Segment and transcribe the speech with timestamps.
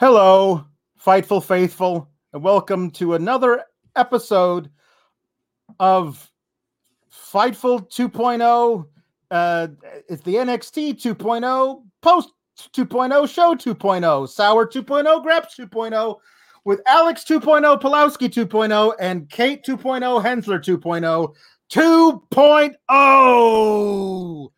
[0.00, 0.66] Hello,
[1.00, 3.62] Fightful Faithful, and welcome to another
[3.94, 4.68] episode
[5.78, 6.28] of
[7.12, 8.86] Fightful 2.0.
[9.30, 9.68] Uh,
[10.08, 12.32] it's the NXT 2.0, Post
[12.72, 16.18] 2.0, Show 2.0, Sour 2.0, Greps 2.0,
[16.64, 21.32] with Alex 2.0, Pulowski 2.0, and Kate 2.0, Hensler 2.0.
[21.70, 24.53] 2.0.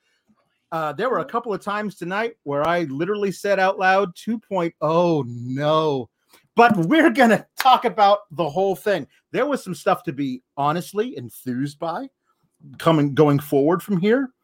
[0.77, 5.25] Uh, there were a couple of times tonight where I literally said out loud 2.0
[5.27, 6.11] no.
[6.55, 9.07] But we're going to talk about the whole thing.
[9.31, 12.11] There was some stuff to be honestly enthused by
[12.77, 14.35] coming going forward from here,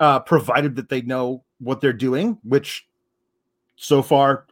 [0.00, 2.88] uh, provided that they know what they're doing, which
[3.76, 4.48] so far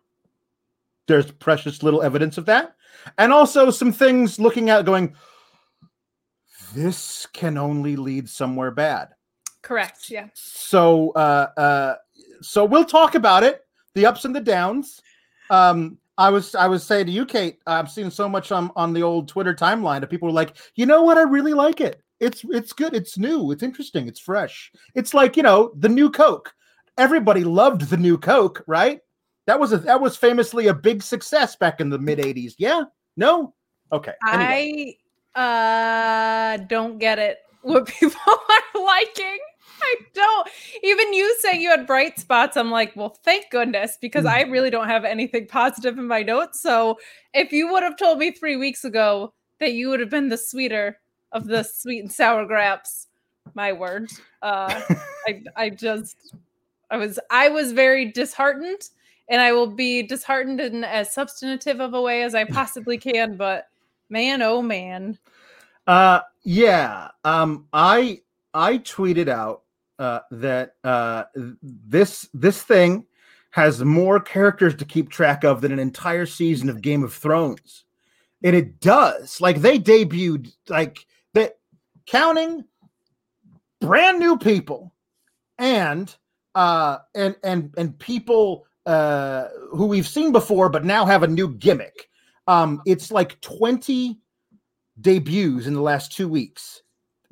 [1.09, 2.77] there's precious little evidence of that.
[3.19, 5.17] And also some things looking at going,
[6.77, 9.14] this can only lead somewhere bad.
[9.65, 10.11] Correct.
[10.11, 10.29] Yeah.
[10.35, 11.95] So, uh, uh,
[12.43, 13.63] so we'll talk about it,
[13.95, 15.01] the ups and the downs.
[15.49, 18.93] Um, I was, I was saying to you, Kate, I've seen so much on on
[18.93, 22.03] the old Twitter timeline of people were like, you know what, I really like it.
[22.21, 22.95] It's it's good.
[22.95, 23.51] It's new.
[23.51, 24.07] It's interesting.
[24.07, 24.71] It's fresh.
[24.95, 26.55] It's like you know the new Coke.
[26.97, 29.01] Everybody loved the new Coke, right?
[29.47, 32.55] That was a that was famously a big success back in the mid '80s.
[32.59, 32.85] Yeah.
[33.17, 33.55] No.
[33.93, 34.13] Okay.
[34.29, 34.99] Anyway.
[35.35, 37.39] I uh don't get it.
[37.63, 39.39] What people are liking.
[39.83, 40.49] I don't.
[40.83, 44.71] Even you saying you had bright spots, I'm like, well, thank goodness, because I really
[44.71, 46.61] don't have anything positive in my notes.
[46.61, 46.99] So
[47.33, 50.39] if you would have told me three weeks ago that you would have been the
[50.39, 50.99] sweeter
[51.33, 53.09] of the sweet and sour grapes,
[53.55, 54.11] my word.
[54.43, 54.81] Uh,
[55.27, 56.17] I I just
[56.91, 58.89] I was I was very disheartened,
[59.29, 63.37] and I will be disheartened in as substantive of a way as I possibly can.
[63.37, 63.69] But
[64.09, 65.19] man, oh man.
[65.87, 67.09] Uh, yeah.
[67.25, 68.21] Um, I
[68.55, 69.64] I tweeted out
[69.99, 71.25] uh, that uh,
[71.63, 73.07] this this thing
[73.51, 77.85] has more characters to keep track of than an entire season of Game of Thrones,
[78.43, 79.41] and it does.
[79.41, 81.59] Like they debuted like that,
[82.07, 82.65] counting
[83.81, 84.93] brand new people,
[85.59, 86.15] and
[86.55, 91.49] uh, and and and people uh, who we've seen before, but now have a new
[91.49, 92.09] gimmick.
[92.47, 94.21] Um, it's like twenty
[95.01, 96.83] debuts in the last two weeks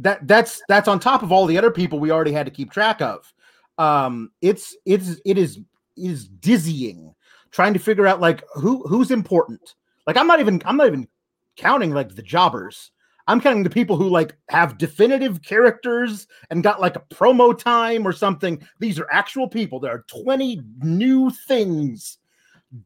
[0.03, 2.71] that that's that's on top of all the other people we already had to keep
[2.71, 3.33] track of.
[3.79, 5.61] Um, it's it's it is
[5.97, 7.15] is dizzying
[7.51, 9.75] trying to figure out like who who's important.
[10.07, 11.09] Like I'm not even I'm not even
[11.57, 12.91] counting like the jobbers.
[13.29, 18.07] I'm counting the people who like have definitive characters and got like a promo time
[18.07, 18.61] or something.
[18.81, 19.79] These are actual people.
[19.79, 22.19] There are 20 new things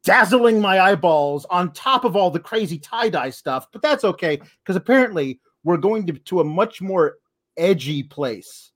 [0.02, 4.76] dazzling my eyeballs on top of all the crazy tie-dye stuff, but that's okay because
[4.76, 7.18] apparently we're going to, to a much more
[7.56, 8.70] edgy place.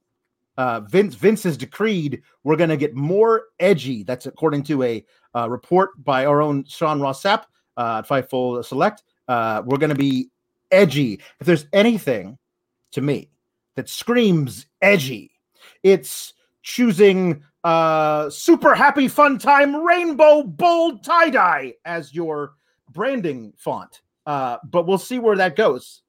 [0.58, 4.02] Uh, Vince Vince has decreed we're going to get more edgy.
[4.02, 7.44] That's according to a uh, report by our own Sean Ross Sapp
[7.76, 9.04] uh, at Fightful Select.
[9.28, 10.30] Uh, we're going to be
[10.72, 11.20] edgy.
[11.38, 12.36] If there's anything
[12.90, 13.30] to me
[13.76, 15.30] that screams edgy,
[15.84, 22.54] it's choosing uh, super happy fun time rainbow bold tie dye as your
[22.90, 24.02] branding font.
[24.26, 26.02] Uh, but we'll see where that goes.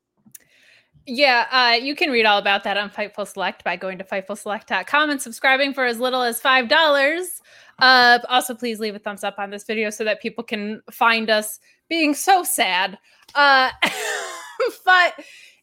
[1.08, 5.10] Yeah, uh, you can read all about that on Fightful Select by going to FightfulSelect.com
[5.10, 7.42] and subscribing for as little as $5.
[7.80, 11.32] Uh, also, please leave a thumbs up on this video so that people can find
[11.32, 11.60] us
[11.90, 13.00] being so sad.
[13.34, 13.72] Uh,
[14.86, 15.16] but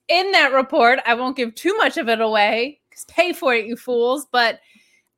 [0.09, 3.67] in that report, I won't give too much of it away because pay for it,
[3.67, 4.27] you fools.
[4.33, 4.59] But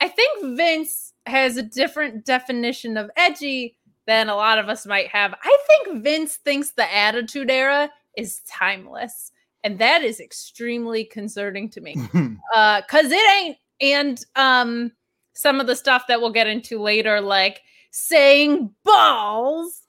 [0.00, 3.76] I think Vince has a different definition of edgy
[4.06, 5.34] than a lot of us might have.
[5.42, 9.32] I think Vince thinks the Attitude Era is timeless
[9.64, 11.96] and that is extremely concerning to me
[12.54, 14.92] uh because it ain't and um
[15.34, 17.60] some of the stuff that we'll get into later like
[17.90, 19.82] saying balls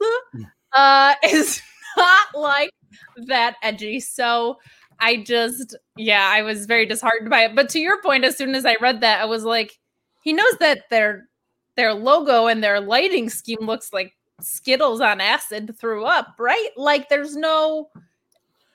[0.73, 1.62] uh, is
[1.97, 2.71] not like
[3.27, 4.00] that edgy.
[4.00, 4.59] So
[5.00, 7.56] I just, yeah, I was very disheartened by it.
[7.56, 9.77] But to your point, as soon as I read that, I was like,
[10.24, 11.27] he knows that their
[11.77, 16.69] their logo and their lighting scheme looks like Skittles on acid threw up, right?
[16.75, 17.89] Like there's no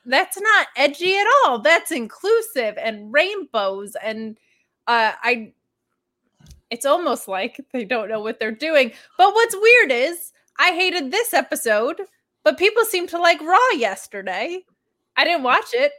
[0.07, 1.59] that's not edgy at all.
[1.59, 4.37] That's inclusive and rainbows and
[4.87, 5.53] uh I
[6.69, 8.91] it's almost like they don't know what they're doing.
[9.17, 12.01] But what's weird is I hated this episode,
[12.43, 14.63] but people seem to like Raw yesterday.
[15.15, 15.91] I didn't watch it,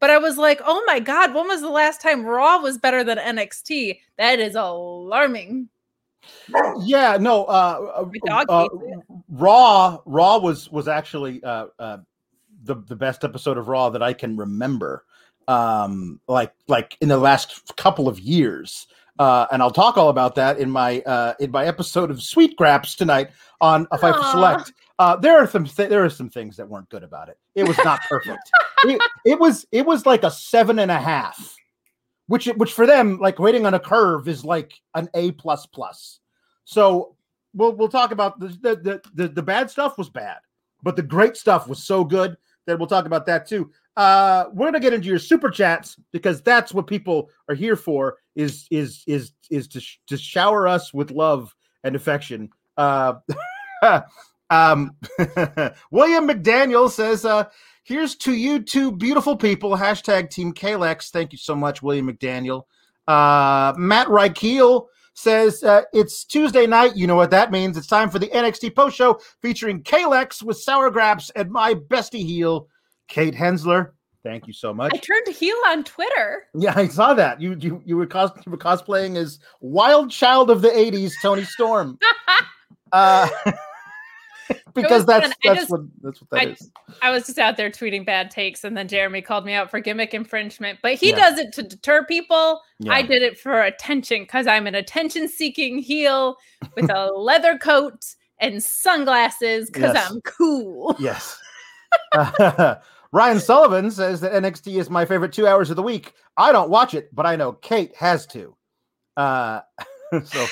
[0.00, 3.04] but I was like, "Oh my god, when was the last time Raw was better
[3.04, 5.68] than NXT?" That is alarming.
[6.80, 7.44] Yeah, no.
[7.44, 8.68] Uh, uh, uh
[9.28, 11.98] Raw, Raw was was actually uh, uh,
[12.64, 15.04] the the best episode of Raw that I can remember.
[15.46, 18.86] Um, like like in the last couple of years.
[19.16, 22.56] Uh, and I'll talk all about that in my uh, in my episode of Sweet
[22.56, 23.30] Grapes tonight
[23.60, 24.72] on a Fightful Select.
[24.98, 27.38] Uh, there are some th- there are some things that weren't good about it.
[27.54, 28.50] It was not perfect.
[28.84, 31.56] it, it, was it was like a seven and a half,
[32.26, 36.18] which which for them like waiting on a curve is like an A plus plus.
[36.64, 37.14] So
[37.54, 40.38] we'll we'll talk about the the, the the the bad stuff was bad,
[40.82, 43.70] but the great stuff was so good that we'll talk about that too.
[43.96, 48.18] Uh, we're gonna get into your super chats because that's what people are here for.
[48.34, 52.50] Is is is is to sh- to shower us with love and affection.
[52.76, 53.14] Uh,
[54.50, 54.96] um,
[55.90, 57.44] William McDaniel says, uh,
[57.84, 61.10] "Here's to you two beautiful people." Hashtag Team Kalex.
[61.10, 62.64] Thank you so much, William McDaniel.
[63.06, 66.96] Uh, Matt Reichel says uh, it's Tuesday night.
[66.96, 67.76] You know what that means.
[67.76, 72.24] It's time for the NXT post show featuring Kalex with Sour Grapes and my bestie
[72.24, 72.68] heel,
[73.08, 73.94] Kate Hensler.
[74.22, 74.92] Thank you so much.
[74.94, 76.44] I turned heel on Twitter.
[76.54, 77.40] Yeah, I saw that.
[77.40, 81.44] You you you were, cos- you were cosplaying as Wild Child of the '80s, Toni
[81.44, 81.98] Storm.
[82.92, 83.28] uh,
[84.82, 86.70] because that's that's just, what that's what that I, is.
[87.02, 89.80] I, was just out there tweeting bad takes, and then Jeremy called me out for
[89.80, 90.80] gimmick infringement.
[90.82, 91.16] But he yeah.
[91.16, 92.60] does it to deter people.
[92.80, 92.92] Yeah.
[92.92, 96.36] I did it for attention because I'm an attention-seeking heel
[96.74, 98.04] with a leather coat
[98.40, 100.10] and sunglasses because yes.
[100.10, 100.96] I'm cool.
[100.98, 101.38] Yes.
[103.12, 106.14] Ryan Sullivan says that NXT is my favorite two hours of the week.
[106.36, 108.56] I don't watch it, but I know Kate has to.
[109.16, 109.60] Uh,
[110.24, 110.46] so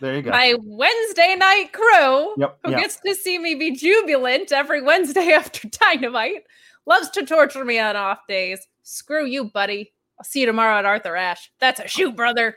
[0.00, 0.30] there you go.
[0.30, 2.80] My Wednesday night crew, yep, who yep.
[2.80, 6.44] gets to see me be jubilant every Wednesday after Dynamite,
[6.86, 8.66] loves to torture me on off days.
[8.82, 9.92] Screw you, buddy.
[10.18, 11.50] I'll see you tomorrow at Arthur Ashe.
[11.60, 12.56] That's a shoot, brother.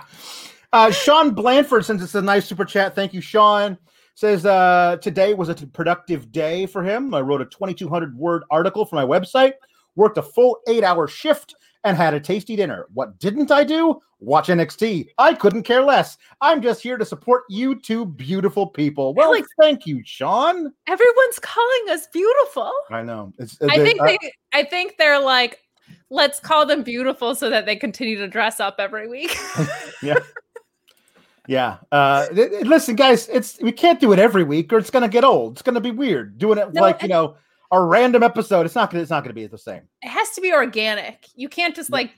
[0.73, 2.95] uh, Sean Blanford sends us a nice super chat.
[2.95, 3.77] Thank you, Sean.
[4.15, 7.13] Says uh, today was a productive day for him.
[7.13, 9.53] I wrote a 2,200 word article for my website,
[9.95, 12.87] worked a full eight hour shift, and had a tasty dinner.
[12.93, 13.99] What didn't I do?
[14.19, 15.09] Watch NXT.
[15.17, 16.17] I couldn't care less.
[16.39, 19.13] I'm just here to support you two beautiful people.
[19.13, 20.73] Well, thank you, Sean.
[20.87, 22.71] Everyone's calling us beautiful.
[22.89, 23.33] I know.
[23.37, 24.17] It's, I think they,
[24.53, 25.59] I think they're like,
[26.09, 29.35] let's call them beautiful so that they continue to dress up every week.
[30.01, 30.19] yeah.
[31.47, 31.77] Yeah.
[31.91, 35.53] Uh, listen, guys, it's we can't do it every week, or it's gonna get old.
[35.53, 37.35] It's gonna be weird doing it no, like you know
[37.73, 38.65] a random episode.
[38.65, 39.01] It's not gonna.
[39.01, 39.81] It's not gonna be the same.
[40.01, 41.27] It has to be organic.
[41.35, 41.95] You can't just yeah.
[41.95, 42.11] like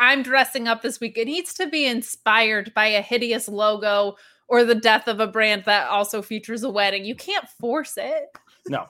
[0.00, 1.18] I'm dressing up this week.
[1.18, 4.16] It needs to be inspired by a hideous logo
[4.48, 7.04] or the death of a brand that also features a wedding.
[7.04, 8.24] You can't force it.
[8.66, 8.86] No,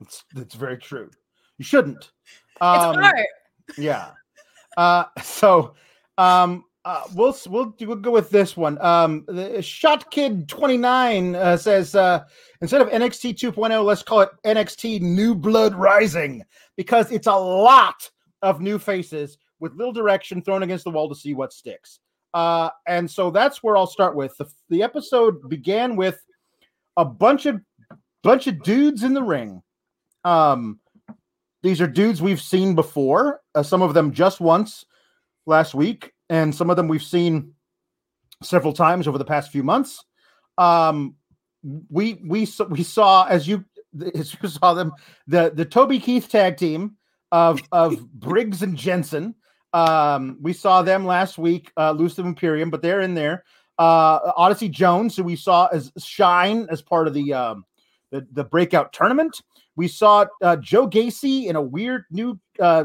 [0.00, 1.10] it's it's very true.
[1.58, 2.10] You shouldn't.
[2.60, 3.26] Um, it's art.
[3.76, 4.10] Yeah.
[4.76, 5.74] Uh, so
[6.16, 8.80] um, uh, we'll we'll we'll go with this one.
[8.80, 12.24] Um, the Shot Kid twenty nine uh, says uh,
[12.62, 16.42] instead of NXT 2.0, let's call it NXT New Blood Rising
[16.78, 18.08] because it's a lot
[18.40, 22.00] of new faces with little direction thrown against the wall to see what sticks.
[22.32, 24.34] Uh, and so that's where I'll start with.
[24.38, 26.18] The, the episode began with
[26.96, 27.60] a bunch of
[28.22, 29.62] bunch of dudes in the ring.
[30.24, 30.80] Um,
[31.62, 33.42] these are dudes we've seen before.
[33.54, 34.86] Uh, some of them just once
[35.44, 37.54] last week and some of them we've seen
[38.42, 40.04] several times over the past few months.
[40.56, 41.14] Um,
[41.62, 43.64] we we we saw as you
[44.14, 44.92] as you saw them
[45.26, 46.96] the the Toby Keith tag team
[47.32, 49.34] of of Briggs and Jensen.
[49.72, 53.44] Um, we saw them last week, uh, Lucid Imperium, but they're in there.
[53.78, 57.64] Uh, Odyssey Jones, who we saw as Shine as part of the um,
[58.10, 59.42] the, the breakout tournament.
[59.76, 62.84] We saw uh, Joe Gacy in a weird new uh,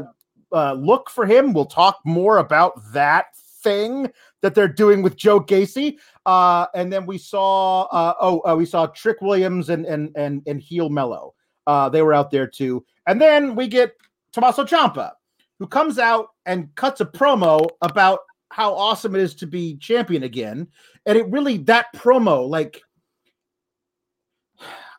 [0.54, 1.52] uh, look for him.
[1.52, 3.26] We'll talk more about that
[3.62, 4.10] thing
[4.42, 5.98] that they're doing with Joe Gacy.
[6.26, 10.42] Uh, and then we saw uh, oh uh, we saw Trick Williams and and and
[10.46, 11.34] and Heel Mello.
[11.66, 12.84] Uh, they were out there too.
[13.06, 13.94] And then we get
[14.32, 15.12] Tommaso Ciampa,
[15.58, 18.20] who comes out and cuts a promo about
[18.50, 20.68] how awesome it is to be champion again.
[21.06, 22.82] And it really that promo, like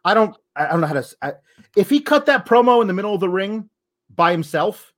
[0.04, 1.34] I don't I don't know how to I,
[1.76, 3.70] if he cut that promo in the middle of the ring
[4.14, 4.94] by himself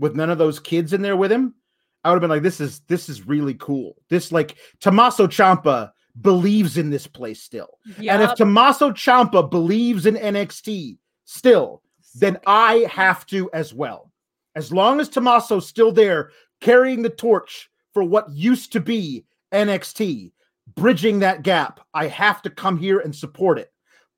[0.00, 1.54] with none of those kids in there with him,
[2.02, 3.94] I would have been like, this is this is really cool.
[4.08, 7.78] This like Tommaso Ciampa believes in this place still.
[7.98, 8.12] Yep.
[8.12, 11.82] And if Tommaso Ciampa believes in NXT still,
[12.14, 14.10] then I have to as well.
[14.56, 20.32] As long as Tommaso's still there carrying the torch for what used to be NXT,
[20.74, 23.72] bridging that gap, I have to come here and support it.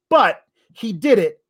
[0.08, 0.40] But
[0.72, 1.42] he did it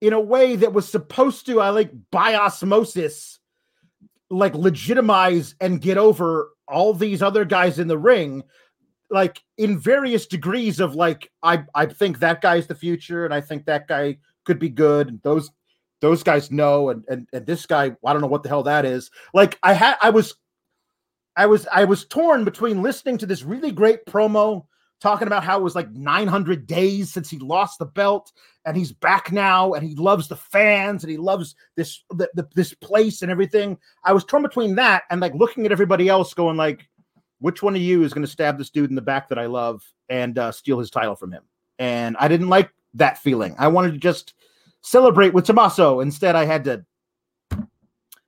[0.00, 3.38] in a way that was supposed to, I like by osmosis,
[4.32, 8.42] like legitimize and get over all these other guys in the ring
[9.10, 13.40] like in various degrees of like I I think that guy's the future and I
[13.40, 15.50] think that guy could be good and those
[16.00, 18.84] those guys know and and, and this guy I don't know what the hell that
[18.84, 19.10] is.
[19.34, 20.34] Like I had I was
[21.36, 24.64] I was I was torn between listening to this really great promo
[25.00, 28.32] talking about how it was like 900 days since he lost the belt
[28.64, 32.48] and he's back now and he loves the fans and he loves this the, the,
[32.54, 33.78] this place and everything.
[34.04, 36.88] I was torn between that and like looking at everybody else going like
[37.40, 39.46] which one of you is going to stab this dude in the back that I
[39.46, 41.42] love and uh, steal his title from him?
[41.78, 43.56] And I didn't like that feeling.
[43.58, 44.34] I wanted to just
[44.82, 46.00] celebrate with Tommaso.
[46.00, 46.84] Instead, I had to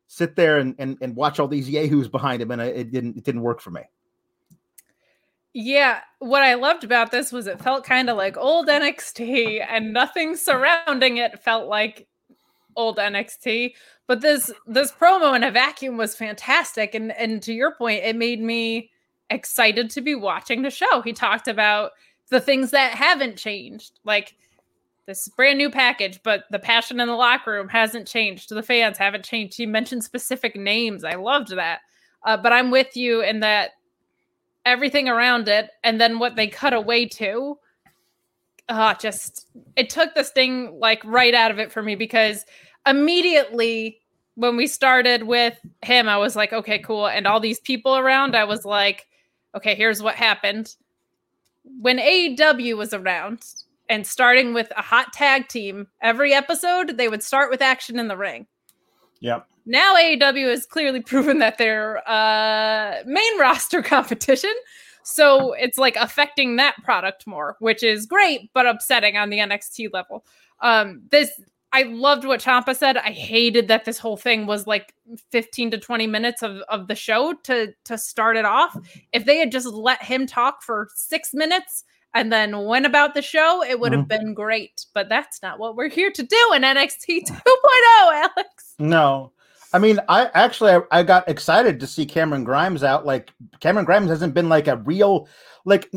[0.09, 3.25] sit there and, and, and watch all these yahoos behind him, and it didn't it
[3.25, 3.83] didn't work for me.
[5.57, 9.93] Yeah, what I loved about this was it felt kind of like old NXT, and
[9.93, 12.09] nothing surrounding it felt like
[12.77, 13.75] old NXT.
[14.09, 18.17] But this this promo in a vacuum was fantastic, and and to your point, it
[18.17, 18.91] made me
[19.31, 21.03] excited to be watching the show.
[21.03, 21.93] He talked about
[22.31, 24.35] the things that haven't changed, like
[25.07, 28.49] this brand new package, but the passion in the locker room hasn't changed.
[28.49, 29.57] The fans haven't changed.
[29.57, 31.05] He mentioned specific names.
[31.05, 31.81] I loved that.
[32.25, 33.73] Uh, but I'm with you in that
[34.65, 37.59] everything around it, and then what they cut away to,
[38.69, 42.45] uh, just it took this thing like right out of it for me because
[42.87, 44.01] immediately
[44.37, 47.07] when we started with him, I was like, okay, cool.
[47.07, 49.07] And all these people around, I was like,
[49.55, 50.75] okay, here's what happened.
[51.81, 53.45] When AEW was around
[53.89, 58.09] and starting with a hot tag team, every episode they would start with action in
[58.09, 58.47] the ring.
[59.21, 59.47] Yep.
[59.67, 64.53] Now AEW has clearly proven that they're uh, main roster competition.
[65.03, 69.91] So it's like affecting that product more, which is great, but upsetting on the NXT
[69.93, 70.25] level.
[70.61, 71.31] Um, this
[71.75, 72.97] I loved what Ciampa said.
[72.97, 74.95] I hated that this whole thing was like
[75.33, 78.79] 15 to 20 minutes of, of the show to to start it off.
[79.13, 81.83] If they had just let him talk for six minutes
[82.15, 84.25] and then went about the show, it would have mm-hmm.
[84.27, 84.87] been great.
[84.95, 87.33] But that's not what we're here to do in NXT 2.0,
[88.13, 88.75] Alex.
[88.79, 89.33] No.
[89.75, 93.05] I mean, I actually I, I got excited to see Cameron Grimes out.
[93.05, 95.29] Like Cameron Grimes hasn't been like a real
[95.65, 95.91] like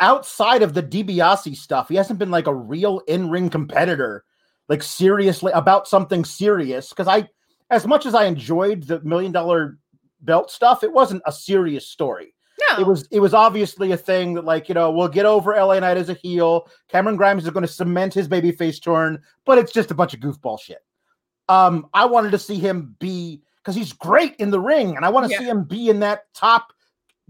[0.00, 4.24] outside of the DiBiase stuff, he hasn't been like a real in-ring competitor
[4.68, 7.28] like seriously about something serious because I,
[7.70, 9.78] as much as I enjoyed the million dollar
[10.22, 12.34] belt stuff, it wasn't a serious story.
[12.70, 12.80] No.
[12.80, 15.80] It was it was obviously a thing that like you know we'll get over LA
[15.80, 16.68] Knight as a heel.
[16.88, 20.20] Cameron Grimes is going to cement his babyface turn, but it's just a bunch of
[20.20, 20.82] goofball shit.
[21.48, 25.08] Um, I wanted to see him be because he's great in the ring, and I
[25.08, 25.38] want to yeah.
[25.38, 26.72] see him be in that top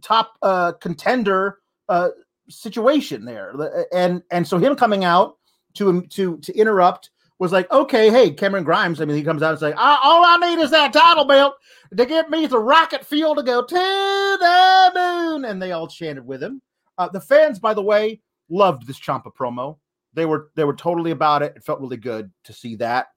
[0.00, 1.58] top uh contender
[1.88, 2.10] uh
[2.48, 3.54] situation there.
[3.92, 5.38] And and so him coming out
[5.74, 9.00] to to to interrupt was like, okay, hey, Cameron Grimes.
[9.00, 11.54] I mean, he comes out and say, all I need is that title belt
[11.96, 15.44] to get me the rocket fuel to go to the moon.
[15.44, 16.60] And they all chanted with him.
[16.96, 19.78] Uh, the fans, by the way, loved this Ciampa promo.
[20.14, 21.52] They were they were totally about it.
[21.56, 23.08] It felt really good to see that.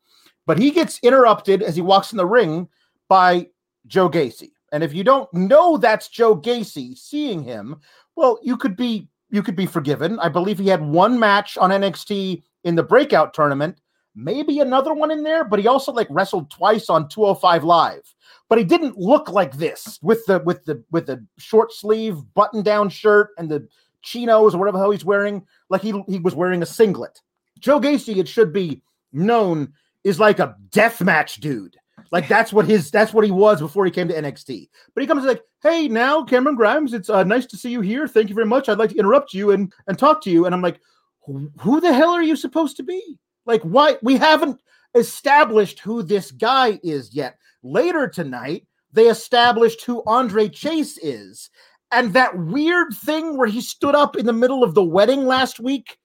[0.46, 2.68] But he gets interrupted as he walks in the ring
[3.08, 3.48] by
[3.88, 4.52] Joe Gacy.
[4.72, 7.80] And if you don't know that's Joe Gacy, seeing him,
[8.16, 10.20] well, you could be you could be forgiven.
[10.20, 13.80] I believe he had one match on NXT in the breakout tournament
[14.16, 18.16] maybe another one in there, but he also like wrestled twice on 205 live.
[18.50, 22.64] But he didn't look like this with the with the with the short sleeve button
[22.64, 23.68] down shirt and the
[24.02, 25.46] chinos or whatever the hell he's wearing.
[25.70, 27.22] Like he he was wearing a singlet.
[27.60, 28.82] Joe Gacy, it should be
[29.14, 29.72] known,
[30.04, 31.78] is like a death match dude.
[32.12, 34.70] Like that's what his that's what he was before he came to NXT.
[34.94, 38.08] But he comes like, "Hey, now Cameron Grimes, it's uh, nice to see you here.
[38.08, 38.68] Thank you very much.
[38.68, 40.80] I'd like to interrupt you and and talk to you." And I'm like,
[41.26, 44.60] "Who the hell are you supposed to be?" Like, why we haven't
[44.96, 47.38] established who this guy is yet.
[47.64, 51.50] Later tonight, they established who Andre Chase is.
[51.92, 55.60] And that weird thing where he stood up in the middle of the wedding last
[55.60, 55.98] week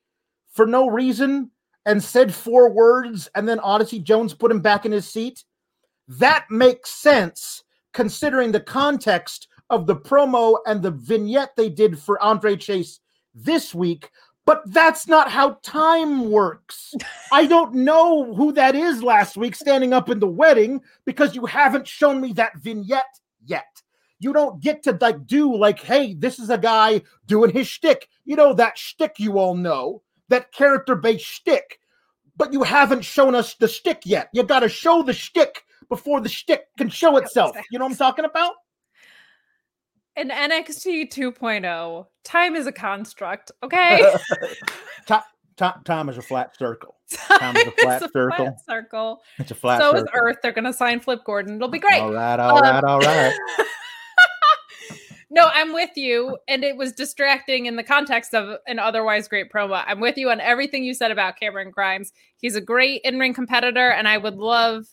[0.52, 1.50] for no reason
[1.86, 5.44] and said four words, and then Odyssey Jones put him back in his seat.
[6.08, 7.64] That makes sense
[7.94, 13.00] considering the context of the promo and the vignette they did for Andre Chase
[13.34, 14.10] this week,
[14.44, 16.94] but that's not how time works.
[17.32, 21.46] I don't know who that is last week standing up in the wedding because you
[21.46, 23.04] haven't shown me that vignette
[23.44, 23.82] yet.
[24.18, 28.08] You don't get to like do like, hey, this is a guy doing his shtick.
[28.24, 31.78] You know that shtick you all know, that character-based shtick,
[32.36, 34.28] but you haven't shown us the shtick yet.
[34.32, 37.56] You got to show the shtick before the shtick can show itself.
[37.70, 38.52] You know what I'm talking about?
[40.16, 43.52] In NXT 2.0, time is a construct.
[43.62, 44.14] Okay.
[45.06, 45.22] time,
[45.56, 46.94] time, time is a flat circle.
[47.38, 48.36] Time is a flat It's a circle.
[48.46, 49.22] flat circle.
[49.38, 50.02] It's a flat so circle.
[50.02, 50.36] is Earth.
[50.42, 51.54] They're gonna sign Flip Gordon.
[51.54, 52.00] It'll be great.
[52.00, 53.32] All right, all right, Um, all right.
[55.30, 56.38] No, I'm with you.
[56.48, 59.82] And it was distracting in the context of an otherwise great promo.
[59.86, 62.12] I'm with you on everything you said about Cameron Grimes.
[62.38, 64.86] He's a great in ring competitor, and I would love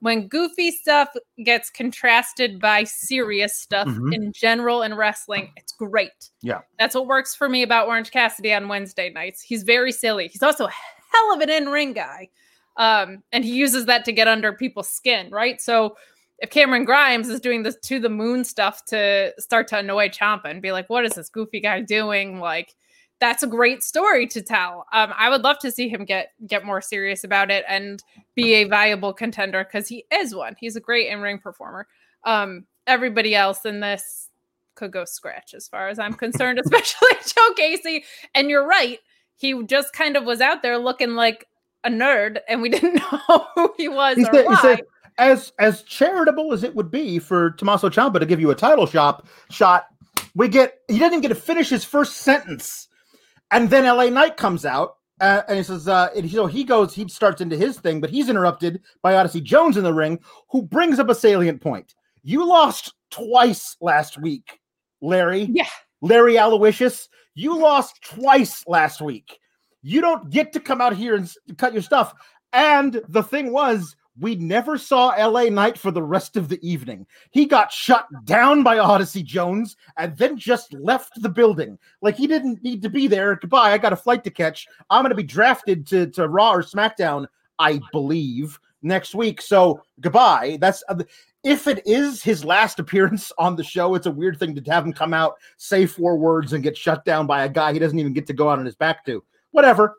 [0.00, 1.08] when goofy stuff
[1.44, 4.14] gets contrasted by serious stuff Mhm.
[4.14, 5.52] in general in wrestling.
[5.56, 6.30] It's great.
[6.42, 6.60] Yeah.
[6.78, 9.42] That's what works for me about Orange Cassidy on Wednesday nights.
[9.42, 10.28] He's very silly.
[10.28, 12.28] He's also a hell of an in ring guy.
[12.76, 15.60] Um, and he uses that to get under people's skin, right?
[15.60, 15.96] So
[16.40, 20.46] if Cameron Grimes is doing this to the moon stuff to start to annoy Ciampa
[20.46, 22.38] and be like, what is this goofy guy doing?
[22.40, 22.74] Like,
[23.20, 24.86] that's a great story to tell.
[24.92, 28.02] Um, I would love to see him get get more serious about it and
[28.34, 30.56] be a viable contender because he is one.
[30.58, 31.86] He's a great in ring performer.
[32.24, 34.30] Um, everybody else in this
[34.74, 38.04] could go scratch as far as I'm concerned, especially Joe Gacy.
[38.34, 38.98] And you're right,
[39.36, 41.46] he just kind of was out there looking like
[41.84, 42.94] a nerd, and we didn't
[43.28, 44.62] know who he was He or said, he why.
[44.62, 44.80] said,
[45.20, 48.86] as as charitable as it would be for Tommaso Ciampa to give you a title
[48.86, 49.86] shop shot,
[50.34, 52.88] we get he didn't get to finish his first sentence,
[53.50, 56.94] and then LA Knight comes out uh, and he says, uh, and, so he goes,
[56.94, 60.62] he starts into his thing, but he's interrupted by Odyssey Jones in the ring, who
[60.62, 61.94] brings up a salient point.
[62.22, 64.58] You lost twice last week,
[65.02, 65.48] Larry.
[65.52, 65.68] Yeah.
[66.00, 69.38] Larry Aloysius, you lost twice last week.
[69.82, 72.14] You don't get to come out here and cut your stuff.
[72.54, 77.06] And the thing was, we never saw LA Knight for the rest of the evening.
[77.30, 81.78] He got shut down by Odyssey Jones and then just left the building.
[82.02, 83.36] Like he didn't need to be there.
[83.36, 83.72] Goodbye.
[83.72, 84.66] I got a flight to catch.
[84.90, 87.26] I'm going to be drafted to, to Raw or SmackDown,
[87.58, 89.40] I believe, next week.
[89.40, 90.58] So goodbye.
[90.60, 91.02] That's uh,
[91.42, 94.84] if it is his last appearance on the show, it's a weird thing to have
[94.84, 97.98] him come out, say four words, and get shut down by a guy he doesn't
[97.98, 99.24] even get to go out on his back to.
[99.52, 99.96] Whatever.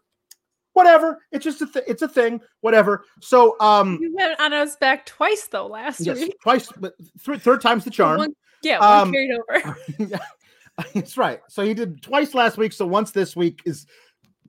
[0.82, 1.20] Whatever.
[1.32, 2.42] It's just a th- it's a thing.
[2.62, 3.06] Whatever.
[3.22, 6.36] So um You went on us back twice though last yes, week.
[6.42, 8.18] twice but th- third time's the charm.
[8.18, 9.78] One, yeah, one Um, carried over.
[10.96, 11.40] that's right.
[11.50, 12.74] So he did twice last week.
[12.74, 13.86] So once this week is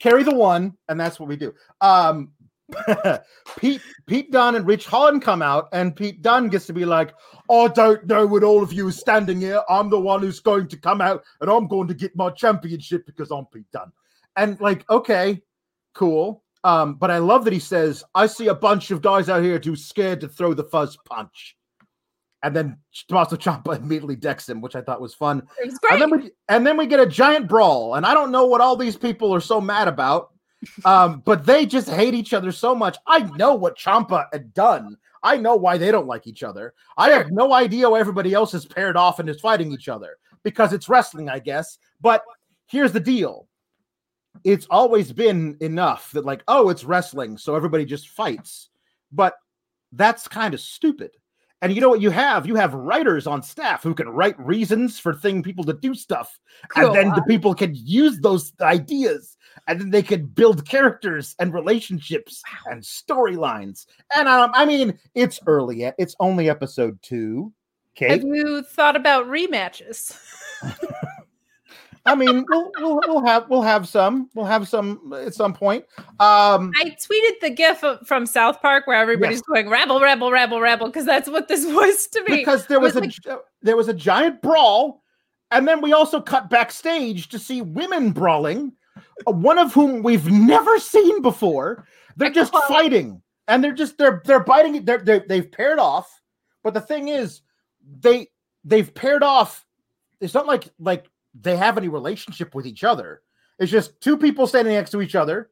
[0.00, 1.52] carry the one, and that's what we do.
[1.82, 2.32] Um
[3.58, 7.12] Pete Pete Dunne and Ridge Holland come out, and Pete Dunne gets to be like,
[7.50, 9.60] I don't know what all of you are standing here.
[9.68, 13.04] I'm the one who's going to come out and I'm going to get my championship
[13.04, 13.92] because I'm Pete Dunne.
[14.36, 15.42] And like, okay,
[15.94, 16.44] cool.
[16.64, 19.58] Um, but I love that he says, I see a bunch of guys out here
[19.58, 21.56] too scared to throw the fuzz punch.
[22.44, 22.78] And then
[23.08, 25.42] Tommaso Ciampa immediately decks him, which I thought was fun.
[25.64, 25.78] Was.
[25.90, 28.60] And then we and then we get a giant brawl, and I don't know what
[28.60, 30.30] all these people are so mad about.
[30.84, 32.96] Um, but they just hate each other so much.
[33.06, 34.96] I know what Ciampa had done.
[35.22, 36.74] I know why they don't like each other.
[36.96, 40.18] I have no idea why everybody else is paired off and is fighting each other
[40.42, 41.78] because it's wrestling, I guess.
[42.00, 42.22] But
[42.66, 43.48] here's the deal.
[44.44, 48.70] It's always been enough that, like, oh, it's wrestling, so everybody just fights.
[49.12, 49.34] But
[49.92, 51.10] that's kind of stupid.
[51.62, 52.44] And you know what you have?
[52.44, 56.36] You have writers on staff who can write reasons for thing people to do stuff,
[56.74, 59.36] and then the people can use those ideas,
[59.68, 63.86] and then they can build characters and relationships and storylines.
[64.16, 67.52] And um, I mean, it's early yet; it's only episode two.
[67.98, 70.18] Have Okay, you thought about rematches?
[72.04, 75.84] I mean, we'll, we'll we'll have we'll have some we'll have some at some point.
[76.18, 79.42] Um, I tweeted the gif from South Park where everybody's Yes.
[79.42, 82.38] going rebel, rebel, rebel, rebel, because that's what this was to me.
[82.38, 85.02] because there was, was a like- there was a giant brawl,
[85.52, 88.72] and then we also cut backstage to see women brawling,
[89.26, 91.86] uh, one of whom we've never seen before.
[92.16, 94.86] They're just fighting, and they're just they're they're biting it.
[94.86, 96.20] They're, they're they've paired off,
[96.64, 97.42] but the thing is,
[98.00, 98.26] they
[98.64, 99.64] they've paired off.
[100.20, 101.06] It's not like like
[101.40, 103.22] they have any relationship with each other.
[103.58, 105.50] It's just two people standing next to each other,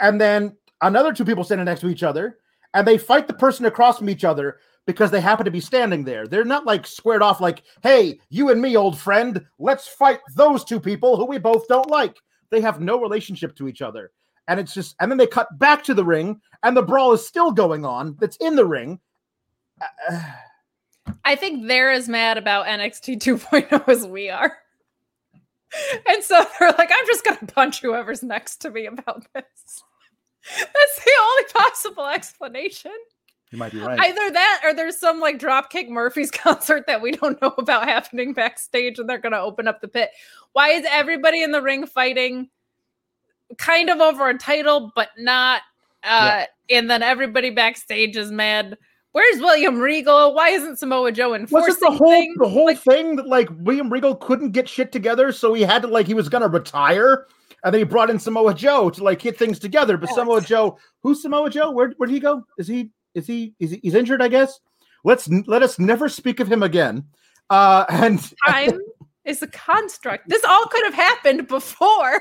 [0.00, 2.38] and then another two people standing next to each other,
[2.74, 6.04] and they fight the person across from each other because they happen to be standing
[6.04, 6.26] there.
[6.26, 10.64] They're not like squared off like, hey, you and me, old friend, let's fight those
[10.64, 12.16] two people who we both don't like.
[12.50, 14.12] They have no relationship to each other.
[14.46, 17.26] And it's just, and then they cut back to the ring, and the brawl is
[17.26, 19.00] still going on that's in the ring.
[21.24, 24.54] I think they're as mad about NXT 2.0 as we are.
[26.08, 29.82] And so they're like, I'm just going to punch whoever's next to me about this.
[30.58, 32.92] That's the only possible explanation.
[33.50, 33.98] You might be right.
[34.00, 38.32] Either that or there's some like Dropkick Murphys concert that we don't know about happening
[38.32, 40.10] backstage and they're going to open up the pit.
[40.52, 42.50] Why is everybody in the ring fighting
[43.56, 45.62] kind of over a title, but not?
[46.02, 46.78] Uh, yeah.
[46.78, 48.76] And then everybody backstage is mad.
[49.14, 50.34] Where's William Regal?
[50.34, 52.34] Why isn't Samoa Joe enforcing Was it the whole things?
[52.36, 55.82] the whole Like, thing that like William Regal couldn't get shit together, so he had
[55.82, 57.28] to like he was gonna retire,
[57.62, 59.96] and then he brought in Samoa Joe to like get things together.
[59.96, 60.16] But Yes.
[60.16, 61.70] Samoa Joe, who's Samoa Joe?
[61.70, 62.44] Where where did he go?
[62.58, 64.20] Is he is he is he, he's injured?
[64.20, 64.58] I guess.
[65.04, 67.04] Let's let us never speak of him again.
[67.50, 68.80] Uh, and time
[69.24, 70.28] is a construct.
[70.28, 72.20] This all could have happened before.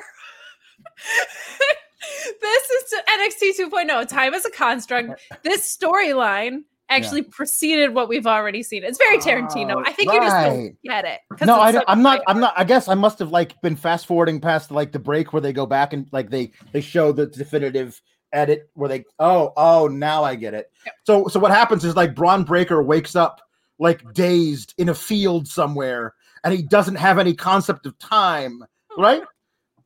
[2.41, 3.87] this is NXT 2.0.
[3.91, 4.05] oh.
[4.05, 5.19] Time is a construct.
[5.43, 8.83] This storyline actually preceded what we've already seen.
[8.83, 9.75] It's very Tarantino.
[9.75, 10.45] Oh, I think you just right.
[10.45, 11.45] don't get it.
[11.45, 12.21] no, I, I'm not.
[12.27, 12.53] I'm not.
[12.57, 15.53] I guess I must have like been fast forwarding past like the break where they
[15.53, 18.01] go back and like they they show the definitive
[18.33, 20.71] edit where they oh oh now I get it.
[20.85, 20.95] Yep.
[21.05, 23.41] So so what happens is like Bron Breakker wakes up
[23.79, 28.63] like dazed in a field somewhere and he doesn't have any concept of time,
[28.97, 29.01] oh.
[29.01, 29.23] right?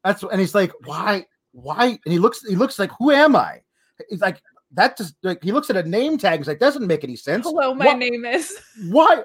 [0.04, 3.62] That's and he's like why why and he looks he looks like who am I?
[4.10, 4.42] He's like
[4.72, 6.40] that just like he looks at a name tag.
[6.40, 7.46] He's like doesn't make any sense.
[7.46, 8.58] Hello, my What- name is.
[8.90, 9.24] why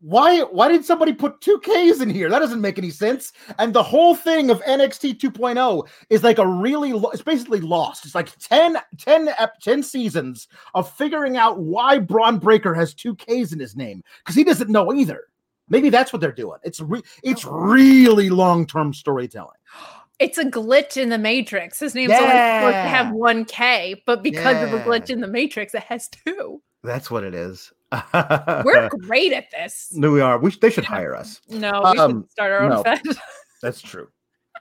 [0.00, 2.30] why why did somebody put two K's in here?
[2.30, 3.32] That doesn't make any sense.
[3.58, 8.04] And the whole thing of NXT 2.0 is like a really lo- it's basically lost.
[8.06, 13.14] It's like 10 10 ep- 10 seasons of figuring out why Bron Breakker has two
[13.16, 15.24] K's in his name cuz he doesn't know either.
[15.68, 16.58] Maybe that's what they're doing.
[16.64, 17.52] It's re- it's oh.
[17.52, 19.58] really long-term storytelling.
[20.20, 21.80] It's a glitch in the Matrix.
[21.80, 25.26] His name's only supposed to have one K, but because of a glitch in the
[25.26, 26.62] Matrix, it has two.
[26.84, 27.72] That's what it is.
[28.12, 29.88] We're great at this.
[29.92, 30.38] no, we are.
[30.38, 31.40] We sh- they should hire us.
[31.48, 32.82] No, we Um, should start our own no.
[32.82, 33.00] fed.
[33.62, 34.08] That's true.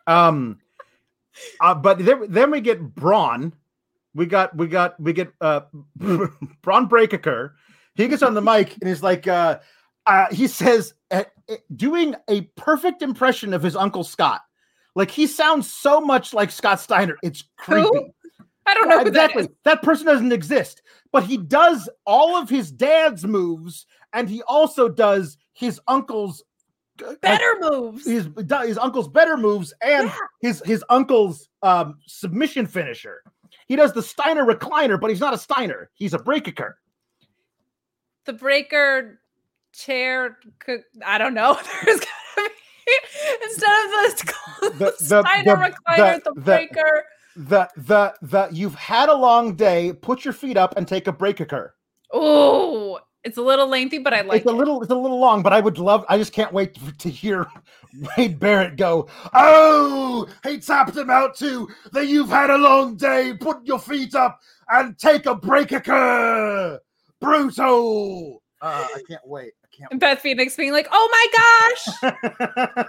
[0.08, 0.60] Um,
[1.62, 3.54] uh, but then, then we get Bron.
[4.16, 5.62] We got we got we get uh
[6.62, 7.56] Bron Breakker.
[7.96, 9.60] He gets on the mic and he's like, uh,
[10.06, 11.26] uh he says, uh,
[11.76, 14.42] doing a perfect impression of his uncle Scott.
[15.00, 17.16] Like he sounds so much like Scott Steiner.
[17.24, 17.88] It's creepy.
[17.88, 18.10] Who?
[18.66, 19.44] I don't know Yeah, that exactly.
[19.44, 19.50] is.
[19.64, 20.82] That, person doesn't exist,
[21.14, 26.44] but he does all of his dad's moves, and he also does his uncle's
[27.08, 28.06] uh, Better moves.
[28.06, 28.28] his
[28.66, 30.16] his uncle's better moves and Yeah.
[30.42, 33.24] his his uncle's um submission finisher.
[33.68, 35.90] He does the Steiner recliner, but he's not a Steiner.
[35.94, 36.78] He's a breaker.
[38.26, 39.22] the breaker
[39.72, 41.58] chair could I don't know.
[43.40, 47.04] There's gotta be instead of the, The- the, the- the- recliner, the, the- breaker.
[47.36, 49.94] The the the you've had a long day.
[49.94, 51.76] Put your feet up and take a breaker.
[52.12, 54.58] Oh, it's a little lengthy, but I like it's a it.
[54.58, 56.04] little it's a little long, but I would love.
[56.10, 57.46] I just can't wait to, to hear
[58.18, 59.08] Wade Barrett go.
[59.34, 61.70] Oh, he tapped him out too.
[61.94, 63.34] That you've had a long day.
[63.40, 66.80] Put your feet up and take a break breaker.
[67.22, 68.42] Brutal.
[68.62, 69.54] Uh, I can't wait.
[69.80, 69.92] Can't.
[69.92, 71.10] and Beth Phoenix being like, "Oh
[72.04, 72.14] my
[72.62, 72.86] gosh,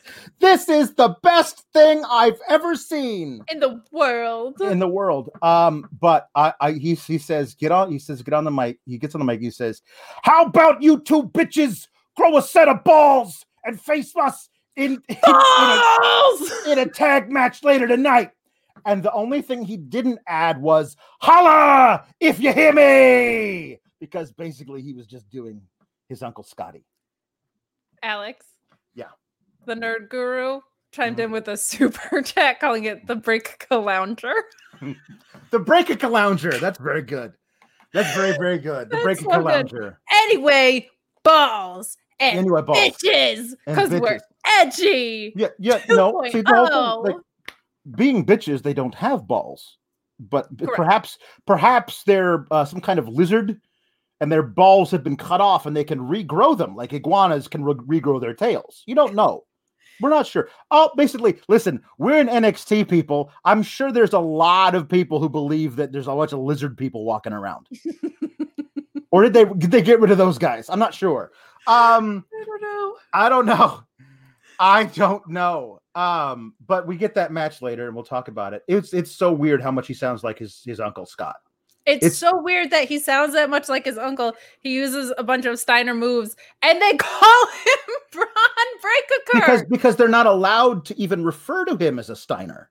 [0.40, 5.30] this is the best thing I've ever seen in the world!" in the world.
[5.42, 8.80] Um, but I, I he, he says, get on, he says, get on the mic.
[8.84, 9.82] He gets on the mic, he says,
[10.22, 15.16] How about you two bitches grow a set of balls and face us in, in,
[15.26, 18.30] in a, in a tag match later tonight?
[18.86, 23.78] And the only thing he didn't add was holla if you hear me.
[24.00, 25.60] Because basically he was just doing
[26.08, 26.84] his uncle Scotty.
[28.02, 28.44] Alex.
[28.94, 29.08] Yeah.
[29.66, 30.60] The nerd guru
[30.92, 31.24] chimed Mhm.
[31.24, 34.34] in with a super chat calling it the break lounger.
[35.50, 36.52] The breaker Lounger.
[36.58, 37.32] That's very good.
[37.94, 38.90] That's very, very good.
[38.90, 39.66] The breaker so good.
[39.68, 39.96] Calounger.
[40.12, 40.90] Anyway,
[41.24, 42.78] balls and Anyway, balls.
[42.78, 44.20] bitches because we're
[44.60, 45.32] edgy.
[45.34, 46.22] Yeah, yeah, no.
[46.30, 47.22] See, the whole thing, like,
[47.96, 49.78] being bitches, they don't have balls,
[50.20, 50.76] but Correct.
[50.76, 53.58] perhaps, perhaps they're uh, some kind of lizard,
[54.20, 57.64] and their balls have been cut off, and they can regrow them, like iguanas can
[57.64, 58.82] re- regrow their tails.
[58.86, 59.44] You don't know.
[60.00, 60.48] We're not sure.
[60.70, 63.32] Oh, basically, listen, we're in NXT people.
[63.44, 66.76] I'm sure there's a lot of people who believe that there's a bunch of lizard
[66.76, 67.68] people walking around.
[69.10, 70.68] or did they did they get rid of those guys?
[70.70, 71.32] I'm not sure.
[71.66, 72.96] Um, I don't know.
[73.12, 73.82] I don't know.
[74.60, 75.80] I don't know.
[75.94, 78.62] Um, but we get that match later and we'll talk about it.
[78.68, 81.36] It's it's so weird how much he sounds like his his uncle Scott.
[81.88, 84.34] It's, It's- so weird that he sounds that much like his uncle.
[84.60, 88.28] He uses a bunch of Steiner moves, and they call him Bron
[88.82, 89.22] Breakker.
[89.32, 92.70] Because because they're not allowed to even refer to him as a Steiner.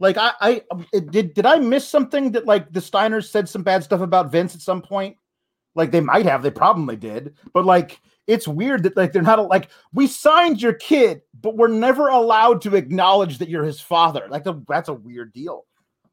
[0.00, 3.62] Like I I um, did did I miss something that like the Steiners said some
[3.62, 5.16] bad stuff about Vince at some point?
[5.76, 9.46] Like they might have, they probably did, but like it's weird that like they're not
[9.48, 14.26] like we signed your kid, but we're never allowed to acknowledge that you're his father.
[14.28, 15.66] Like that's a weird deal.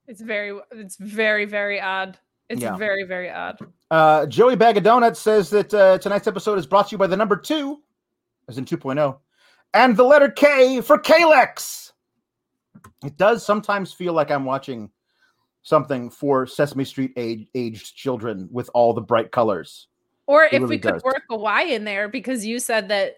[0.07, 2.19] It's very, it's very, very odd.
[2.53, 2.77] It's Yeah.
[2.77, 3.57] very, very odd.
[3.91, 7.07] Uh, Joey Bag of Donuts says that uh, tonight's episode is brought to you by
[7.07, 7.81] the number two,
[8.47, 9.17] as in 2.0,
[9.73, 11.91] and the letter K for Kalex.
[13.03, 14.89] It does sometimes feel like I'm watching
[15.63, 19.87] something for Sesame Street age, aged children with all the bright colors.
[20.27, 21.03] Or It if really we could does.
[21.03, 23.17] work a Y in there because you said that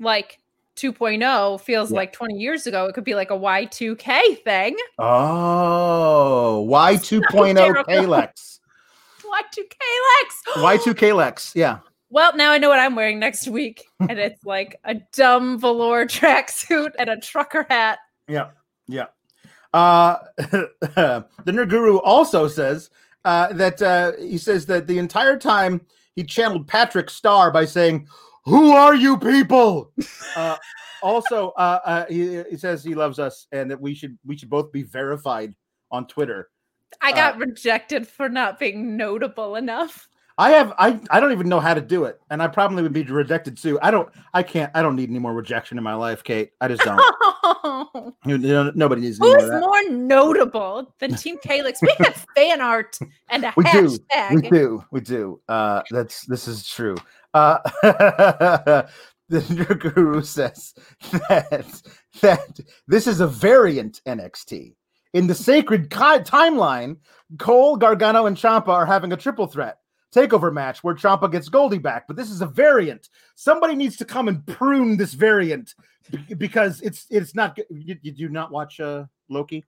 [0.00, 0.38] like
[0.78, 1.96] 2.0 feels Yeah.
[1.96, 4.76] like 20 years ago, it could be like a Y2K thing.
[4.98, 7.84] Oh, Y 2.0 terrible.
[7.84, 8.60] Kalex.
[9.24, 9.78] Y2K
[10.22, 10.42] Lex.
[10.56, 11.54] Y2 Kalex.
[11.54, 11.78] Yeah.
[12.10, 13.84] Well, now I know what I'm wearing next week.
[14.00, 17.98] And it's like a dumb velour tracksuit and a trucker hat.
[18.26, 18.48] Yeah,
[18.86, 19.08] yeah.
[19.74, 22.88] Uh, the Nerd Guru also says
[23.26, 25.82] uh, that uh, he says that the entire time
[26.14, 28.08] he channeled Patrick Star by saying,
[28.44, 29.92] "Who are you people?"
[30.36, 30.56] uh,
[31.02, 34.50] also, uh, uh, he, he says he loves us and that we should we should
[34.50, 35.54] both be verified
[35.90, 36.50] on Twitter.
[37.00, 40.08] I Uh, got rejected for not being notable enough.
[40.40, 42.92] I have I I don't even know how to do it, and I probably would
[42.92, 43.78] be rejected too.
[43.82, 46.52] I don't I can't I don't need any more rejection in my life, Kate.
[46.60, 47.00] I just don't.
[48.24, 49.60] You- you know, nobody needs any more Who's that.
[49.60, 51.76] more notable than Team Kalex?
[51.82, 52.98] We have fan art
[53.30, 53.98] and a We do.
[54.32, 54.84] We do.
[54.92, 55.40] We do.
[55.48, 56.96] Uh, that's this is true.
[57.34, 57.58] Uh,
[59.28, 60.74] the Nerd Guru says
[61.28, 61.82] that
[62.20, 64.74] that this is a variant NXT.
[65.14, 66.98] In the sacred ki- timeline,
[67.38, 69.78] Cole, Gargano, and Ciampa are having a triple threat
[70.14, 72.06] takeover match where Ciampa gets Goldie back.
[72.06, 73.08] But this is a variant.
[73.34, 75.74] Somebody needs to come and prune this variant
[76.38, 77.58] because it's it's not.
[77.70, 79.64] You, you do not watch uh, Loki?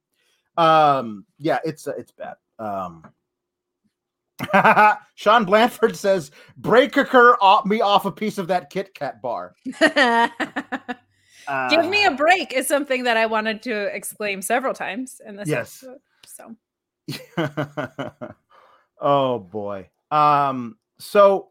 [0.56, 2.34] Um, yeah, it's uh, it's bad.
[2.58, 3.04] Um,
[5.14, 10.28] Sean Blanford says, "Breaker off me off a piece of that Kit Kat bar." Uh,
[11.70, 15.48] Give me a break is something that I wanted to exclaim several times in this
[15.48, 15.82] Yes.
[15.82, 15.98] episode.
[16.26, 16.56] So
[19.00, 19.88] oh boy.
[20.10, 20.76] Um.
[20.98, 21.48] So,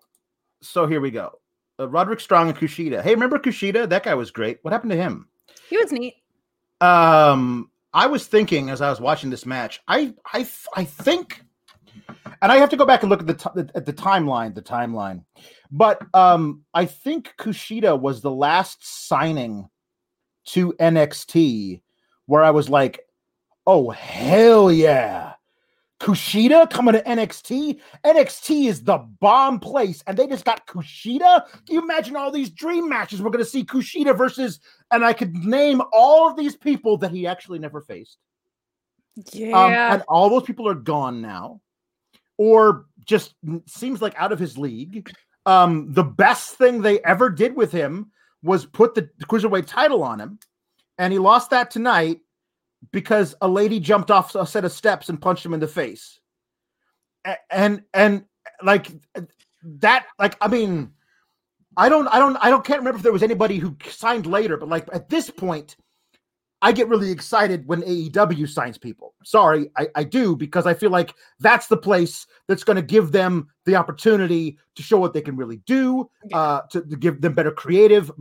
[0.62, 1.32] so here we go.
[1.80, 3.02] Uh, Roderick Strong and Kushida.
[3.02, 3.90] Hey, remember Kushida?
[3.90, 4.60] That guy was great.
[4.62, 5.28] What happened to him?
[5.70, 6.16] he was neat.
[6.82, 11.42] Um, I was thinking as I was watching this match, I I I think,
[12.42, 14.62] and I have to go back and look at the ti- at the timeline, the
[14.62, 15.24] timeline,
[15.72, 19.70] but um, I think Kushida was the last signing
[20.48, 21.82] to NXT
[22.26, 23.02] where I was like,
[23.68, 25.34] oh hell yeah.
[26.00, 27.80] Kushida coming to NXT.
[28.06, 31.46] NXT is the bomb place, and they just got Kushida.
[31.66, 35.14] Can you imagine all these dream matches we're going to see Kushida versus and I
[35.14, 38.18] could name all of these people that he actually never faced.
[39.34, 39.52] Yeah.
[39.52, 41.60] Um, and all those people are gone now,
[42.40, 43.36] or just
[43.68, 45.12] seems like out of his league.
[45.46, 50.20] Um, the best thing they ever did with him was put the cruiserweight title on
[50.20, 50.40] him,
[50.98, 52.22] and he lost that tonight
[52.92, 56.20] because a lady jumped off a set of steps and punched him in the face.
[57.26, 58.24] A- And and
[58.64, 58.88] like
[59.64, 60.92] that, like I mean,
[61.76, 64.56] I don't, I don't, I don't can't remember if there was anybody who signed later,
[64.56, 65.76] but like at this point,
[66.62, 69.14] I get really excited when AEW signs people.
[69.24, 73.12] Sorry, I, I do because I feel like that's the place that's going to give
[73.12, 77.34] them the opportunity to show what they can really do, uh, to, to give them
[77.34, 78.12] better creative,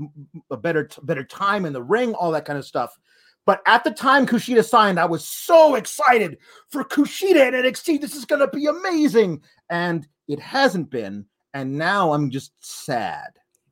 [0.50, 2.96] a better better time in the ring, all that kind of stuff.
[3.44, 8.00] But at the time Kushida signed, I was so excited for Kushida and NXT.
[8.00, 11.24] This is going to be amazing, and it hasn't been.
[11.54, 13.30] And now I'm just sad.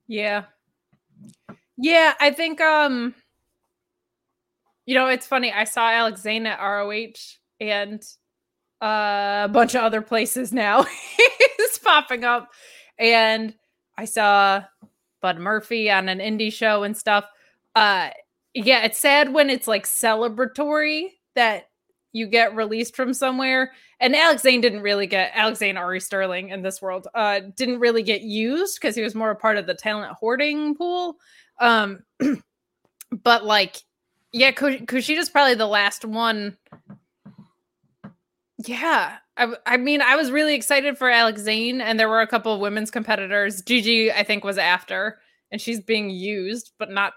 [0.08, 0.44] Yeah.
[1.76, 3.14] Yeah, I think um
[4.86, 5.52] you know, it's funny.
[5.52, 7.12] I saw Alex Zayne at ROH
[7.60, 8.02] and
[8.80, 10.82] uh, a bunch of other places now.
[11.58, 12.50] He's popping up.
[12.98, 13.54] And
[13.98, 14.62] I saw
[15.20, 17.24] Bud Murphy on an indie show and stuff.
[17.74, 18.10] Uh
[18.54, 21.64] yeah, it's sad when it's like celebratory that
[22.12, 23.72] you get released from somewhere.
[24.00, 27.80] And Alex Zayne didn't really get Alex Zayne Ari Sterling in this world uh didn't
[27.80, 31.16] really get used because he was more a part of the talent hoarding pool.
[31.58, 32.00] Um
[33.10, 33.76] but like
[34.36, 36.58] yeah, Kush- Kushida's probably the last one.
[38.58, 39.16] Yeah.
[39.38, 42.60] I mean, I was really excited for Alex Zayne, and there were a couple of
[42.60, 43.62] women's competitors.
[43.62, 45.18] Gigi, I think, was after,
[45.50, 47.14] and she's being used, but not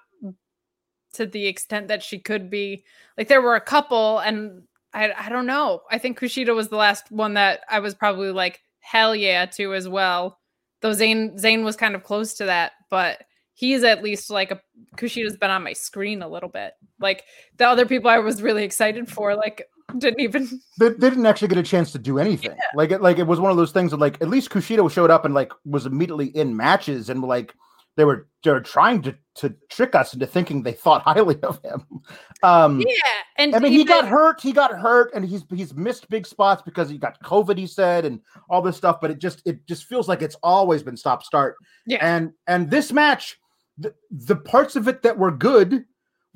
[1.14, 2.84] to the extent that she could be.
[3.18, 5.82] Like, there were a couple, and I, I don't know.
[5.92, 9.74] I think Kushida was the last one that I was probably like, hell yeah, to
[9.74, 10.40] as well.
[10.82, 13.24] Though Zayne, Zayne was kind of close to that, but
[13.60, 14.62] he's at least like a
[14.96, 16.74] Kushida's been on my screen a little bit.
[16.98, 17.26] Like
[17.58, 19.68] the other people I was really excited for, like
[19.98, 20.48] didn't even
[20.80, 22.52] they, they didn't actually get a chance to do anything.
[22.52, 22.64] Yeah.
[22.74, 25.12] Like it like it was one of those things that like at least Kushida showed
[25.12, 27.54] up and like was immediately in matches and like
[27.98, 31.62] they were they were trying to to trick us into thinking they thought highly of
[31.62, 31.86] him.
[32.42, 32.94] Um, yeah,
[33.38, 36.62] and I mean he got hurt, he got hurt, and he's he's missed big spots
[36.62, 37.58] because he got COVID.
[37.58, 40.82] He said and all this stuff, but it just it just feels like it's always
[40.82, 41.58] been stop start.
[41.86, 43.38] Yeah, and and this match,
[44.12, 45.86] the, parts of it that were good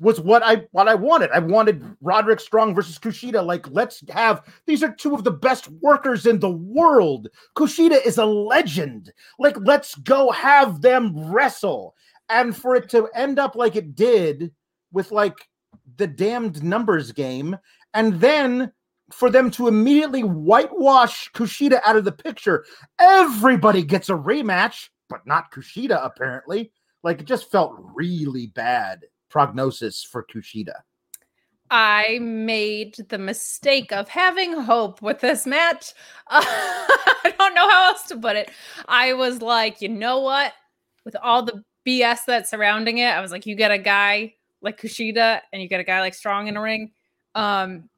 [0.00, 1.30] was what I what I wanted.
[1.30, 3.44] I wanted Roderick Strong versus Kushida.
[3.44, 7.28] Like, let's have these are two of the best workers in the world.
[7.56, 9.12] Kushida is a legend.
[9.38, 11.94] Like, let's go have them wrestle.
[12.28, 14.52] And for it to end up like it did
[14.92, 15.48] with like
[15.96, 17.56] the damned numbers game,
[17.92, 18.72] and then
[19.12, 22.64] for them to immediately whitewash Kushida out of the picture,
[22.98, 26.72] everybody gets a rematch, but not Kushida, apparently.
[27.04, 30.74] Like, it just felt really bad prognosis for Kushida?
[31.70, 35.92] I made the mistake of having hope with this match.
[36.28, 38.50] I don't know how else to put it.
[38.86, 40.52] I was like, you know what?
[41.04, 44.80] With all the BS that's surrounding it, I was like, you get a guy like
[44.80, 46.92] Kushida and you get a guy like Strong in a ring.
[47.34, 47.88] Um,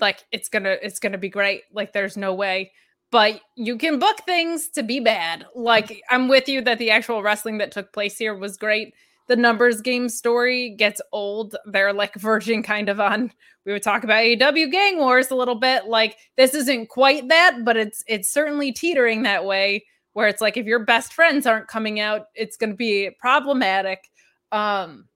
[0.00, 1.62] like it's gonna it's gonna be great.
[1.72, 2.72] Like there's no way.
[3.12, 5.46] But you can book things to be bad.
[5.54, 8.92] Like I'm with you that the actual wrestling that took place here was great
[9.28, 13.32] the numbers game story gets old, they're like verging kind of on.
[13.64, 15.86] We would talk about AEW Gang Wars a little bit.
[15.86, 19.86] Like this isn't quite that, but it's it's certainly teetering that way.
[20.14, 24.10] Where it's like if your best friends aren't coming out, it's going to be problematic.
[24.50, 25.06] Um,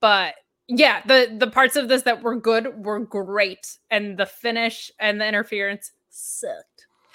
[0.00, 0.36] but
[0.68, 5.20] yeah, the the parts of this that were good were great, and the finish and
[5.20, 6.67] the interference sucked.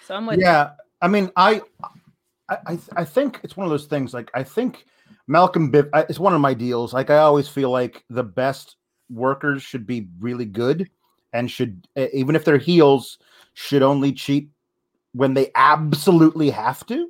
[0.05, 0.71] So I'm with yeah.
[1.01, 1.61] I mean, I,
[2.49, 4.13] I I think it's one of those things.
[4.13, 4.85] Like I think
[5.27, 6.93] Malcolm Biv it's one of my deals.
[6.93, 8.75] Like I always feel like the best
[9.09, 10.89] workers should be really good
[11.33, 13.19] and should even if they're heels
[13.53, 14.49] should only cheat
[15.13, 17.09] when they absolutely have to.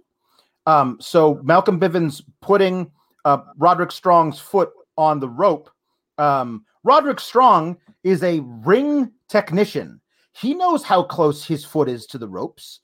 [0.66, 2.92] Um, so Malcolm Bivens putting
[3.26, 5.70] uh, Roderick Strong's foot on the rope.
[6.18, 10.00] Um, Roderick Strong is a ring technician.
[10.34, 12.80] He knows how close his foot is to the ropes.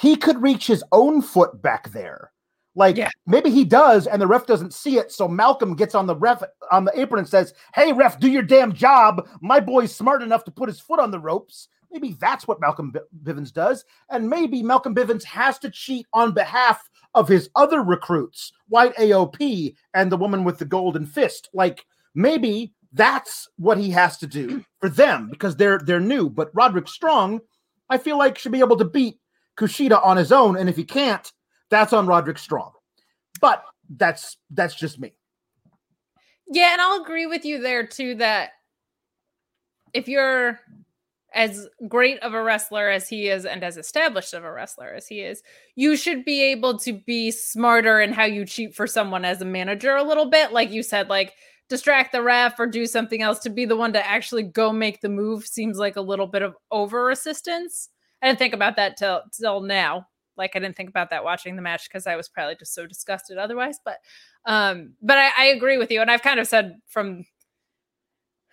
[0.00, 2.32] He could reach his own foot back there.
[2.74, 3.10] Like yeah.
[3.26, 5.12] maybe he does, and the ref doesn't see it.
[5.12, 8.42] So Malcolm gets on the ref on the apron and says, "Hey, ref, do your
[8.42, 9.28] damn job.
[9.42, 12.94] My boy's smart enough to put his foot on the ropes." Maybe that's what Malcolm
[13.24, 18.52] Bivens does, and maybe Malcolm Bivens has to cheat on behalf of his other recruits,
[18.68, 21.50] White AOP and the woman with the golden fist.
[21.52, 21.84] Like
[22.14, 26.30] maybe that's what he has to do for them because they're they're new.
[26.30, 27.40] But Roderick Strong,
[27.90, 29.19] I feel like should be able to beat
[29.60, 31.30] Kushida on his own, and if he can't
[31.70, 32.72] that's on Roderick Strong.
[33.40, 33.64] But
[33.96, 35.14] that's that's just me.
[36.48, 38.50] Yeah, and I'll agree with you there too that
[39.94, 40.60] if you're
[41.32, 45.06] as great of a wrestler as he is and as established of a wrestler as
[45.06, 45.42] he is,
[45.76, 49.44] you should be able to be smarter in how you cheat for someone as a
[49.44, 50.52] manager a little bit.
[50.52, 51.34] Like you said, like
[51.68, 55.00] distract the ref or do something else to be the one to actually go make
[55.00, 57.90] the move seems like a little bit of over assistance.
[58.22, 60.06] I didn't think about that till till now.
[60.36, 62.86] Like I didn't think about that watching the match because I was probably just so
[62.86, 63.78] disgusted otherwise.
[63.84, 63.98] But
[64.46, 67.24] um, but I, I agree with you, and I've kind of said from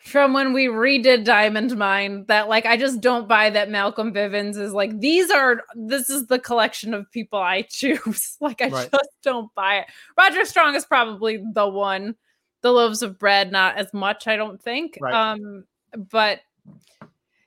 [0.08, 4.58] from when we redid Diamond Mine that like I just don't buy that Malcolm Bivens
[4.58, 8.38] is like these are this is the collection of people I choose.
[8.39, 8.89] like I right.
[8.91, 9.88] just don't buy it.
[10.17, 12.15] Roger Strong is probably the one.
[12.62, 14.97] The loaves of bread, not as much, I don't think.
[14.99, 15.13] Right.
[15.13, 15.65] Um,
[16.10, 16.39] but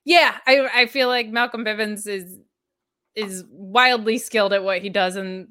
[0.05, 2.39] yeah, I I feel like Malcolm Bivens is
[3.15, 5.49] is wildly skilled at what he does and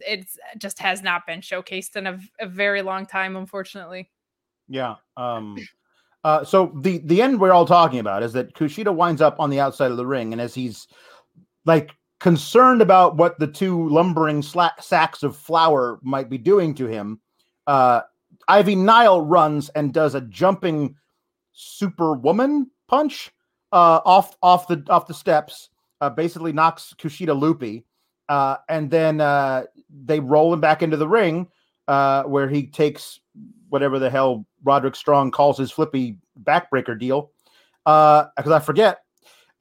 [0.00, 0.26] it
[0.58, 4.10] just has not been showcased in a, a very long time unfortunately.
[4.68, 5.56] Yeah um
[6.24, 9.50] uh so the the end we're all talking about is that kushida winds up on
[9.50, 10.88] the outside of the ring and as he's
[11.64, 16.86] like concerned about what the two lumbering sla- sacks of flour might be doing to
[16.86, 17.20] him
[17.68, 18.00] uh
[18.48, 20.96] ivy nile runs and does a jumping
[21.52, 23.30] superwoman punch
[23.72, 27.84] uh off off the off the steps uh, basically knocks Kushida loopy,
[28.28, 29.64] uh, and then uh,
[30.04, 31.48] they roll him back into the ring
[31.88, 33.20] uh, where he takes
[33.68, 37.30] whatever the hell Roderick Strong calls his flippy backbreaker deal,
[37.84, 39.00] because uh, I forget,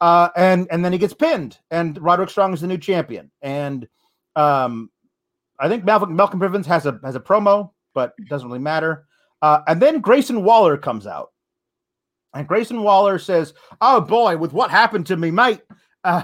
[0.02, 3.88] uh, and and then he gets pinned, and Roderick Strong is the new champion, and
[4.36, 4.90] um,
[5.60, 9.06] I think Malcolm, Malcolm has a has a promo, but it doesn't really matter.
[9.42, 11.32] and then Grayson Waller comes out.
[12.36, 15.62] And Grayson Waller says, Oh boy, with what happened to me, mate,
[16.04, 16.24] uh,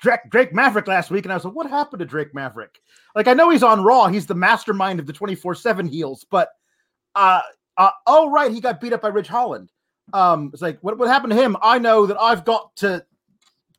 [0.00, 2.80] Drake, Drake Maverick last week, and I was like, what happened to Drake Maverick?
[3.14, 6.50] Like, I know he's on Raw, he's the mastermind of the 24 7 heels, but
[7.14, 7.40] uh,
[7.76, 9.70] uh, oh, right, he got beat up by Ridge Holland.
[10.12, 11.56] Um, it's like what what happened to him?
[11.62, 13.04] I know that I've got to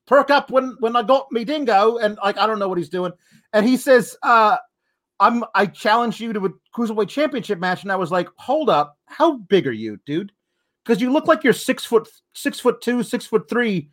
[0.08, 2.90] perk up when when I got me dingo, and like I don't know what he's
[2.90, 3.14] doing.
[3.54, 4.58] And he says, uh,
[5.20, 8.98] I'm I challenge you to a cruiserweight championship match, and I was like, hold up,
[9.06, 10.32] how big are you, dude?
[10.86, 13.90] Because you look like you're six foot six foot two, six foot three.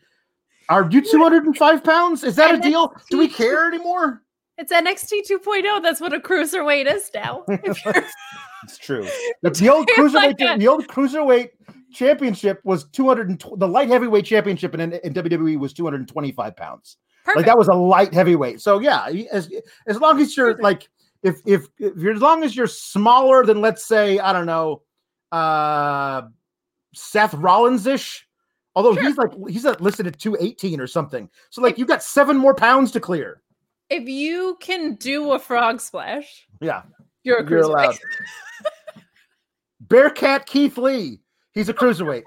[0.68, 2.22] Are you 205 pounds?
[2.22, 2.94] Is that a deal?
[3.10, 4.22] Do we care anymore?
[4.58, 5.82] It's NXT 2.0.
[5.82, 7.44] That's what a cruiserweight is now.
[8.64, 9.08] It's true.
[9.42, 11.48] The, the old It's like cruiserweight, the old cruiserweight
[11.92, 13.28] championship was 200.
[13.28, 16.96] And the light heavyweight championship in, in WWE was 225 pounds.
[17.34, 18.60] Like that was a light heavyweight.
[18.60, 19.48] So yeah, as
[19.86, 20.88] as long as you're like
[21.22, 24.82] if if if you're as long as you're smaller than let's say I don't know,
[25.30, 26.22] uh,
[26.94, 28.26] Seth Rollins ish.
[28.74, 29.02] Although Sure.
[29.04, 31.28] he's like he's listed at 218 or something.
[31.50, 33.42] So like you've got seven more pounds to clear.
[33.90, 36.82] if you can do a frog splash, Yeah.
[37.24, 37.98] you're a You're cruiserweight.
[39.80, 41.20] Bearcat Keith Lee.
[41.52, 42.22] He's a cruiserweight.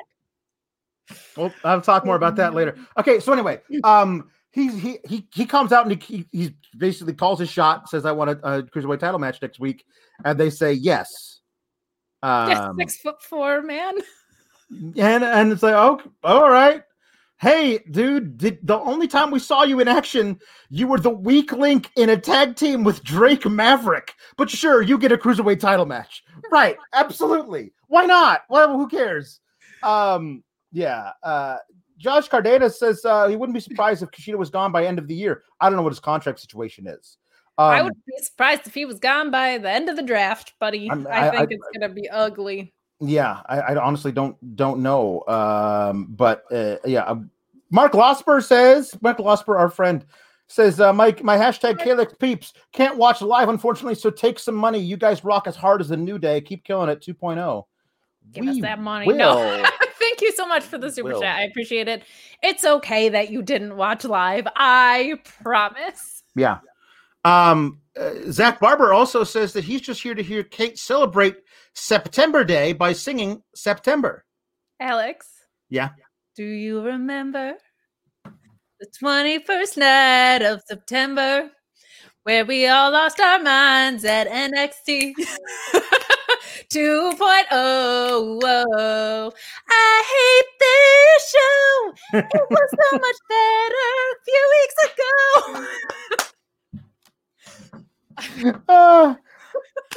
[1.37, 2.75] well, I'll talk more about that later.
[2.99, 7.39] Okay, so anyway, um, he's he he he comes out and he he, basically calls
[7.39, 9.83] his shot, says I want a, a cruiserweight title match next week,
[10.23, 11.41] and they say yes.
[12.23, 13.95] Yes, Um, six foot four man.
[14.69, 16.83] And and it's like, oh, all right.
[17.37, 20.39] Hey, dude, did the only time we saw you in action,
[20.69, 24.13] you were the weak link in a tag team with Drake Maverick.
[24.37, 26.23] But sure, you get a cruiserweight title match.
[26.49, 27.73] Right, absolutely.
[27.87, 28.43] Why not?
[28.49, 29.41] Well, who cares?
[29.83, 31.11] Um, yeah.
[31.23, 31.57] Uh
[31.97, 35.07] Josh Cardenas says uh, he wouldn't be surprised if Kushida was gone by end of
[35.07, 35.43] the year.
[35.61, 37.17] I don't know what his contract situation is.
[37.57, 40.53] Um, I would be surprised if he was gone by the end of the draft,
[40.59, 40.89] buddy.
[40.89, 42.73] I'm- I, think I- it's gonna be ugly.
[43.01, 45.23] Yeah, I, I honestly don't don't know.
[45.27, 47.29] Um, but uh, yeah, um,
[47.69, 50.05] Mark Losper says Mark Losper, our friend,
[50.47, 54.79] says uh, Mike, my hashtag Kalex peeps can't watch live unfortunately, so take some money.
[54.79, 56.41] You guys rock as hard as the new day.
[56.41, 57.01] Keep killing it.
[57.01, 57.65] 2.0.
[58.31, 59.07] Give us that money.
[59.07, 59.15] will.
[59.15, 59.65] No.
[59.99, 61.21] Thank you so much for the super will.
[61.21, 61.37] chat.
[61.37, 62.03] I appreciate it.
[62.41, 64.47] It's okay that you didn't watch live.
[64.55, 66.23] I promise.
[66.35, 66.59] Yeah.
[67.23, 71.37] Um, uh, Zach Barber also says that he's just here to hear Kate celebrate
[71.75, 74.25] September Day by singing September.
[74.79, 75.27] Alex.
[75.69, 75.89] Yeah.
[76.35, 77.53] Do you remember
[78.79, 81.51] the 21st night of September
[82.23, 85.13] where we all lost our minds at NXT
[86.71, 87.45] 2.0?
[87.51, 89.31] oh,
[89.69, 91.93] I hate this show.
[92.19, 95.05] It was so much better a few weeks ago.
[98.67, 99.15] Uh,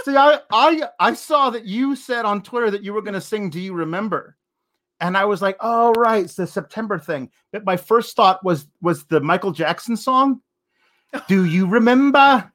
[0.05, 3.21] see, I, I I saw that you said on Twitter that you were going to
[3.21, 4.37] sing "Do You Remember,"
[5.01, 8.67] and I was like, "Oh, right, it's the September thing." But my first thought was
[8.81, 10.41] was the Michael Jackson song.
[11.27, 12.53] Do you remember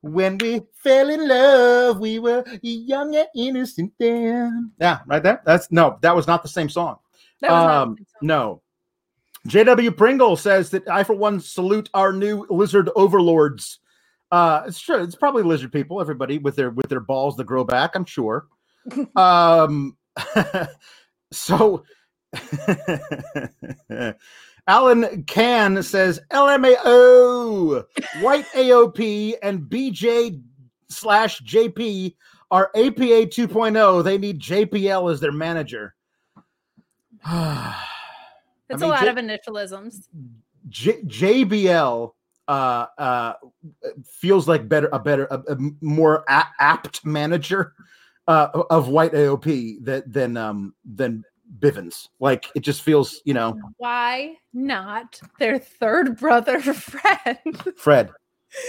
[0.00, 1.98] when we fell in love?
[1.98, 4.70] We were young and innocent then.
[4.80, 5.42] Yeah, right there.
[5.44, 6.98] That's no, that was not the same song.
[7.40, 8.20] That was not Um, the same song.
[8.22, 8.62] No.
[9.48, 13.80] JW Pringle says that I, for one, salute our new lizard overlords.
[14.32, 15.02] Uh, it's true.
[15.02, 17.94] It's probably lizard people, everybody with their with their balls that grow back.
[17.94, 18.46] I'm sure.
[19.16, 19.96] um,
[21.32, 21.84] so
[24.68, 27.84] Alan Can says LMAO,
[28.20, 30.42] White AOP, and BJ
[30.88, 32.14] slash JP
[32.50, 33.76] are APA 2.0.
[33.76, 34.02] oh.
[34.02, 35.94] They need JBL as their manager.
[38.68, 40.08] It's mean, a lot J- of initialisms.
[40.68, 42.10] J- JBL
[42.48, 43.32] uh, uh,
[44.04, 47.72] feels like better a better a, a more a- apt manager
[48.28, 51.24] uh, of White AOP that than um than
[51.58, 52.08] Bivens.
[52.20, 57.38] Like it just feels, you know, Why not their third brother, Fred,
[57.76, 58.10] Fred.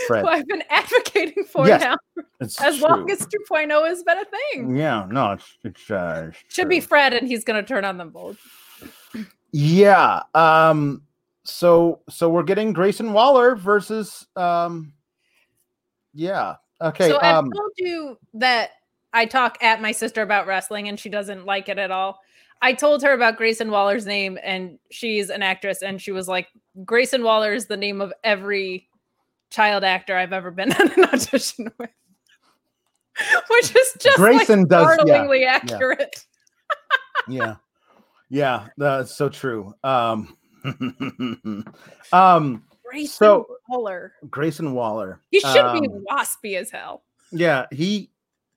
[0.07, 0.21] Fred.
[0.21, 1.95] who I've been advocating for Yes, now
[2.59, 4.75] as long as 2.0 has been a thing?
[4.75, 6.79] yeah, no, it's it's uh, Should be.
[6.81, 8.37] Fred, and he's going to turn on them both.
[9.51, 10.23] Yeah.
[10.33, 11.03] Um.
[11.47, 14.93] So so we're getting Grayson Waller versus um.
[16.13, 16.55] Yeah.
[16.81, 17.09] Okay.
[17.09, 17.51] so I've um.
[17.51, 18.71] told you that
[19.13, 22.19] I talk at my sister about wrestling, and she doesn't like it at all.
[22.61, 26.47] I told her about Grayson Waller's name, and she's an actress, and she was like,
[26.83, 28.89] "Grayson Waller is the name of every
[29.49, 31.89] child actor I've ever been on an audition with,"
[33.49, 36.25] which is just Grayson like does- yeah, startlingly accurate.
[37.27, 37.55] yeah
[38.29, 40.37] yeah that's so true um
[42.13, 44.13] um Grayson So- Waller.
[44.29, 47.03] grayson waller He should be um, waspy as hell.
[47.31, 48.09] yeah he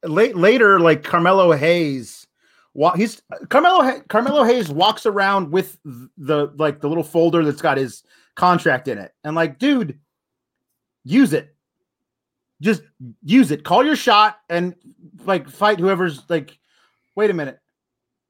[0.04, 2.26] late later like carmelo hayes
[2.74, 7.76] wa- he's carmelo carmelo hayes walks around with the like the little folder that's got
[7.76, 8.04] his
[8.36, 9.98] contract in it and like dude
[11.04, 11.54] use it
[12.62, 12.82] just
[13.24, 14.74] use it call your shot and
[15.24, 16.56] like fight whoever's like
[17.16, 17.58] wait a minute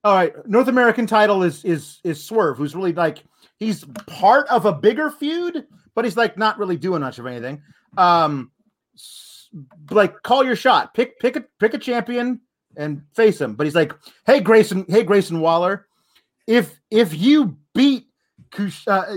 [0.03, 3.23] All right, North American title is is is Swerve, who's really like
[3.59, 7.63] he's part of a bigger feud, but he's like not really doing much of anything.
[7.99, 8.51] Um,
[9.91, 12.41] like call your shot, pick pick a pick a champion
[12.77, 13.55] and face him.
[13.55, 13.93] But he's like,
[14.27, 15.87] hey Grayson, hey Grayson Waller,
[16.47, 18.07] if if you beat
[18.51, 19.17] Kush, uh,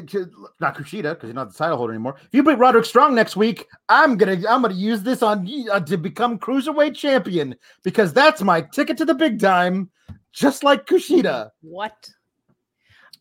[0.60, 2.16] not Kushida because he's not the title holder anymore.
[2.18, 5.80] If you beat Roderick Strong next week, I'm gonna I'm gonna use this on uh,
[5.82, 9.90] to become cruiserweight champion because that's my ticket to the big time,
[10.32, 11.50] just like Kushida.
[11.62, 12.10] What?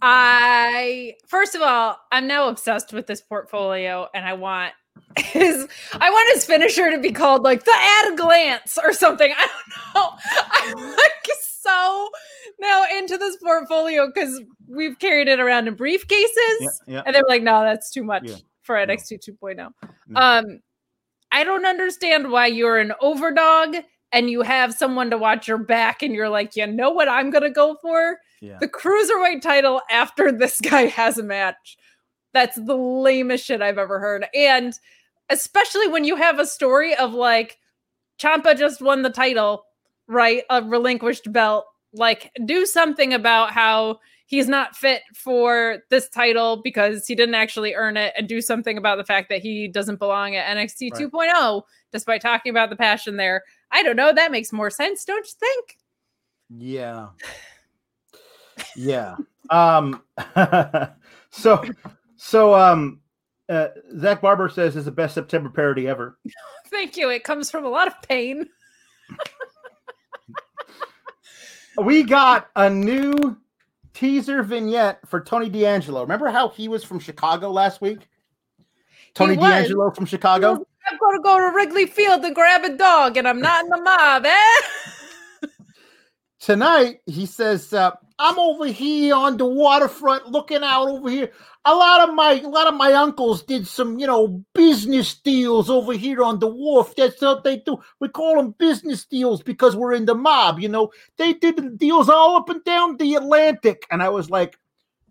[0.03, 4.75] I first of all, I'm now obsessed with this portfolio, and I want
[5.17, 9.33] his I want his finisher to be called like the at a glance or something.
[9.35, 10.11] I don't know.
[10.83, 11.13] I'm like
[11.63, 12.09] so
[12.61, 16.27] now into this portfolio because we've carried it around in briefcases,
[16.61, 17.03] yeah, yeah.
[17.07, 18.37] and they're like, no, that's too much yeah.
[18.63, 19.35] for NXT no.
[19.51, 19.71] 2.0.
[20.09, 20.21] No.
[20.21, 20.61] Um,
[21.31, 23.83] I don't understand why you're an overdog
[24.13, 27.31] and you have someone to watch your back, and you're like, you know what I'm
[27.31, 31.77] gonna go for the cruiserweight title after this guy has a match.
[32.35, 34.75] That's the lamest shit I've ever heard, and
[35.31, 37.59] especially when you have a story of like
[38.19, 39.65] Ciampa just won the title,
[40.13, 40.45] right?
[40.51, 41.65] A relinquished belt.
[41.93, 47.75] Like, do something about how he's not fit for this title because he didn't actually
[47.75, 51.35] earn it, and do something about the fact that he doesn't belong at NXT right.
[51.35, 53.43] 2.0, despite talking about the passion there.
[53.71, 54.13] I don't know.
[54.13, 55.79] That makes more sense, don't you think?
[56.51, 57.09] Yeah.
[58.77, 59.17] Yeah.
[59.51, 60.03] um.
[61.31, 61.65] so,
[62.17, 63.01] so um,
[63.49, 66.19] uh, Zach Barber says is the best September parody ever.
[66.71, 67.11] Thank you.
[67.11, 68.49] It comes from a lot of pain.
[71.79, 73.37] We got a new
[73.95, 76.03] teaser vignette for Tony D'Angelo.
[76.03, 78.09] Remember how he was from Chicago last week?
[79.14, 80.64] Tony D'Angelo from Chicago.
[80.91, 83.70] I'm going to go to Wrigley Field and grab a dog, and I'm not in
[83.70, 85.49] the mob, eh?
[86.41, 91.31] Tonight, he says, uh, I'm over here on the waterfront looking out over here.
[91.65, 95.71] A lot of my a lot of my uncles did some, you know, business deals
[95.71, 96.95] over here on the wharf.
[96.97, 97.81] That's what they do.
[98.01, 100.91] We call them business deals because we're in the mob, you know.
[101.19, 103.87] They did deals all up and down the Atlantic.
[103.91, 104.59] And I was like,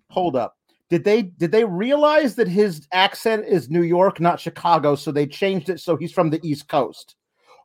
[0.10, 0.58] hold up.
[0.90, 4.96] Did they did they realize that his accent is New York, not Chicago?
[4.96, 7.16] So they changed it so he's from the East Coast.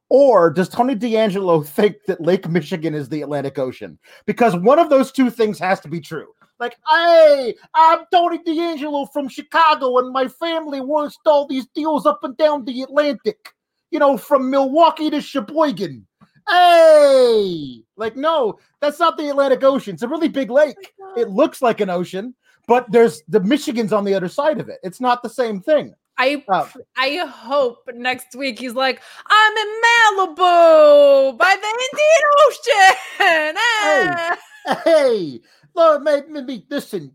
[0.08, 3.98] Or does Tony D'Angelo think that Lake Michigan is the Atlantic Ocean?
[4.24, 6.28] Because one of those two things has to be true.
[6.58, 12.24] Like, hey, I'm Tony D'Angelo from Chicago, and my family worked all these deals up
[12.24, 13.52] and down the Atlantic,
[13.90, 16.06] you know, from Milwaukee to Sheboygan.
[16.48, 19.94] Hey, like, no, that's not the Atlantic Ocean.
[19.94, 20.94] It's a really big lake.
[21.16, 22.34] It looks like an ocean,
[22.68, 24.78] but there's the Michigan's on the other side of it.
[24.84, 25.92] It's not the same thing.
[26.18, 26.70] I oh.
[26.96, 32.96] I hope next week he's like, I'm in Malibu by the Indian Ocean.
[33.18, 34.38] Hey, ah.
[34.84, 35.40] hey,
[35.74, 37.12] Lord, me, listen,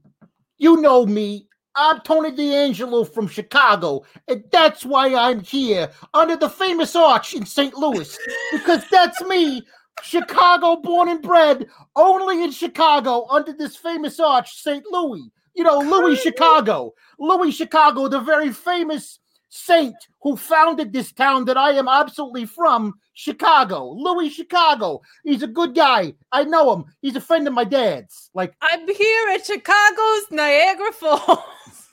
[0.58, 1.47] you know me.
[1.74, 7.45] I'm Tony D'Angelo from Chicago, and that's why I'm here under the famous arch in
[7.45, 7.74] St.
[7.76, 8.18] Louis,
[8.52, 9.66] because that's me,
[10.04, 14.84] Chicago born and bred, only in Chicago under this famous arch, St.
[14.91, 15.32] Louis.
[15.54, 16.93] You know, Louis Chicago.
[17.20, 22.93] Louis Chicago, the very famous saint who founded this town that I am absolutely from,
[23.14, 23.91] Chicago.
[23.91, 25.02] Louis Chicago.
[25.24, 26.14] He's a good guy.
[26.32, 26.86] I know him.
[27.02, 28.30] He's a friend of my dad's.
[28.34, 31.39] Like I'm here at Chicago's Niagara Falls.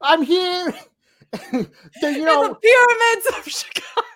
[0.00, 0.74] I'm here.
[1.32, 1.68] the,
[2.02, 4.06] you know, the pyramids of Chicago.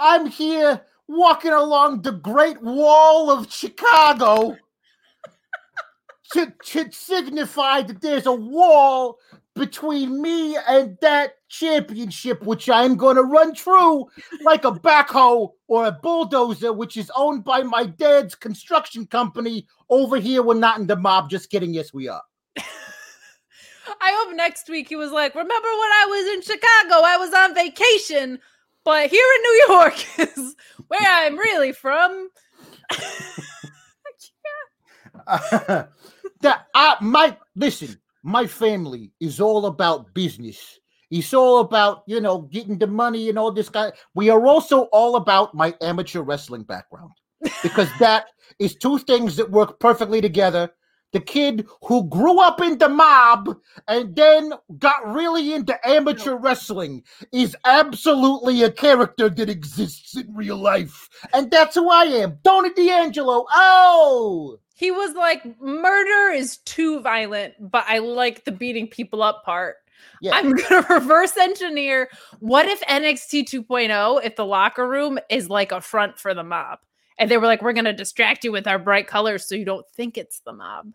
[0.00, 4.56] I'm here walking along the Great Wall of Chicago
[6.32, 9.18] to, to signify that there's a wall
[9.54, 14.06] between me and that championship, which I'm going to run through
[14.42, 20.18] like a backhoe or a bulldozer, which is owned by my dad's construction company over
[20.18, 20.42] here.
[20.42, 21.30] We're not in the mob.
[21.30, 21.72] Just kidding.
[21.72, 22.22] Yes, we are.
[24.00, 27.02] I hope next week he was like, Remember when I was in Chicago?
[27.04, 28.38] I was on vacation,
[28.84, 30.56] but here in New York is
[30.88, 32.28] where I'm really from.
[35.26, 35.84] uh,
[36.40, 40.78] that I my listen, my family is all about business.
[41.10, 43.92] It's all about, you know, getting the money and all this guy.
[44.14, 47.12] We are also all about my amateur wrestling background
[47.62, 48.26] because that
[48.58, 50.70] is two things that work perfectly together.
[51.12, 53.56] The kid who grew up in the mob
[53.86, 60.56] and then got really into amateur wrestling is absolutely a character that exists in real
[60.56, 61.08] life.
[61.32, 62.38] And that's who I am.
[62.42, 63.46] Tony D'Angelo.
[63.50, 69.44] Oh, he was like, murder is too violent, but I like the beating people up
[69.44, 69.76] part.
[70.20, 70.34] Yeah.
[70.34, 72.08] I'm gonna reverse engineer.
[72.38, 76.78] What if NXT 2.0, if the locker room is like a front for the mob?
[77.18, 79.88] and they were like, "We're gonna distract you with our bright colors so you don't
[79.88, 80.92] think it's the mob."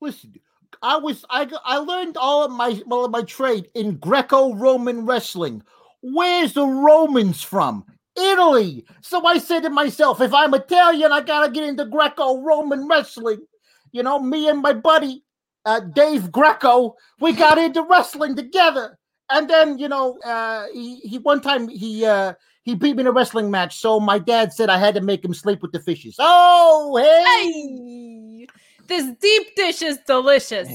[0.00, 0.34] Listen,
[0.82, 5.62] I was I I learned all of my all of my trade in Greco-Roman wrestling.
[6.00, 7.84] Where's the Romans from?
[8.18, 8.84] Italy.
[9.00, 13.46] So I said to myself, if I'm Italian, I gotta get into Greco-Roman wrestling.
[13.92, 15.24] You know, me and my buddy
[15.64, 18.98] uh, Dave Greco, we got into wrestling together.
[19.30, 23.06] And then, you know, uh, he, he one time he uh, he beat me in
[23.06, 23.78] a wrestling match.
[23.78, 26.16] So my dad said I had to make him sleep with the fishes.
[26.18, 28.42] Oh, hey!
[28.42, 28.46] Hey,
[28.86, 30.68] this deep dish is delicious.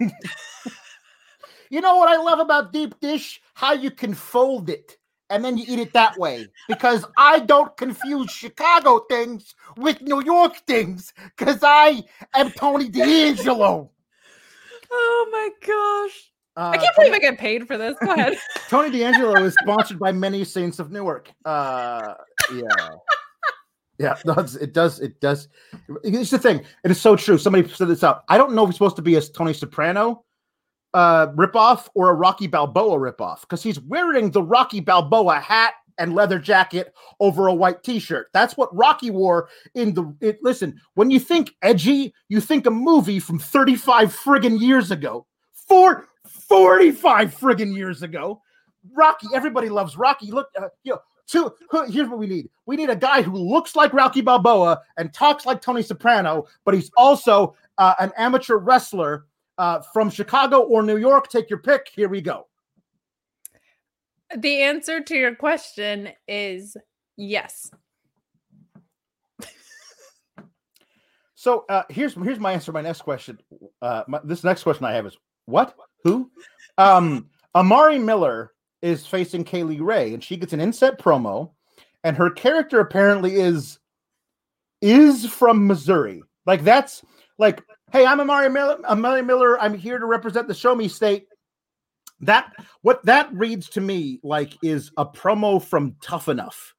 [1.70, 3.40] You know what I love about deep dish?
[3.54, 4.96] How you can fold it
[5.30, 6.46] and then you eat it that way.
[6.68, 11.12] Because I don't confuse Chicago things with New York things.
[11.36, 12.02] Because I
[12.34, 13.90] am Tony D'Angelo.
[14.90, 16.32] Oh my gosh.
[16.56, 17.96] Uh, I can't believe I get paid for this.
[18.02, 18.38] Go ahead.
[18.68, 21.30] Tony D'Angelo is sponsored by many Saints of Newark.
[21.44, 22.14] Uh,
[22.54, 22.88] yeah.
[23.98, 25.00] Yeah, it's- it does.
[25.00, 25.48] It does.
[26.04, 26.62] It's the thing.
[26.84, 27.38] It is so true.
[27.38, 28.24] Somebody said this out.
[28.28, 30.25] I don't know if he's supposed to be a Tony Soprano
[30.96, 36.14] uh, ripoff or a Rocky Balboa ripoff because he's wearing the Rocky Balboa hat and
[36.14, 38.28] leather jacket over a white T-shirt.
[38.32, 40.16] That's what Rocky wore in the.
[40.22, 45.26] It, listen, when you think edgy, you think a movie from 35 friggin' years ago.
[45.52, 48.40] Four, 45 friggin' years ago.
[48.96, 49.26] Rocky.
[49.34, 50.30] Everybody loves Rocky.
[50.30, 51.00] Look, uh, you know.
[51.28, 51.52] Two,
[51.88, 52.48] here's what we need.
[52.66, 56.72] We need a guy who looks like Rocky Balboa and talks like Tony Soprano, but
[56.72, 59.26] he's also uh, an amateur wrestler
[59.58, 61.28] uh, from Chicago or New York.
[61.28, 61.90] Take your pick.
[61.94, 62.46] Here we go.
[64.36, 66.76] the answer to your question is
[67.16, 67.70] yes.
[71.38, 72.66] So uh, here's here's my answer.
[72.66, 73.38] to My next question.
[73.80, 75.76] Uh, my, this next question I have is what?
[76.02, 76.28] Who?
[76.76, 78.52] Um, Amari Miller
[78.82, 81.52] is facing Kay Lee Ray, and she gets an inset promo,
[82.02, 83.78] and her character apparently is
[84.82, 86.22] is from Missouri.
[86.46, 87.04] Like that's
[87.38, 87.62] like,
[87.96, 88.76] hey, I'm Amari Miller.
[88.84, 89.58] Amari Miller.
[89.58, 91.28] I'm here to represent the Show Me State.
[92.20, 96.74] That what that reads to me like is a promo from Tough Enough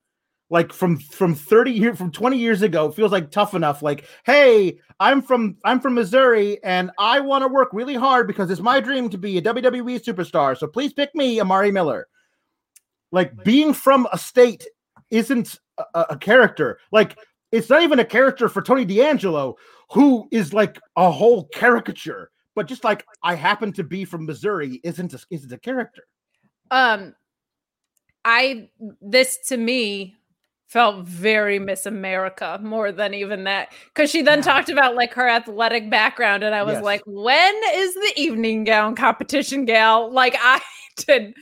[0.49, 4.79] like from from 30 years from 20 years ago feels like tough enough like hey
[5.01, 8.79] i'm from i'm from missouri and i want to work really hard because it's my
[8.79, 12.07] dream to be a wwe superstar so please pick me amari miller
[13.11, 14.65] like being from a state
[15.11, 15.59] isn't
[15.93, 17.17] a- a character like
[17.57, 19.55] it's not even a character for tony d'angelo
[19.91, 24.79] who is like a whole caricature but just like i happen to be from missouri
[24.83, 26.03] isn't a, isn't a character
[26.71, 27.13] Um
[28.25, 28.69] I
[29.01, 30.15] this to me
[30.67, 34.43] felt very Miss America more than even that because she then Yeah.
[34.43, 36.83] talked about like her athletic background and I was Yes.
[36.83, 40.11] like, when is the evening gown competition gal?
[40.11, 40.59] Like I
[40.97, 41.35] did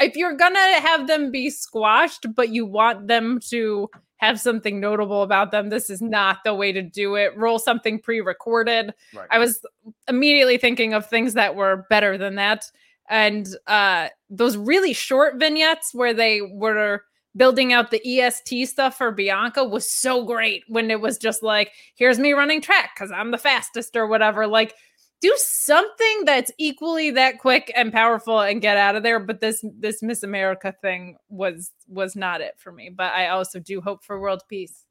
[0.00, 3.90] if you're gonna have them be squashed, but you want them to
[4.20, 7.36] have something notable about them, this is not the way to do it.
[7.36, 8.92] Roll something pre-recorded.
[9.14, 9.64] right I was
[10.08, 12.70] immediately thinking of things that were better than that.
[13.08, 17.02] And uh those really short vignettes where they were
[17.36, 21.72] building out the EST stuff for Bianca was so great when it was just like,
[21.94, 24.46] here's me running track because I'm the fastest or whatever.
[24.46, 24.74] Like,
[25.20, 29.20] do something that's equally that quick and powerful and get out of there.
[29.20, 32.90] But this this Miss America thing was was not it for me.
[32.94, 34.86] But I also do hope for world peace.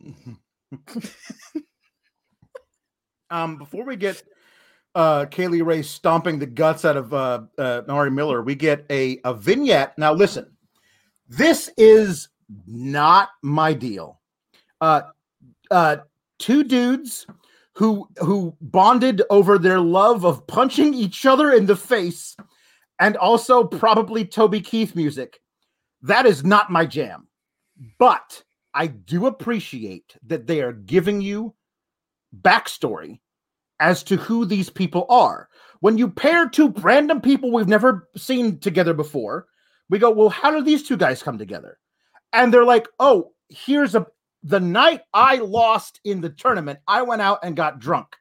[3.30, 4.22] um, before we get
[4.94, 8.84] uh Kay Lee Ray stomping the guts out of uh, uh Nari Miller, we get
[8.90, 9.96] a a vignette.
[9.96, 10.50] Now listen,
[11.28, 12.28] this is
[12.66, 14.20] not my deal.
[14.80, 15.02] Uh
[15.70, 15.96] uh
[16.38, 17.26] two dudes
[17.80, 22.36] who who bonded over their love of punching each other in the face
[22.98, 25.40] and also probably Toby Keith music.
[26.02, 27.28] That is not my jam.
[27.98, 31.54] But I do appreciate that they are giving you
[32.42, 33.20] backstory
[33.80, 35.48] as to who these people are.
[35.80, 39.46] When you pair two random people we've never seen together before,
[39.88, 41.78] we go, well, how do these two guys come together?
[42.34, 44.06] And they're like, oh, here's a
[44.42, 48.16] the night I lost in the tournament, I went out and got drunk.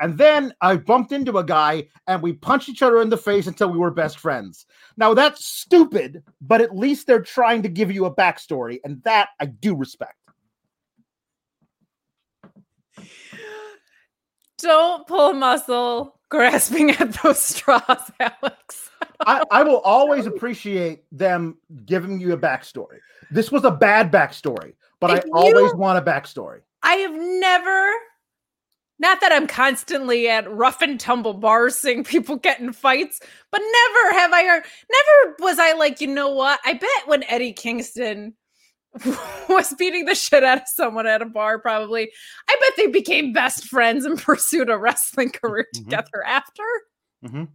[0.00, 3.46] And then I bumped into a guy and we punched each other in the face
[3.46, 4.66] until we were best friends.
[4.96, 9.30] Now that's stupid, but at least they're trying to give you a backstory, and that
[9.40, 10.18] I do respect.
[14.58, 18.90] Don't pull a muscle grasping at those straws, Alex.
[19.26, 22.98] I, I will always appreciate them giving you a backstory.
[23.30, 24.74] This was a bad backstory,
[25.08, 26.60] but I If always you- want a backstory.
[26.82, 27.92] I have never,
[28.98, 33.60] not that I'm constantly at rough and tumble bars seeing people get in fights, but
[33.60, 36.60] never have I heard, never was I like, you know what?
[36.64, 38.34] I bet when Eddie Kingston
[39.48, 42.10] was beating the shit out of someone at a bar, probably.
[42.48, 45.78] I bet they became best friends and pursued a wrestling career Mhm.
[45.84, 46.62] together after.
[47.24, 47.48] Mhm.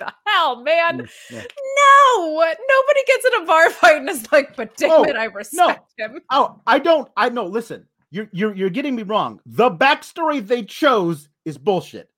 [0.00, 1.00] The hell, man?
[1.02, 1.42] Mm, yeah.
[1.42, 5.26] No, nobody gets in a bar fight and is like, but damn Oh, it, I
[5.26, 6.20] respect him.
[6.30, 7.08] Oh, I don't.
[7.16, 7.44] I know.
[7.46, 9.40] Listen, you're you're you're getting me wrong.
[9.46, 12.08] The backstory they chose is bullshit.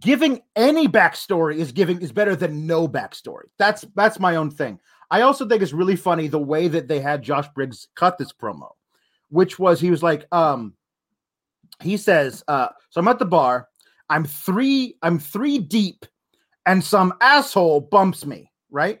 [0.00, 3.44] Giving any backstory is giving is better than no backstory.
[3.58, 4.80] That's that's my own thing.
[5.10, 8.32] I also think it's really funny the way that they had Josh Briggs cut this
[8.32, 8.70] promo,
[9.28, 10.74] which was he was like, um,
[11.82, 13.68] he says, uh, so I'm at the bar,
[14.08, 16.06] I'm three, I'm three deep,
[16.66, 19.00] and some asshole bumps me, right?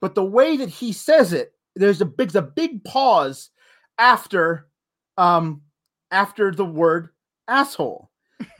[0.00, 3.50] But the way that he says it, there's a big, a big pause
[3.98, 4.68] after,
[5.18, 5.62] um,
[6.10, 7.10] after the word
[7.48, 8.10] asshole.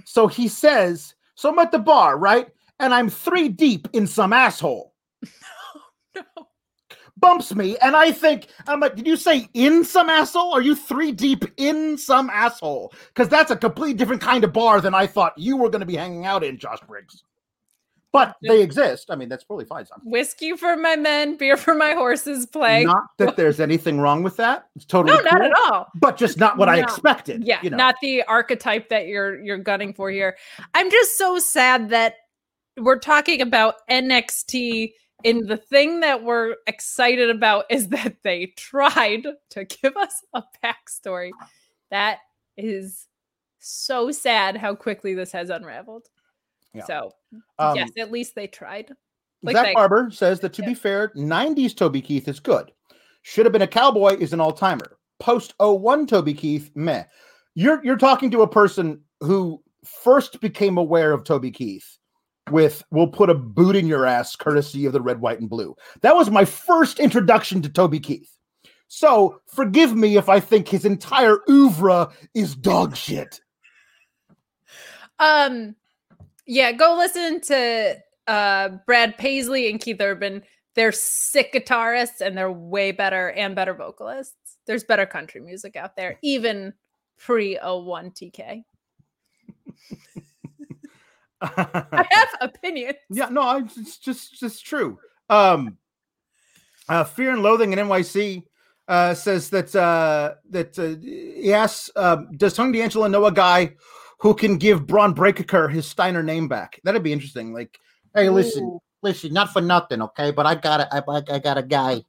[0.05, 2.49] So he says, so I'm at the bar, right?
[2.81, 4.95] And I'm three deep in some asshole
[6.15, 6.23] No.
[7.19, 10.53] bumps me, and I think I'm like, did you say in some asshole?
[10.53, 12.93] Are you three deep in some asshole?
[13.09, 15.87] Because that's a completely different kind of bar than I thought you were going to
[15.87, 17.23] be hanging out in, Josh Briggs.
[18.17, 19.11] But they exist.
[19.11, 19.85] I mean, that's probably fine.
[20.05, 22.85] Whiskey for my men, beer for my horses play.
[22.85, 24.69] Not that there's anything wrong with that.
[24.75, 25.89] It's totally no, not at all.
[25.95, 27.45] But just not what I expected.
[27.45, 27.77] Yeah, you know.
[27.77, 30.37] not the archetype that you're you're gunning for here.
[30.75, 32.15] I'm just so sad that
[32.79, 34.93] we're talking about NXT
[35.25, 40.43] and the thing that we're excited about is that they tried to give us a
[40.65, 41.31] backstory.
[41.91, 42.19] That
[42.57, 43.07] is
[43.59, 46.07] so sad how quickly this has unraveled.
[46.77, 46.85] Yeah.
[46.85, 47.13] So
[47.59, 48.93] Um, yes, at least they tried.
[49.43, 50.69] Like Zach they- Barber says that to Yeah.
[50.69, 52.73] be fair, 90s Toby Keith is good.
[53.23, 54.99] Should have been a cowboy is an all-timer.
[55.19, 57.05] Post 01 Toby Keith, meh.
[57.55, 61.99] You're you're talking to a person who first became aware of Toby Keith
[62.51, 65.75] with we'll put a boot in your ass courtesy of the red, white, and blue.
[66.03, 68.31] That was my first introduction to Toby Keith.
[68.89, 73.41] So forgive me if I think his entire oeuvre is dog shit.
[75.19, 75.75] Um,
[76.47, 80.43] yeah, go listen to uh Brad Paisley and Keith Urban.
[80.75, 84.35] They're sick guitarists and they're way better and better vocalists.
[84.67, 86.75] There's better country music out there, even
[87.19, 88.65] pre 01 TK.
[91.41, 92.97] I have opinions.
[93.11, 94.99] Yeah, no, I- it's just just true.
[95.29, 95.77] Um,
[96.89, 98.45] uh, Fear and Loathing in NYC
[98.89, 103.75] uh, says that uh, that uh, he asks, uh, does Tony D'Angelo know a guy
[104.19, 106.81] who can give Bron Breakker his Steiner name back?
[106.85, 107.53] That'd be interesting.
[107.53, 107.79] Like,
[108.15, 110.31] Hey, listen, listen, not for nothing, okay?
[110.31, 112.03] But I got a, I, I- I got a guy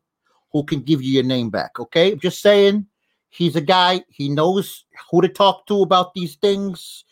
[0.54, 2.16] who can give you your name back, okay?
[2.16, 2.88] Just saying,
[3.30, 4.04] he's a guy.
[4.10, 7.04] He knows who to talk to about these things.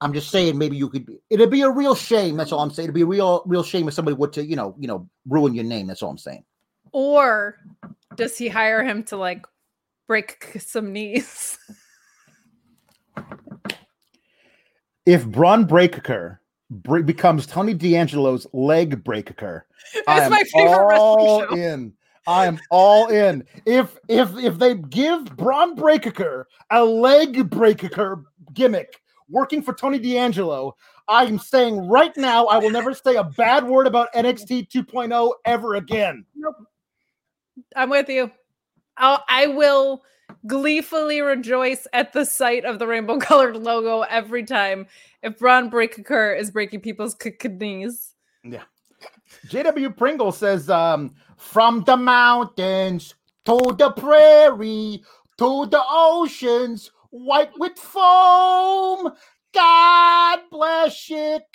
[0.00, 1.06] I'm just saying, maybe you could.
[1.06, 2.36] Be, it'd be a real shame.
[2.36, 2.86] That's all I'm saying.
[2.86, 5.54] It'd be a real, real shame if somebody would to, you know, you know, ruin
[5.54, 5.86] your name.
[5.86, 6.44] That's all I'm saying.
[6.90, 7.58] Or
[8.16, 9.46] does he hire him to like
[10.08, 11.58] break some knees?
[15.06, 16.40] if Bron Breakker
[16.70, 19.66] bre- becomes Tony D'Angelo's leg breaker,
[20.08, 21.92] am my favorite all in.
[22.26, 23.44] I am all in.
[23.66, 28.24] If if if they give Bron Breakker a leg breaker
[28.54, 30.74] gimmick working for Tony D'Angelo,
[31.08, 35.32] I am saying right now I will never say a bad word about NXT 2.0
[35.44, 36.24] ever again.
[36.34, 36.56] Nope.
[37.76, 38.30] I'm with you.
[38.96, 40.02] I'll, I will
[40.46, 44.86] gleefully rejoice at the sight of the rainbow colored logo every time
[45.22, 48.14] if Bron Breakker is breaking people's k- knees.
[48.42, 48.62] Yeah.
[49.48, 53.14] JW Pringle says, um, from the mountains
[53.44, 55.02] to the prairie
[55.38, 59.12] to the oceans, white with foam.
[59.52, 61.48] God bless Chicago,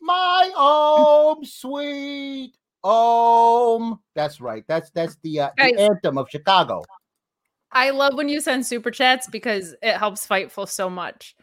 [0.00, 2.54] my home, sweet
[2.84, 3.98] home.
[4.14, 4.64] That's right.
[4.68, 6.82] That's that's the, uh, the anthem of Chicago.
[7.74, 11.34] I love when you send super chats because it helps Fightful so much.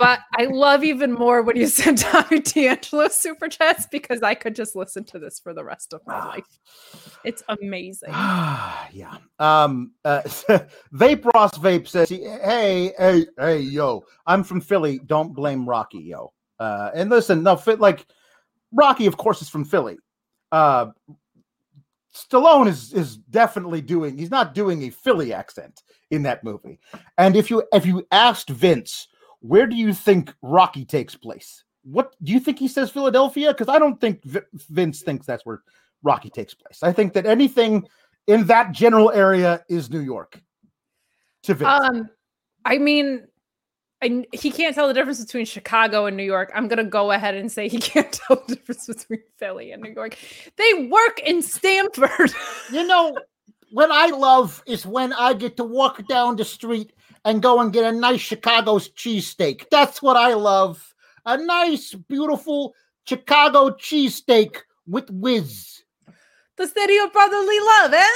[0.00, 4.54] But I love even more when you send Tommy D'Angelo super chats because I could
[4.54, 6.46] just listen to this for the rest of my life.
[7.24, 8.10] It's amazing.
[8.12, 9.16] yeah.
[9.40, 9.92] Um.
[10.04, 10.22] Uh,
[10.94, 14.04] Vape Ross Vape says, "Hey, hey, hey, yo!
[14.26, 15.00] I'm from Philly.
[15.04, 16.32] Don't blame Rocky, yo.
[16.60, 18.06] Uh, and listen, no, fit like
[18.72, 19.98] Rocky, of course, is from Philly.
[20.52, 20.86] Uh,
[22.14, 24.18] Stallone is is definitely doing.
[24.18, 26.80] He's not doing a Philly accent in that movie.
[27.16, 29.08] And if you if you asked Vince,
[29.40, 31.64] where do you think Rocky takes place?
[31.84, 33.52] What do you think he says Philadelphia?
[33.52, 34.40] Because I don't think V-
[34.70, 35.62] Vince thinks that's where
[36.02, 36.82] Rocky takes place.
[36.82, 37.86] I think that anything
[38.26, 40.40] in that general area is New York.
[41.44, 41.70] To Vince.
[41.70, 42.10] Um,
[42.64, 43.26] I mean,
[44.00, 46.52] I, he can't tell the difference between Chicago and New York.
[46.54, 49.92] I'm gonna go ahead and say he can't tell the difference between Philly and New
[49.92, 50.16] York.
[50.56, 52.32] They work in Stamford.
[52.72, 53.16] You know,
[53.72, 56.92] What I love is when I get to walk down the street
[57.24, 59.64] and go and get a nice Chicago's cheesesteak.
[59.70, 60.94] That's what I love.
[61.26, 62.74] A nice, beautiful
[63.04, 65.82] Chicago cheesesteak with whiz.
[66.56, 68.06] The city of brotherly love, eh?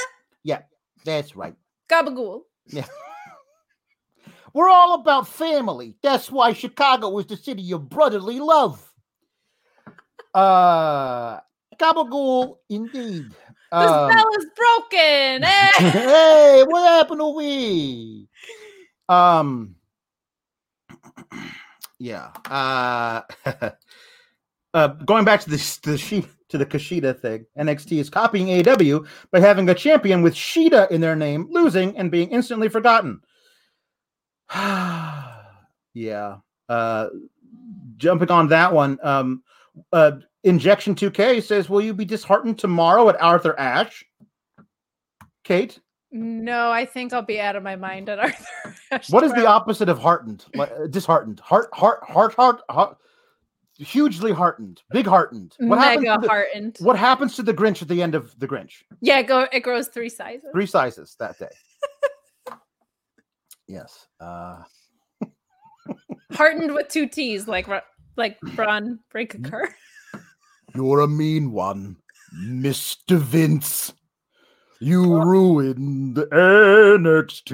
[0.44, 0.62] Yeah,
[1.04, 1.54] that's right.
[1.90, 2.42] Gabagool.
[2.68, 2.86] Yeah.
[4.54, 5.96] We're all about family.
[6.02, 8.92] That's why Chicago is the city of brotherly love.
[10.34, 11.40] Uh
[11.78, 13.34] Gabagool indeed.
[13.70, 15.44] The Um, spell is broken.
[15.44, 15.70] Eh?
[15.78, 18.28] hey, what happened to we?
[19.08, 19.76] Um.
[21.98, 22.30] Yeah.
[22.50, 23.22] Uh.
[24.74, 24.88] uh.
[24.88, 29.38] Going back to this, the she to the Kushida thing, NXT is copying AEW by
[29.38, 33.20] having a champion with Shida in their name, losing and being instantly forgotten.
[35.94, 36.36] yeah.
[36.68, 37.08] Uh.
[37.96, 38.98] Jumping on that one.
[39.02, 39.42] Um.
[39.92, 40.12] Uh.
[40.44, 44.04] Injection 2K says, "Will you be disheartened tomorrow at Arthur Ashe?"
[45.44, 45.78] Kate,
[46.12, 48.74] no, I think I'll be out of my mind at Arthur.
[48.90, 50.44] Ashe what is the opposite of heartened?
[50.54, 52.98] Like uh, disheartened, heart, heart, heart, heart, heart
[53.78, 55.54] hugely heartened, big heartened.
[55.58, 56.04] What happens?
[56.04, 56.76] Mega To the, heartened.
[56.80, 58.82] what happens to the Grinch at the end of the Grinch?
[59.00, 60.50] Yeah, go it grows three sizes.
[60.52, 61.48] Three sizes that day.
[63.72, 64.06] Yes.
[64.20, 64.62] Uh,
[66.32, 67.80] Heartened with two T's, like Ro-
[68.16, 69.74] like Bron Breakker.
[70.74, 71.96] You're a mean one,
[72.32, 73.92] Mister Vince.
[74.80, 77.50] You ruined NXT.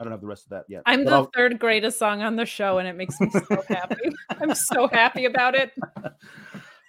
[0.00, 0.82] I don't have the rest of that yet.
[0.86, 4.10] I'm the I'll- third greatest song on the show, and it makes me so happy.
[4.30, 5.72] I'm so happy about it.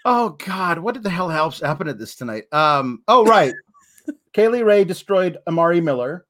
[0.05, 2.43] Oh God, what did the hell else happen at this tonight?
[2.51, 3.53] Um, oh right,
[4.33, 6.25] Kay Lee Ray destroyed Amari Miller.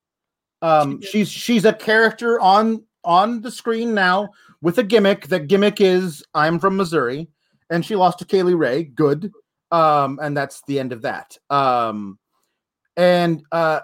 [0.63, 4.29] Um, she's she's a character on on the screen now
[4.61, 5.27] with a gimmick.
[5.27, 7.27] That gimmick is I'm from Missouri,
[7.69, 8.83] and she lost to Kay Lee Ray.
[8.83, 9.31] Good,
[9.71, 11.37] um, and that's the end of that.
[11.49, 12.17] Um,
[12.95, 13.81] and uh,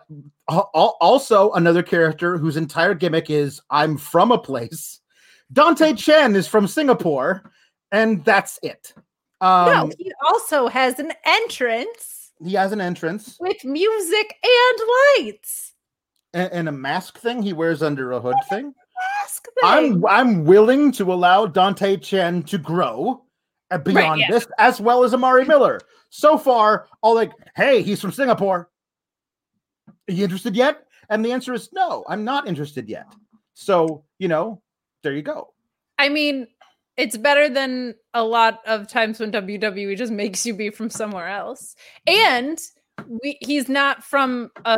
[0.50, 5.02] al- al- also another character whose entire gimmick is I'm from a place.
[5.52, 7.52] Dante Chen is from Singapore,
[7.92, 8.94] and that's it.
[9.42, 15.74] Um, no, he also has an entrance he has an entrance with music and lights.
[16.34, 18.74] And, and a mask thing he wears under a hood thing.
[19.24, 23.24] Ask I'm I'm willing to allow Dante Chen to grow
[23.72, 24.32] uh, beyond yeah.
[24.32, 25.80] this, as well as Amari Miller.
[26.10, 28.70] So far, all like, hey, he's from Singapore.
[29.88, 30.86] Are you interested yet?
[31.10, 33.06] And the answer is no, I'm not interested yet.
[33.54, 34.62] So, you know,
[35.04, 35.54] there you go.
[35.98, 36.48] I mean,
[36.98, 41.28] it's better than a lot of times when WWE just makes you be from somewhere
[41.28, 41.76] else.
[42.08, 42.60] And
[43.08, 44.78] we, he's not from a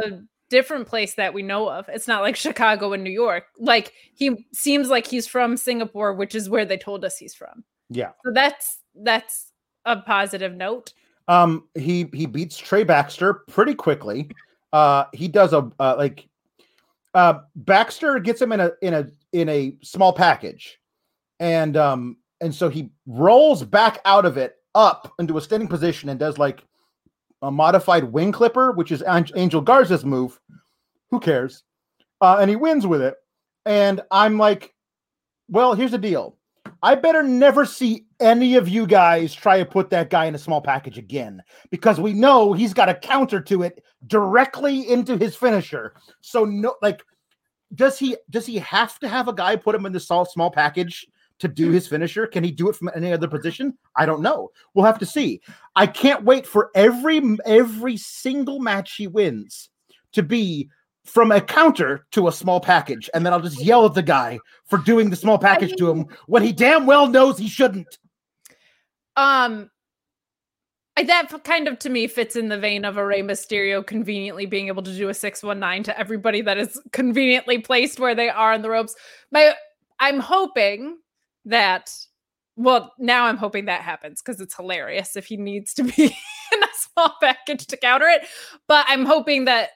[0.51, 1.89] different place that we know of.
[1.89, 3.45] It's not like Chicago and New York.
[3.57, 7.63] Like he seems like he's from Singapore, which is where they told us he's from.
[7.89, 8.11] Yeah.
[8.23, 9.51] So that's that's
[9.85, 10.93] a positive note.
[11.27, 14.29] Um, he he beats Trey Baxter pretty quickly.
[14.73, 16.27] Uh, he does a uh, like
[17.13, 20.79] uh Baxter gets him in a in a in a small package,
[21.39, 26.09] and um and so he rolls back out of it up into a standing position
[26.09, 26.63] and does like
[27.41, 30.39] a modified wing clipper, which is Angel Garza's move.
[31.09, 31.63] Who cares?
[32.21, 33.15] Uh, and he wins with it.
[33.65, 34.73] And I'm like,
[35.49, 36.37] well, here's the deal.
[36.83, 40.39] I better never see any of you guys try to put that guy in a
[40.39, 45.35] small package again because we know he's got a counter to it directly into his
[45.35, 45.93] finisher.
[46.21, 47.03] So no like
[47.75, 50.49] does he does he have to have a guy put him in the small small
[50.49, 51.05] package
[51.41, 52.25] to do his finisher?
[52.25, 53.77] Can he do it from any other position?
[53.95, 54.49] I don't know.
[54.73, 55.41] We'll have to see.
[55.75, 59.69] I can't wait for every every single match he wins
[60.13, 60.69] to be
[61.03, 64.39] from a counter to a small package, and then I'll just yell at the guy
[64.65, 67.97] for doing the small package to him when he damn well knows he shouldn't.
[69.17, 69.69] Um
[70.97, 74.45] I- that kind of to me fits in the vein of a Rey Mysterio conveniently
[74.45, 78.53] being able to do a 619 to everybody that is conveniently placed where they are
[78.53, 78.95] in the ropes.
[79.31, 79.55] My
[79.99, 80.97] I'm hoping
[81.45, 81.91] that
[82.57, 86.03] well, now I'm hoping that happens because it's hilarious if he needs to be
[86.53, 88.27] in a small package to counter it.
[88.67, 89.69] But I'm hoping that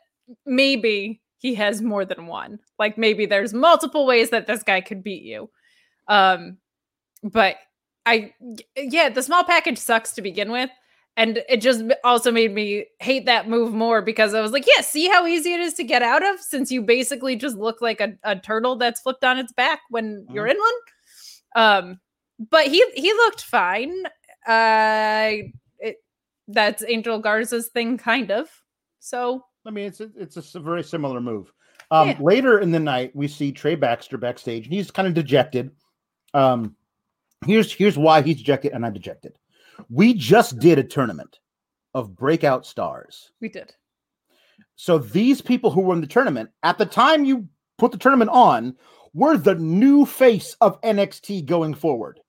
[0.46, 2.60] maybe he has more than one.
[2.78, 5.50] Like maybe there's multiple ways that this guy could beat you.
[6.08, 6.58] Um,
[7.24, 7.56] but
[8.06, 8.34] I,
[8.78, 10.70] yeah, the small package sucks to begin with.
[11.18, 14.82] And it just also made me hate that move more because I was like, yeah,
[14.82, 18.02] see how easy it is to get out of since you basically just look like
[18.02, 20.74] a, a turtle that's flipped on its back when you're in one.
[21.56, 22.00] Um,
[22.52, 23.94] but he he looked fine.
[24.48, 25.32] Uh,
[25.80, 25.98] it,
[26.48, 28.50] that's Angel Garza's thing, kind of.
[29.00, 31.52] So I mean, it's a, it's a very similar move.
[31.92, 32.18] Um, Yeah.
[32.20, 35.72] Later in the night, we see Trey Baxter backstage, and he's kind of dejected.
[36.34, 36.76] Um,
[37.46, 39.38] here's here's why he's dejected, and I'm dejected.
[39.90, 41.40] We just did a tournament
[41.94, 43.32] of breakout stars.
[43.40, 43.74] we did.
[44.76, 47.48] so these people who were in the tournament at the time you
[47.78, 48.76] put the tournament on
[49.16, 52.20] were the new face of NXT going forward.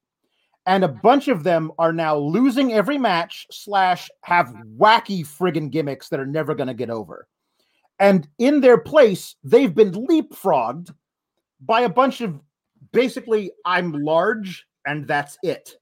[0.66, 6.08] And a bunch of them are now losing every match, slash, have wacky friggin' gimmicks
[6.08, 7.28] that are never going to get over.
[7.98, 10.94] And in their place, they've been leapfrogged
[11.60, 12.40] by a bunch of
[12.92, 15.76] basically, I'm large and that's it.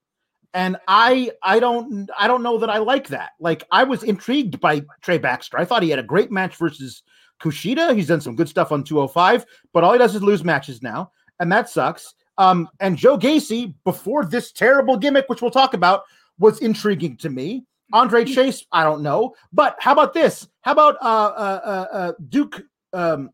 [0.55, 3.32] And I I don't I don't know that I like that.
[3.40, 5.59] Like I was intrigued by Trey Baxter.
[5.59, 7.02] I thought he had a great match versus
[7.41, 7.95] Kushida.
[7.95, 11.11] He's done some good stuff on 205, but all he does is lose matches now,
[11.41, 12.14] and that sucks.
[12.39, 16.03] Um, and Joe Gacy, before this terrible gimmick, which we'll talk about,
[16.39, 17.64] was intriguing to me.
[17.93, 18.35] Andre Mm-hmm.
[18.35, 20.49] Chase, I don't know, but how about this?
[20.62, 22.62] How about uh, uh, uh, uh Duke,
[22.93, 23.30] um,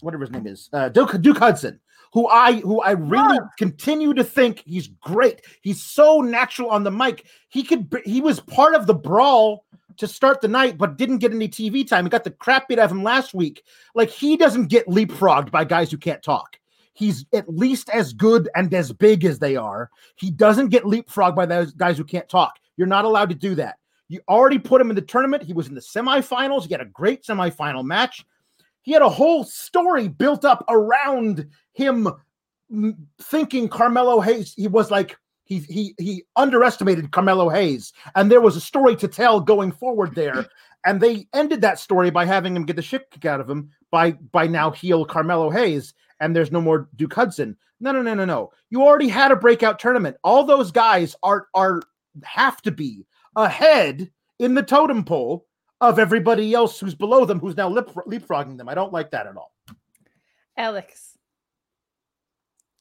[0.00, 1.80] whatever his name is, uh, Duke Duke Hudson,
[2.12, 5.42] who I who I really continue to think he's great.
[5.60, 7.26] He's so natural on the mic.
[7.48, 9.66] He could he was part of the brawl
[9.98, 12.04] to start the night, but didn't get any TV time.
[12.04, 13.62] He got the crap beat out of him last week.
[13.94, 16.58] Like he doesn't get leapfrogged by guys who can't talk.
[16.92, 19.90] He's at least as good and as big as they are.
[20.16, 22.58] He doesn't get leapfrogged by those guys who can't talk.
[22.76, 23.78] You're not allowed to do that.
[24.08, 25.42] You already put him in the tournament.
[25.42, 26.66] He was in the semifinals.
[26.66, 28.24] He had a great semifinal match.
[28.82, 32.08] He had a whole story built up around him
[33.20, 34.54] thinking Carmelo Hayes.
[34.54, 39.08] He was like he he he underestimated Carmelo Hayes, and there was a story to
[39.08, 40.46] tell going forward there.
[40.86, 43.70] And they ended that story by having him get the shit kicked out of him
[43.90, 47.56] by by now heel Carmelo Hayes, and there's no more Duke Hudson.
[47.80, 48.52] No, no, no, no, no.
[48.68, 50.18] You already had a breakout tournament.
[50.22, 51.80] All those guys are are
[52.22, 55.46] have to be ahead in the totem pole
[55.80, 58.68] of everybody else who's below them, who's now lip, leapfrogging them.
[58.68, 59.52] I don't like that at all.
[60.56, 61.18] Alex.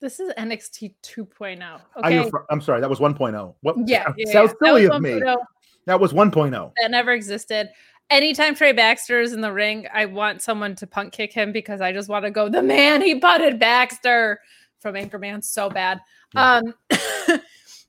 [0.03, 1.61] This is NXT 2.0.
[1.63, 2.25] I, Okay.
[2.25, 3.55] refer- I'm sorry, that was 1.0.
[3.61, 3.77] What?
[3.87, 4.67] yeah, yeah, sounds yeah.
[4.67, 5.11] Silly of me.
[5.11, 5.37] 1.0.
[5.85, 6.17] That was oh.
[6.17, 6.73] 1.0.
[6.81, 7.69] that never existed.
[8.09, 11.79] Anytime Trey Baxter is in the ring, I want someone to punt kick him because
[11.79, 14.41] I just want to go, the man he butted Baxter
[14.81, 16.01] from Anchorman so bad.
[16.35, 16.55] Yeah.
[16.55, 16.73] Um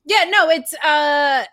[0.05, 1.43] yeah, no, it's uh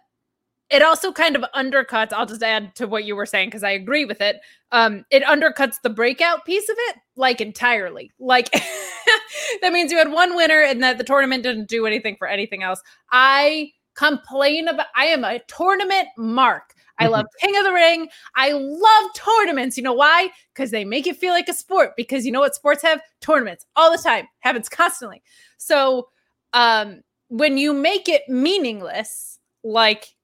[0.73, 3.71] it also kind of undercuts, I'll just add to what you were saying because I
[3.71, 4.41] agree with it.
[4.73, 8.11] Um, it undercuts the breakout piece of it like entirely.
[8.19, 8.51] Like
[9.61, 12.63] that means you had one winner and that the tournament didn't do anything for anything
[12.63, 12.81] else.
[13.11, 16.73] I complain about I am a tournament mark.
[16.99, 18.09] I love King of the Ring.
[18.37, 19.77] I love tournaments.
[19.77, 20.31] You know why?
[20.55, 21.93] Because they make it feel like a sport.
[21.97, 23.01] Because you know what sports have?
[23.21, 25.23] Tournaments all the time, happens constantly.
[25.59, 26.09] So
[26.53, 30.15] um, when you make it meaningless, like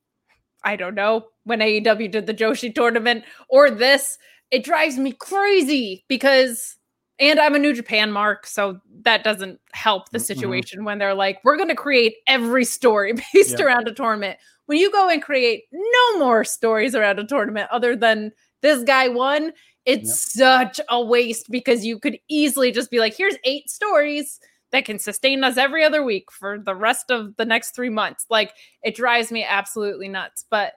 [0.64, 4.18] I don't know, when AEW did the Joshi tournament or this,
[4.50, 6.76] it drives me crazy because
[7.20, 10.22] and I'm a New Japan mark, so that doesn't help the Mhm.
[10.22, 14.38] situation when they're like, we're going to create every story based around a tournament.
[14.66, 18.30] When you go and create no more stories around a tournament other than
[18.62, 19.52] this guy won,
[19.84, 24.38] it's such a waste because you could easily just be like, here's eight stories
[24.72, 28.26] that can sustain us every other week for the rest of the next three months.
[28.28, 28.52] Like,
[28.82, 30.44] it drives me absolutely nuts.
[30.50, 30.74] But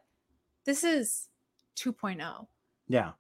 [0.66, 1.28] this is
[1.86, 1.92] oh.
[1.92, 2.48] 2.0.
[2.88, 3.12] Yeah.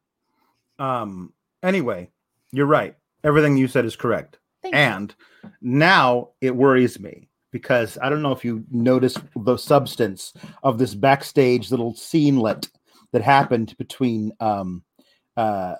[0.79, 1.33] Um.
[1.63, 2.09] Anyway,
[2.51, 2.95] you're right.
[3.23, 4.39] Everything you said is correct.
[4.61, 4.81] Thank you.
[4.81, 5.15] And
[5.61, 10.95] now it worries me because I don't know if you noticed the substance of this
[10.95, 12.69] backstage little scenelet
[13.11, 14.83] that happened between um,
[15.37, 15.75] uh,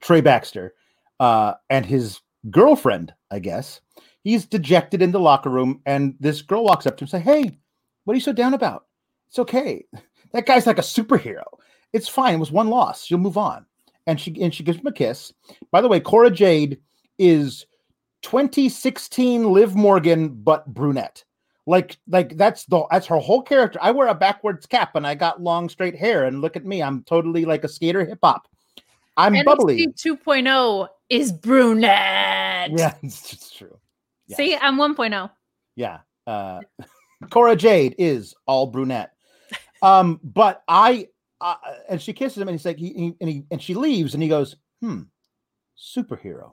[0.00, 0.74] Trey Baxter
[1.20, 3.80] uh, and his girlfriend, I guess.
[4.22, 7.22] He's dejected in the locker room, and this girl walks up to him and says,
[7.22, 7.58] Hey,
[8.04, 8.86] what are you so down about?
[9.28, 9.84] It's okay.
[10.32, 11.44] That guy's like a superhero.
[11.92, 12.34] It's fine.
[12.34, 13.10] It was one loss.
[13.10, 13.64] You'll move on.
[14.06, 15.32] And she and she gives him a kiss.
[15.70, 16.78] By the way, Cora Jade
[17.18, 17.64] is
[18.22, 21.24] 2016 Liv Morgan, but brunette.
[21.66, 23.78] Like, like that's the that's her whole character.
[23.80, 26.82] I wear a backwards cap and I got long straight hair, and look at me,
[26.82, 28.46] I'm totally like a skater hip hop.
[29.16, 29.86] I'm bubbly.
[29.86, 32.70] NXT 2.0 is brunette.
[32.76, 33.78] Yeah, it's, it's true.
[34.26, 34.36] Yes.
[34.36, 35.30] See, I'm 1.0.
[35.76, 35.98] Yeah.
[36.26, 36.60] Uh,
[37.30, 39.12] Cora Jade is all brunette.
[39.82, 41.08] Um, but I,
[41.40, 41.56] uh,
[41.88, 44.22] and she kisses him and he's like, he, he, and he, and she leaves and
[44.22, 45.02] he goes, hmm,
[45.78, 46.52] superhero.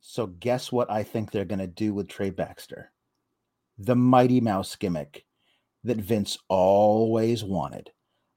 [0.00, 2.92] So guess what I think they're going to do with Trey Baxter?
[3.78, 5.24] The Mighty Mouse gimmick
[5.82, 7.90] that Vince always wanted,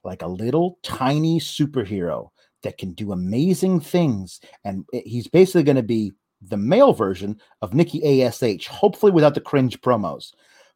[0.04, 2.30] like a little tiny superhero
[2.68, 4.42] that can do amazing things.
[4.66, 6.12] And he's basically going to be
[6.42, 10.34] the male version of Nikki ASH, hopefully without the cringe promos.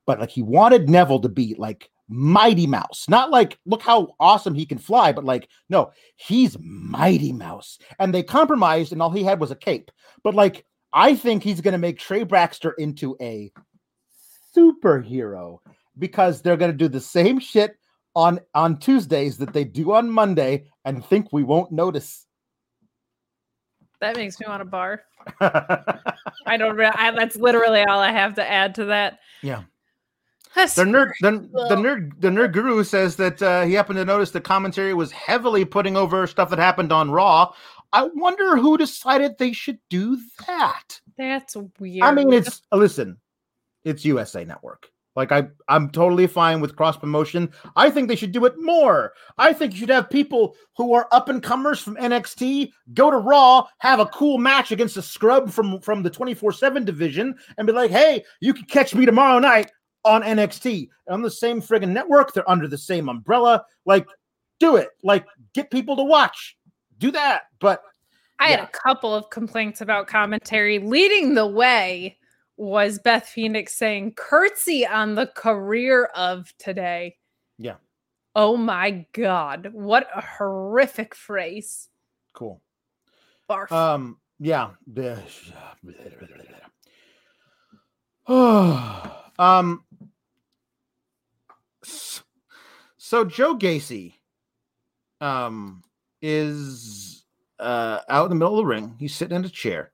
[0.08, 4.56] But like he wanted Neville to be like Mighty Mouse, not like look how awesome
[4.56, 7.78] he can fly, but like no, he's Mighty Mouse.
[8.00, 9.92] And they compromised, and all he had was a cape.
[10.24, 13.52] But like I think he's going to make Trey Baxter into a
[14.56, 15.58] superhero
[16.00, 17.76] because they're going to do the same shit
[18.16, 22.26] on on Tuesdays that they do on Monday and think we won't notice.
[24.00, 25.00] That makes me want to barf.
[26.48, 26.76] I don't.
[26.76, 29.20] Re- I, that's literally all I have to add to that.
[29.44, 29.64] Yeah.
[30.56, 31.32] That's The nerd, the,
[31.70, 35.12] the nerd, the nerd guru says that uh, he happened to notice the commentary was
[35.12, 37.54] heavily putting over stuff that happened on Raw.
[37.94, 41.00] I wonder who decided they should do that.
[41.18, 42.04] That's weird.
[42.04, 43.18] I mean, it's listen,
[43.86, 44.90] it's USA Network.
[45.16, 47.52] Like I, I'm totally fine with cross promotion.
[47.76, 49.14] I think they should do it more.
[49.38, 53.18] I think you should have people who are up and comers from NXT go to
[53.18, 57.68] Raw, have a cool match against a scrub from from the 24 seven division, and
[57.68, 59.70] be like, "Hey, you can catch me tomorrow night
[60.04, 62.34] on NXT on the same friggin' network.
[62.34, 63.66] They're under the same umbrella.
[63.86, 64.08] Like,
[64.60, 64.90] do it.
[65.04, 66.58] Like, get people to watch.
[66.98, 67.44] Do that.
[67.60, 67.82] But
[68.40, 70.80] I had a couple of complaints about commentary.
[70.80, 72.18] Leading the way
[72.62, 77.18] was Beth Phoenix saying curtsy on the career of today.
[77.58, 77.78] Yeah.
[78.36, 79.72] Oh my God.
[79.74, 81.90] What a horrific phrase.
[82.34, 82.62] cool.
[83.50, 83.72] Barf.
[83.72, 84.70] Um, yeah.
[89.40, 89.84] um,
[91.84, 94.14] so Joe Gacy,
[95.20, 95.84] um,
[96.22, 97.26] is
[97.60, 98.96] uh out in the middle of the ring.
[99.00, 99.92] He's sitting in a chair.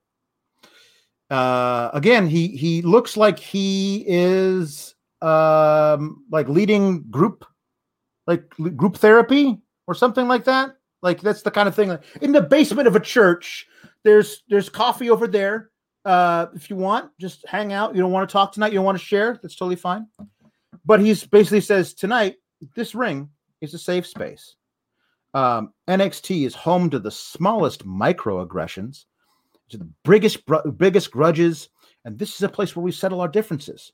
[1.30, 7.44] Uh, again, he he looks like he is um like leading group,
[8.26, 10.76] like group therapy or something like that.
[11.02, 11.90] Like that's the kind of thing.
[11.90, 13.66] Like, In the basement of a church,
[14.04, 15.70] there's there's coffee over there.
[16.04, 17.94] Uh, if you want, just hang out.
[17.94, 18.72] You don't want to talk tonight.
[18.72, 19.38] You don't want to share.
[19.42, 20.06] That's totally fine.
[20.84, 22.36] But he's basically says tonight
[22.74, 23.28] this ring
[23.60, 24.56] is a safe space.
[25.34, 29.04] Um, NXT is home to the smallest microaggressions,
[29.70, 30.40] to the biggest
[30.76, 31.68] biggest grudges,
[32.04, 33.92] and this is a place where we settle our differences.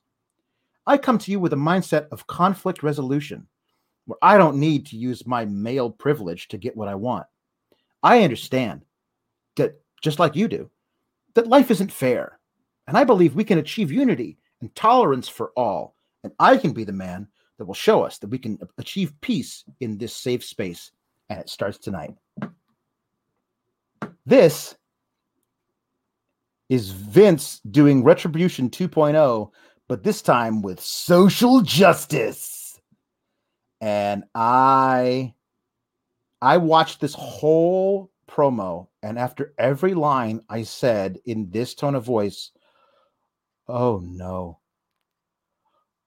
[0.87, 3.47] I come to you with a mindset of conflict resolution,
[4.07, 7.27] where I don't need to use my male privilege to get what I want.
[8.03, 8.83] I understand
[9.57, 10.71] that, just like you do,
[11.35, 12.39] that life isn't fair.
[12.87, 15.97] And I believe we can achieve unity and tolerance for all.
[16.23, 19.65] And I can be the man that will show us that we can achieve peace
[19.81, 20.93] in this safe space.
[21.31, 22.15] And it starts tonight.
[24.27, 24.75] This
[26.69, 29.51] is Vince doing Retribution 2.0,
[29.89, 32.81] but this time with social justice.
[33.81, 35.35] And I
[36.41, 42.05] I watched this whole promo, and after every line, I said in this tone of
[42.05, 42.51] voice,
[43.69, 44.61] "Oh no!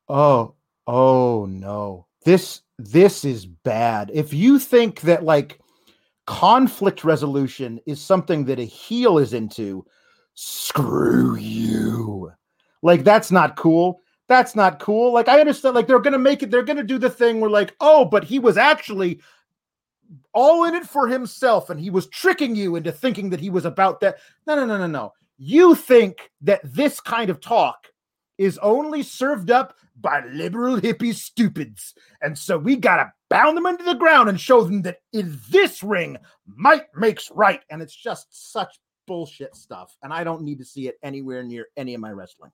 [0.10, 0.56] Oh,
[0.86, 2.08] oh no!
[2.24, 5.60] This this is bad." If you think that like
[6.26, 9.86] conflict resolution is something that a heel is into,
[10.38, 12.32] screw you!
[12.84, 14.02] Like that's not cool.
[14.28, 15.12] That's not cool.
[15.14, 15.76] Like I understand.
[15.76, 16.52] Like they're gonna make it.
[16.52, 19.20] They're gonna do the thing where like, oh, but he was actually
[20.34, 23.66] all in it for himself and he was tricking you into thinking that he was
[23.66, 24.18] about that.
[24.46, 25.14] No, no, no, no, no.
[25.38, 27.88] You think that this kind of talk
[28.38, 31.96] is only served up by liberal hippie stupids.
[32.22, 35.40] And so we got to bound them into the ground and show them that in
[35.50, 37.62] this ring, might makes right.
[37.70, 39.98] And it's just such bullshit stuff.
[40.04, 42.52] And I don't need to see it anywhere near any of my wrestling.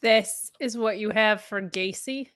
[0.00, 2.28] This is what you have for Gacy.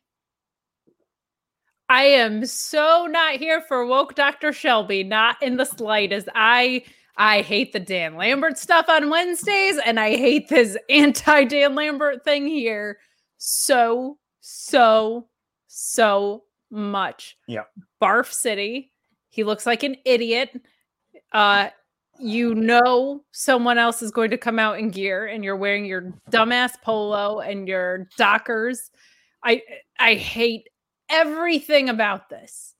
[1.88, 4.52] I am so not here for woke Dr.
[4.52, 6.28] Shelby, not in the slightest.
[6.34, 6.82] I
[7.16, 12.24] I hate the Dan Lambert stuff on Wednesdays, and I hate this anti Dan Lambert
[12.24, 12.98] thing here
[13.38, 15.28] so so
[15.68, 17.36] so much.
[17.46, 17.64] Yeah.
[18.02, 18.92] Barf City.
[19.28, 20.50] He looks like an idiot.
[21.32, 21.68] Uh
[22.18, 26.12] you know someone else is going to come out in gear and you're wearing your
[26.30, 28.90] dumbass polo and your dockers.
[29.44, 29.62] I
[29.98, 30.68] I hate
[31.08, 32.74] everything about this.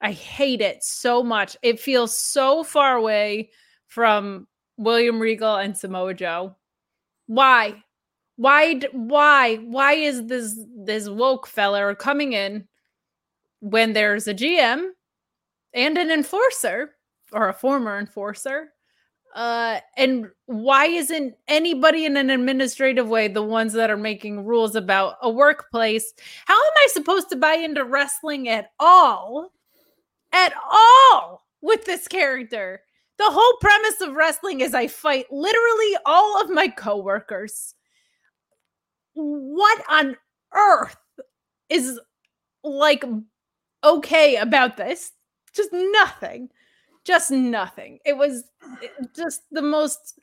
[0.00, 1.56] I hate it so much.
[1.62, 3.50] It feels so far away
[3.86, 6.56] from William Regal and Samoa Joe.
[7.26, 7.82] Why?
[8.36, 12.68] Why why why is this this woke fella coming in
[13.60, 14.90] when there's a GM
[15.74, 16.94] and an enforcer
[17.32, 18.72] or a former enforcer?
[19.34, 24.74] Uh, and why isn't anybody in an administrative way the ones that are making rules
[24.74, 26.12] about a workplace?
[26.46, 29.52] How am I supposed to buy into wrestling at all?
[30.32, 32.82] At all with this character?
[33.18, 37.74] The whole premise of wrestling is I fight literally all of my coworkers.
[39.14, 40.16] What on
[40.54, 40.96] earth
[41.68, 42.00] is
[42.62, 43.04] like
[43.84, 45.12] okay about this?
[45.54, 46.50] Just nothing
[47.08, 47.98] just nothing.
[48.04, 48.44] It was
[49.16, 50.20] just the most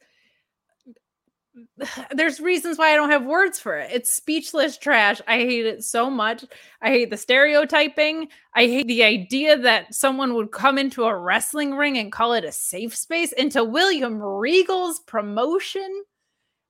[2.11, 3.89] there's reasons why I don't have words for it.
[3.91, 5.21] It's speechless trash.
[5.27, 6.45] I hate it so much.
[6.81, 8.27] I hate the stereotyping.
[8.53, 12.45] I hate the idea that someone would come into a wrestling ring and call it
[12.45, 13.31] a safe space.
[13.31, 16.03] Into William Regal's promotion,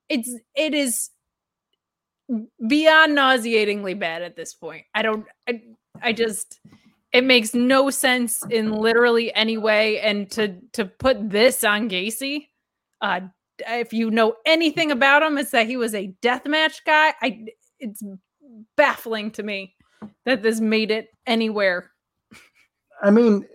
[0.10, 1.10] it's it is
[2.68, 4.86] beyond nauseatingly bad at this point.
[4.94, 5.26] I don't.
[5.48, 5.62] I,
[6.02, 6.60] I just
[7.16, 10.02] it makes no sense in literally any way.
[10.02, 12.50] And to to put this on Gacy,
[13.00, 13.22] uh,
[13.68, 17.14] if you know anything about him, it's that he was a deathmatch guy.
[17.22, 17.46] I
[17.80, 18.04] it's
[18.76, 19.76] baffling to me
[20.26, 21.90] that this made it anywhere.
[23.02, 23.48] I mean,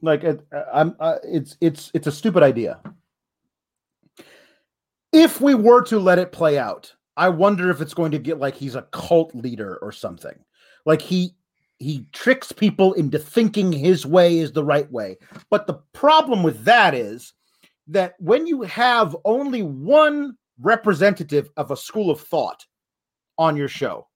[0.00, 0.44] like it,
[0.74, 2.80] I'm, uh, it's it's it's a stupid idea.
[5.12, 8.40] If we were to let it play out, I wonder if it's going to get
[8.40, 10.34] like he's a cult leader or something.
[10.84, 11.34] Like he
[11.78, 15.18] he tricks people into thinking his way is the right way.
[15.50, 17.32] But the problem with that is
[17.88, 22.64] that when you have only one representative of a school of thought
[23.36, 24.06] on your show,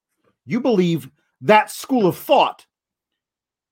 [0.45, 1.11] you believe
[1.41, 2.65] that school of thought,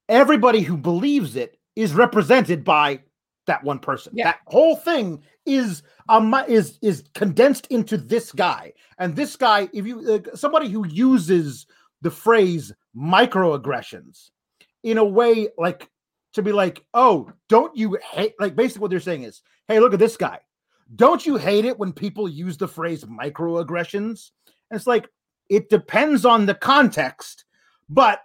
[0.08, 3.00] everybody who believes it is represented by
[3.46, 4.12] that one person.
[4.16, 4.32] Yeah.
[4.32, 8.72] That whole thing is um is is condensed into this guy.
[8.98, 11.66] And this guy, if you uh, somebody who uses
[12.02, 14.30] the phrase microaggressions
[14.82, 15.88] in a way like
[16.34, 18.34] to be like, oh, don't you hate?
[18.38, 20.40] Like basically what they're saying is, hey, look at this guy.
[20.96, 24.30] Don't you hate it when people use the phrase microaggressions?
[24.70, 25.08] And it's like
[25.48, 27.44] it depends on the context,
[27.88, 28.20] but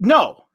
[0.00, 0.46] no,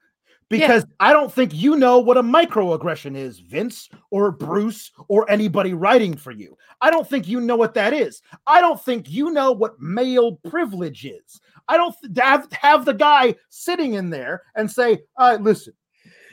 [0.49, 0.95] because yeah.
[0.99, 6.15] I don't think you know what a microaggression is, Vince or Bruce or anybody writing
[6.15, 6.57] for you.
[6.81, 8.21] I don't think you know what that is.
[8.45, 11.39] I don't think you know what male privilege is.
[11.71, 15.73] I don't have, have the guy sitting in there and say, uh, listen,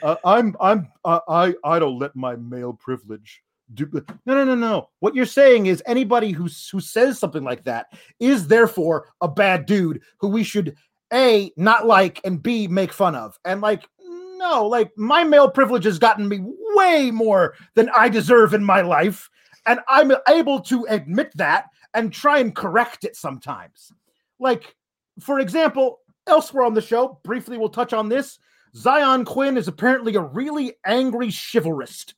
[0.02, 3.42] uh, I'm I'm uh, I I don't let my male privilege
[3.74, 3.88] do
[4.26, 4.88] no no no no.
[5.00, 7.86] What you're saying is anybody who who says something like that
[8.20, 10.76] is therefore a bad dude who we should
[11.12, 13.38] a not like and b make fun of.
[13.44, 18.54] And like no like my male privilege has gotten me way more than i deserve
[18.54, 19.28] in my life
[19.66, 23.92] and i'm able to admit that and try and correct it sometimes.
[24.38, 24.76] Like
[25.20, 28.38] for example elsewhere on the show briefly we'll touch on this
[28.74, 32.14] Xyon Quinn is apparently a really angry chivalrist.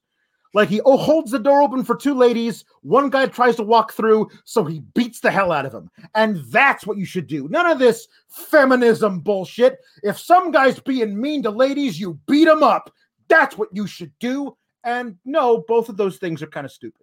[0.52, 2.64] Like he oh, holds the door open for two ladies.
[2.82, 5.88] One guy tries to walk through, so he beats the hell out of him.
[6.16, 7.48] And that's what you should do.
[7.48, 9.78] None of this feminism bullshit.
[10.02, 12.92] If some guy's being mean to ladies, you beat him up.
[13.28, 14.56] That's what you should do.
[14.82, 17.02] And no, both of those things are kind of stupid.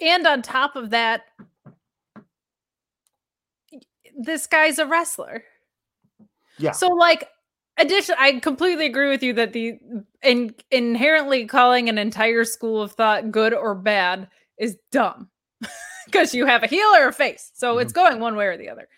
[0.00, 1.22] And on top of that,
[4.20, 5.42] this guy's a wrestler.
[6.58, 6.72] Yeah.
[6.72, 7.28] So like
[7.80, 9.78] addition i completely agree with you that the
[10.22, 14.28] in, inherently calling an entire school of thought good or bad
[14.58, 15.28] is dumb
[16.06, 17.82] because you have a heel or a face so mm-hmm.
[17.82, 18.88] it's going one way or the other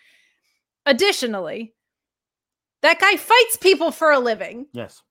[0.85, 1.73] additionally
[2.81, 5.01] that guy fights people for a living yes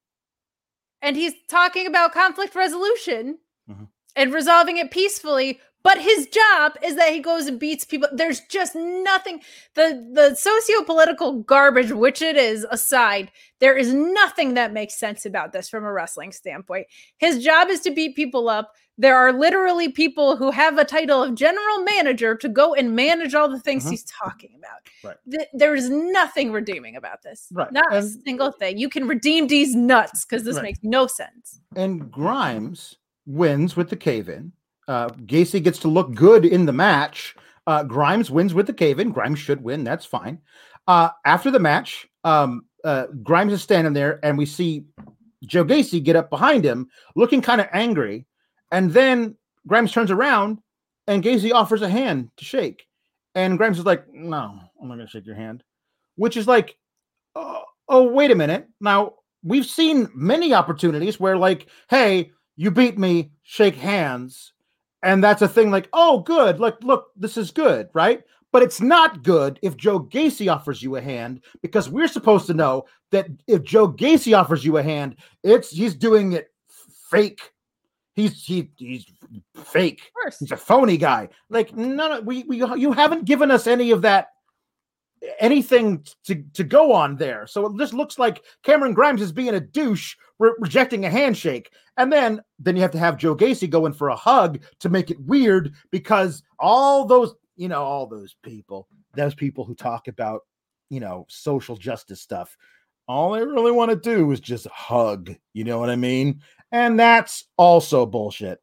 [1.00, 3.84] and he's talking about conflict resolution mm-hmm.
[4.16, 8.08] and resolving it peacefully but his job is that he goes and beats people.
[8.12, 9.40] There's just nothing.
[9.74, 15.52] The the socio-political garbage, which it is, aside, there is nothing that makes sense about
[15.52, 16.86] this from a wrestling standpoint.
[17.18, 18.72] His job is to beat people up.
[18.98, 23.34] There are literally people who have a title of general manager to go and manage
[23.34, 23.92] all the things mm-hmm.
[23.92, 24.80] he's talking about.
[25.02, 25.16] Right.
[25.30, 27.48] Th- there is nothing redeeming about this.
[27.52, 27.72] Right.
[27.72, 28.76] Not and, a single thing.
[28.76, 30.64] You can redeem these nuts because this right.
[30.64, 31.60] makes no sense.
[31.74, 34.52] And Grimes wins with the cave in
[34.88, 37.36] uh, Gacy gets to look good in the match.
[37.66, 39.10] Uh, Grimes wins with the cave in.
[39.12, 39.84] Grimes should win.
[39.84, 40.40] That's fine.
[40.88, 44.84] Uh, after the match, um, uh, Grimes is standing there, and we see
[45.44, 48.26] Joe Gacy get up behind him, looking kind of angry.
[48.72, 49.36] And then
[49.66, 50.58] Grimes turns around,
[51.06, 52.86] and Gacy offers a hand to shake.
[53.34, 55.62] And Grimes is like, "No, I'm not going to shake your hand,"
[56.16, 56.76] which is like,
[57.34, 58.68] oh, "Oh, wait a minute.
[58.80, 64.52] Now we've seen many opportunities where, like, hey, you beat me, shake hands."
[65.02, 68.22] And that's a thing like, oh, good, like, look, this is good, right?
[68.52, 72.54] But it's not good if Joe Gacy offers you a hand because we're supposed to
[72.54, 76.52] know that if Joe Gacy offers you a hand, it's he's doing it
[77.10, 77.40] fake.
[78.14, 79.06] He's he he's
[79.64, 80.02] fake.
[80.38, 81.30] He's a phony guy.
[81.48, 84.28] Like none we we you haven't given us any of that
[85.38, 87.46] anything to, to go on there.
[87.46, 91.70] So it just looks like Cameron Grimes is being a douche, re- rejecting a handshake.
[91.96, 94.88] And then then you have to have Joe Gacy go in for a hug to
[94.88, 100.08] make it weird because all those, you know, all those people, those people who talk
[100.08, 100.42] about,
[100.90, 102.56] you know, social justice stuff,
[103.08, 105.34] all they really want to do is just hug.
[105.52, 106.40] You know what I mean?
[106.70, 108.60] And that's also bullshit.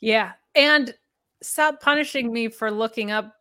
[0.00, 0.32] Yeah.
[0.54, 0.94] And
[1.42, 3.34] stop punishing me for looking up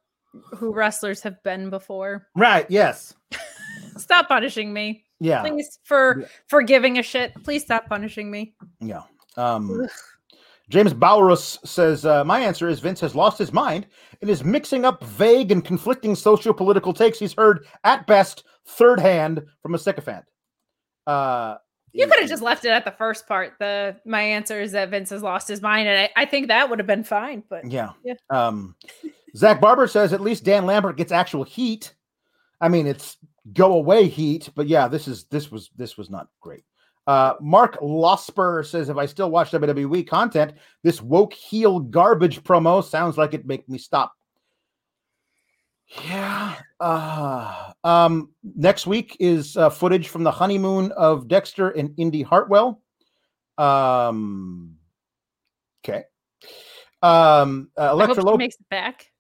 [0.55, 2.27] who wrestlers have been before.
[2.35, 2.65] Right.
[2.69, 3.13] Yes.
[3.97, 5.03] Stop punishing me.
[5.19, 5.41] Yeah.
[5.43, 6.27] Please for Yeah.
[6.47, 7.33] for giving a shit.
[7.43, 8.53] Please stop punishing me.
[8.79, 9.03] Yeah.
[9.37, 9.87] Um,
[10.69, 13.85] James Bowrus says, uh, My answer is Vince has lost his mind
[14.21, 18.99] and is mixing up vague and conflicting socio political takes he's heard at best third
[18.99, 20.23] hand from a sycophant.
[21.05, 21.57] Uh,
[21.91, 23.53] You could have just left it at the first part.
[23.59, 26.69] The my answer is that Vince has lost his mind, and I, I think that
[26.69, 27.43] would have been fine.
[27.49, 27.89] But Yeah.
[28.03, 28.13] Yeah.
[28.29, 28.75] Um,
[29.35, 31.93] Zach Barber says at least Dan Lambert gets actual heat.
[32.59, 33.17] I mean, it's
[33.53, 36.63] go away heat, but yeah, this is this was this was not great.
[37.07, 40.53] Uh, Mark Losper says if I still watch WWE content,
[40.83, 44.13] this woke heel garbage promo sounds like it make me stop.
[46.05, 46.55] Yeah.
[46.79, 52.81] Uh, um, next week is uh, footage from the honeymoon of Dexter and Indi Hartwell.
[53.57, 54.77] Um,
[55.83, 56.03] okay.
[57.01, 58.37] Um, uh, I hope Elektra she Lopez.
[58.37, 59.10] makes it back.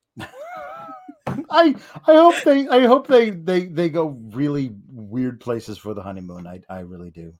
[1.51, 1.75] I
[2.07, 6.47] I hope they I hope they they they go really weird places for the honeymoon.
[6.47, 7.33] I I really do.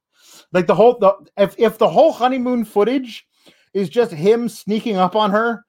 [0.51, 3.25] Like the whole the if if the whole honeymoon footage
[3.73, 5.65] is just him sneaking up on her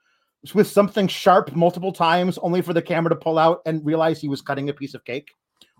[0.55, 4.29] with something sharp multiple times only for the camera to pull out and realize he
[4.29, 5.31] was cutting a piece of cake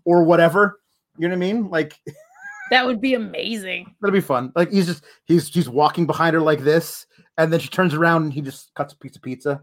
[0.05, 0.81] or whatever.
[1.19, 1.69] You know what I mean?
[1.69, 1.95] Like
[2.71, 3.95] That would be amazing.
[4.01, 4.53] That'd be fun.
[4.55, 7.07] Like he's just he's he's walking behind her like this
[7.37, 9.63] and then she turns around and he just cuts a piece of pizza.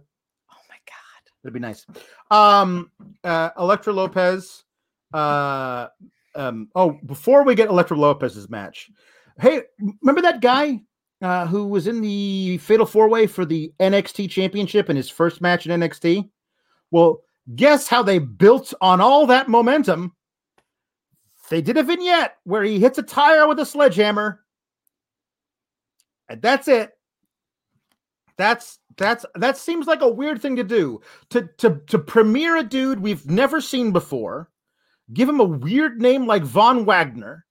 [1.44, 1.86] That'd be nice.
[2.32, 2.91] Um,
[3.24, 4.64] uh, Elektra Lopez.
[5.14, 5.88] Uh,
[6.36, 8.91] um, oh, before we get Elektra Lopez's match,
[9.40, 9.61] hey,
[10.02, 10.82] remember that guy
[11.22, 15.41] uh, who was in the Fatal Four Way for the NXT Championship in his first
[15.41, 16.30] match in NXT?
[16.91, 17.22] Well,
[17.56, 20.16] guess how they built on all that momentum?
[21.49, 24.41] They did a vignette where he hits a tire with a sledgehammer,
[26.30, 26.91] and that's it.
[28.38, 31.01] That's that's that seems like a weird thing to do
[31.31, 34.49] to to to premiere a dude we've never seen before,
[35.11, 37.45] give him a weird name like Von Wagner.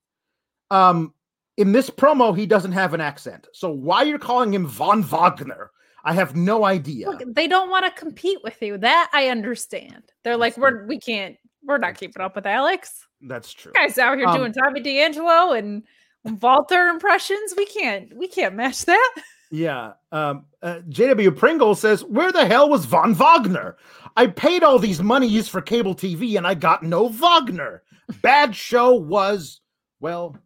[0.71, 1.13] Um,
[1.57, 5.73] in this promo, he doesn't have an accent, so why you're calling him Von Wagner?
[6.05, 7.11] I have no idea.
[7.11, 8.79] Look, they don't want to compete with you.
[8.79, 10.05] That I understand.
[10.23, 13.07] They're like, That's we're we can't, we're not keeping up with Alex.
[13.21, 13.73] That's true.
[13.73, 15.83] Guys out here Um, doing Tommy D'Angelo and
[16.41, 17.55] Walter impressions.
[17.57, 19.15] We can't, we can't match that.
[19.51, 19.93] Yeah.
[20.13, 23.77] Um, uh, JW Pringle says, Where the hell was Von Wagner?
[24.17, 27.83] I paid all these monies for cable TV and I got no Wagner.
[28.23, 29.61] Bad show was,
[30.01, 30.37] well,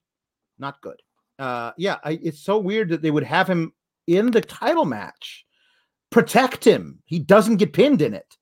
[0.58, 1.00] not good.
[1.38, 3.72] Uh, yeah, I, it's so weird that they would have him
[4.06, 5.44] in the title match.
[6.10, 7.00] Protect him.
[7.04, 8.36] He doesn't get pinned in it.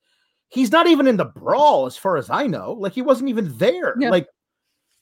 [0.49, 2.73] He's not even in the brawl, as far as I know.
[2.73, 3.95] Like, he wasn't even there.
[3.97, 4.09] Yeah.
[4.09, 4.27] Like,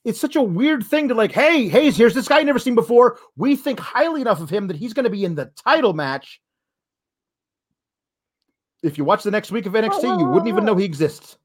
[0.06, 2.76] it's such a weird thing to like, hey, Hayes, here's this guy I've never seen
[2.76, 3.20] before.
[3.36, 6.42] We think highly enough of him that he's going to be in the title match.
[8.82, 11.38] If you watch the next week of NXT, you wouldn't even know he exists.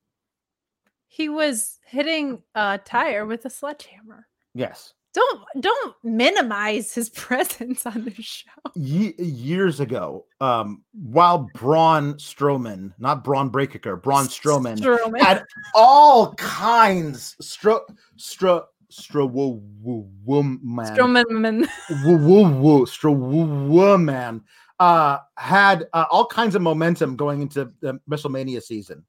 [1.08, 4.26] He was hitting a tire with a sledgehammer.
[4.54, 4.94] Yes.
[5.14, 8.50] Don't don't minimize his presence on this show.
[8.74, 15.20] Ye- years ago, um, while Braun Strowman, not Bron Breakker, Braun Strowman, Strowman.
[15.20, 17.80] had all kinds stro
[18.18, 21.68] stro stro woo woo woo man Strowman.
[22.04, 24.40] woo woo woo stro woo woo man
[24.80, 29.04] uh had uh, all kinds of momentum going into the WrestleMania season.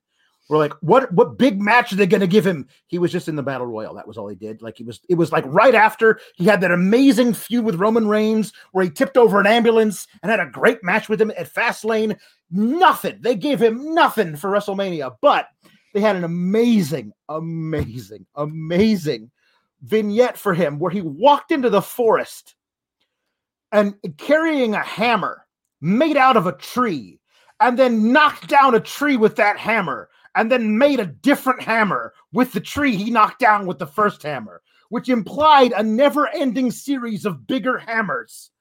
[0.48, 2.68] We're like, what what big match are they to give him?
[2.88, 3.96] He was just in the battle royal.
[3.96, 4.62] That was all he did.
[4.62, 8.08] Like he was, it was like right after he had that amazing feud with Roman
[8.08, 11.52] Reigns, where he tipped over an ambulance and had a great match with him at
[11.52, 12.18] Fastlane.
[12.52, 13.18] Nothing.
[13.22, 15.48] They gave him nothing for WrestleMania, but
[15.96, 19.32] they had an amazing, amazing, amazing
[19.82, 22.56] vignette for him where he walked into the forest
[23.72, 25.46] and carrying a hammer
[25.82, 27.20] made out of a tree
[27.60, 32.14] and then knocked down a tree with that hammer and then made a different hammer
[32.34, 36.70] with the tree he knocked down with the first hammer, which implied a never ending
[36.70, 38.52] series of bigger hammers.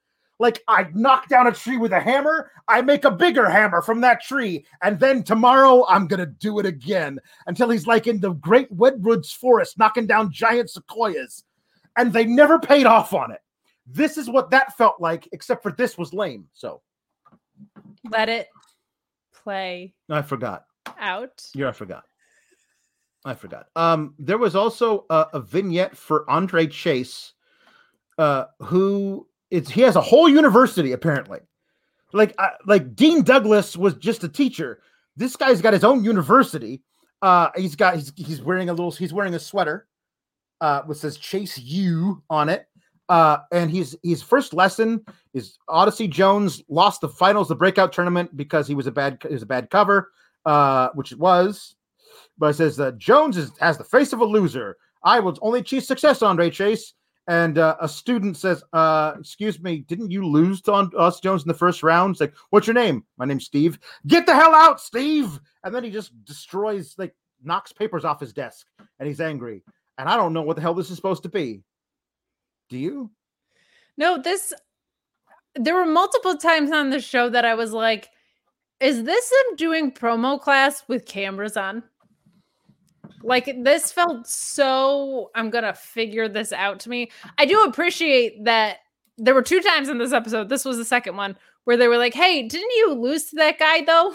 [0.40, 4.00] Like, I knock down a tree with a hammer, I make a bigger hammer from
[4.00, 8.32] that tree, and then tomorrow I'm gonna do it again until he's like in the
[8.32, 11.44] great Redwoods forest knocking down giant sequoias.
[11.96, 13.40] And they never paid off on it.
[13.86, 16.48] This is what that felt like, except for this was lame.
[16.52, 16.82] So
[18.10, 18.48] Let it
[19.32, 20.64] play I forgot.
[21.04, 21.46] Out.
[21.54, 22.04] Yeah, I forgot.
[23.24, 23.66] I forgot.
[23.76, 27.32] Um, there was also a, a vignette for Andre Chase,
[28.18, 31.40] uh, who it's he has a whole university apparently.
[32.12, 34.80] Like, uh, like Dean Douglas was just a teacher.
[35.16, 36.82] This guy's got his own university.
[37.22, 39.88] Uh, he's got he's, he's wearing a little he's wearing a sweater,
[40.60, 42.66] uh, which says Chase U on it.
[43.08, 45.04] Uh, and he's his first lesson
[45.34, 49.42] is Odyssey Jones lost the finals, the breakout tournament because he was a bad is
[49.42, 50.12] a bad cover,
[50.44, 51.76] uh, which it was.
[52.38, 54.76] But it says that Jones is, has the face of a loser.
[55.04, 56.94] I will only achieve success, Andre Chase.
[57.26, 61.42] And uh, a student says, uh, "Excuse me, didn't you lose to on- us Jones
[61.42, 63.78] in the first round?" It's like, "What's your name?" My name's Steve.
[64.06, 65.40] Get the hell out, Steve!
[65.62, 68.66] And then he just destroys, like, knocks papers off his desk,
[68.98, 69.62] and he's angry.
[69.96, 71.62] And I don't know what the hell this is supposed to be.
[72.68, 73.10] Do you?
[73.96, 74.52] No, this
[75.54, 78.10] there were multiple times on the show that I was like,
[78.84, 81.82] is this them doing promo class with cameras on?
[83.22, 87.10] Like this felt so I'm gonna figure this out to me.
[87.38, 88.80] I do appreciate that
[89.16, 90.50] there were two times in this episode.
[90.50, 91.34] This was the second one
[91.64, 94.14] where they were like, Hey, didn't you lose to that guy though?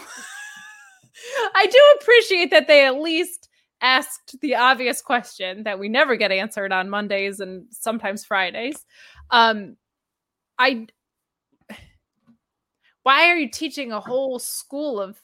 [1.56, 3.48] I do appreciate that they at least
[3.80, 8.86] asked the obvious question that we never get answered on Mondays and sometimes Fridays.
[9.32, 9.76] Um,
[10.60, 10.86] I
[13.02, 15.20] why are you teaching a whole school of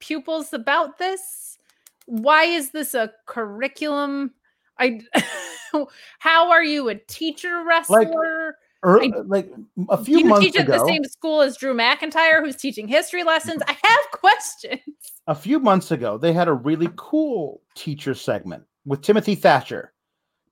[0.00, 1.58] pupils about this?
[2.06, 4.32] Why is this a curriculum?
[4.78, 5.00] I
[6.18, 8.56] how are you a teacher wrestler?
[8.82, 9.50] Or, I- like
[9.88, 12.86] a few you months teach at ago, the same school as Drew McIntyre, who's teaching
[12.86, 13.62] history lessons?
[13.66, 14.80] I have questions.
[15.26, 19.92] a few months ago, they had a really cool teacher segment with Timothy Thatcher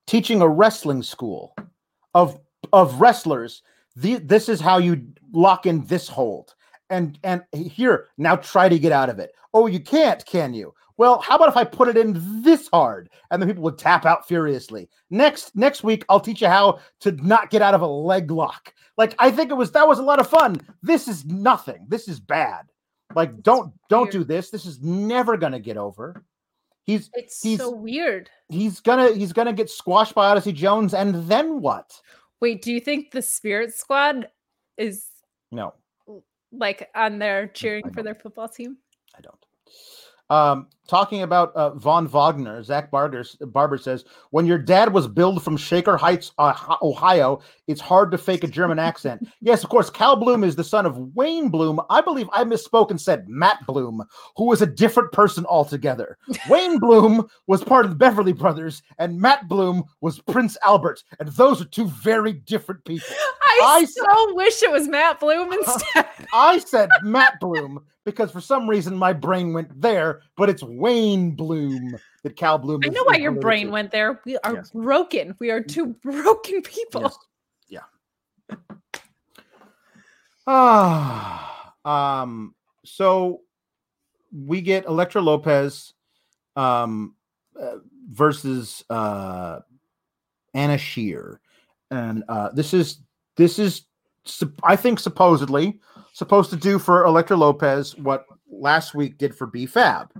[0.06, 1.54] teaching a wrestling school
[2.14, 2.38] of
[2.72, 3.62] of wrestlers.
[3.96, 6.54] The, this is how you lock in this hold.
[6.90, 9.32] And and here, now try to get out of it.
[9.54, 10.74] Oh, you can't, can you?
[10.98, 13.08] Well, how about if I put it in this hard?
[13.30, 14.88] And then people would tap out furiously.
[15.10, 18.74] Next next week, I'll teach you how to not get out of a leg lock.
[18.98, 20.60] Like I think it was that was a lot of fun.
[20.82, 21.86] This is nothing.
[21.88, 22.66] This is bad.
[23.14, 24.50] Like don't don't do this.
[24.50, 26.24] This is never gonna get over.
[26.84, 28.28] He's It's He's- so weird.
[28.50, 31.98] he's gonna he's gonna get squashed by Odyssey Jones, and then what?
[32.42, 34.26] Wait, do you think the Spirit Squad
[34.76, 35.06] is
[35.52, 35.74] No,
[36.50, 38.78] like on there cheering for their football team?
[39.16, 39.38] I don't.
[40.30, 45.42] Um, talking about uh, Von Wagner, Zach Barber, Barber says, when your dad was billed
[45.42, 49.28] from Shaker Heights, uh, Ohio, it's hard to fake a German accent.
[49.44, 51.80] Yes, of course, Cal Bloom is the son of Wayne Bloom.
[51.90, 54.04] I believe I misspoke and said Matt Bloom,
[54.36, 56.16] who was a different person altogether.
[56.48, 61.28] Wayne Bloom was part of the Beverly Brothers, and Matt Bloom was Prince Albert, and
[61.30, 63.16] those are two very different people.
[63.64, 66.06] I so wish it was Matt Bloom instead.
[66.32, 71.32] I said Matt Bloom because for some reason my brain went there, but it's Wayne
[71.32, 72.82] Bloom that Cal Bloom.
[72.84, 73.72] I know why your brain to.
[73.72, 74.20] went there.
[74.24, 74.70] We are Yes.
[74.70, 75.34] broken.
[75.38, 77.02] We are two broken people.
[77.02, 77.18] Yes.
[77.68, 78.56] Yeah.
[80.46, 82.54] Ah, um.
[82.84, 83.42] So
[84.32, 85.92] we get Elektra Lopez,
[86.56, 87.14] um,
[87.60, 87.76] uh,
[88.10, 89.60] versus uh,
[90.54, 91.40] Anna Shear,
[91.90, 92.98] and uh, this is
[93.36, 93.82] this is
[94.64, 95.78] I think supposedly
[96.12, 100.12] supposed to do for Elektra Lopez what last week did for B Fab.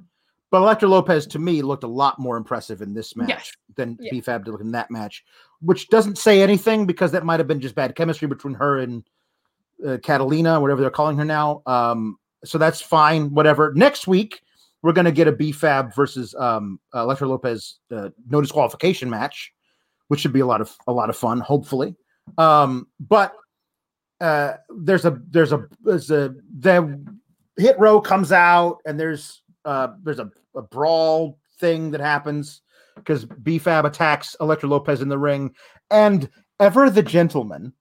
[0.51, 3.53] But Elektra Lopez to me looked a lot more impressive in this match Yes.
[3.77, 4.11] than Yeah.
[4.13, 5.25] B Fab did in that match,
[5.61, 9.03] which doesn't say anything because that might have been just bad chemistry between her and
[9.87, 11.63] uh, Catalina, whatever they're calling her now.
[11.67, 13.73] Um, so that's fine, whatever.
[13.75, 14.43] Next week,
[14.83, 19.53] we're going to get a B Fab versus um, Elektra Lopez uh, no disqualification match,
[20.09, 21.95] which should be a lot of a lot of fun, hopefully.
[22.39, 23.33] Um, but
[24.23, 27.05] uh, there's a there's a there's a the
[27.57, 32.63] hit row comes out and there's uh there's a, a brawl thing that happens
[32.95, 35.53] because BFAB attacks Elektra Lopez in the ring
[35.91, 36.31] and
[36.61, 37.73] ever the gentleman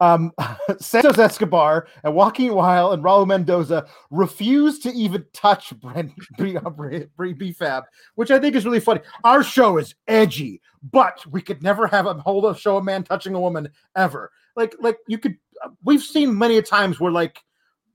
[0.00, 0.32] um
[0.80, 7.06] Santos Escobar and Joaquin Wilde and Raul Mendoza refuse to even touch Brent B- B-
[7.18, 7.84] BFAB,
[8.16, 9.00] which I think is really funny.
[9.24, 13.02] Our show is edgy, but we could never have a hold of show a man
[13.02, 14.30] touching a woman ever.
[14.56, 15.36] Like like you could
[15.84, 17.38] we've seen many a times where like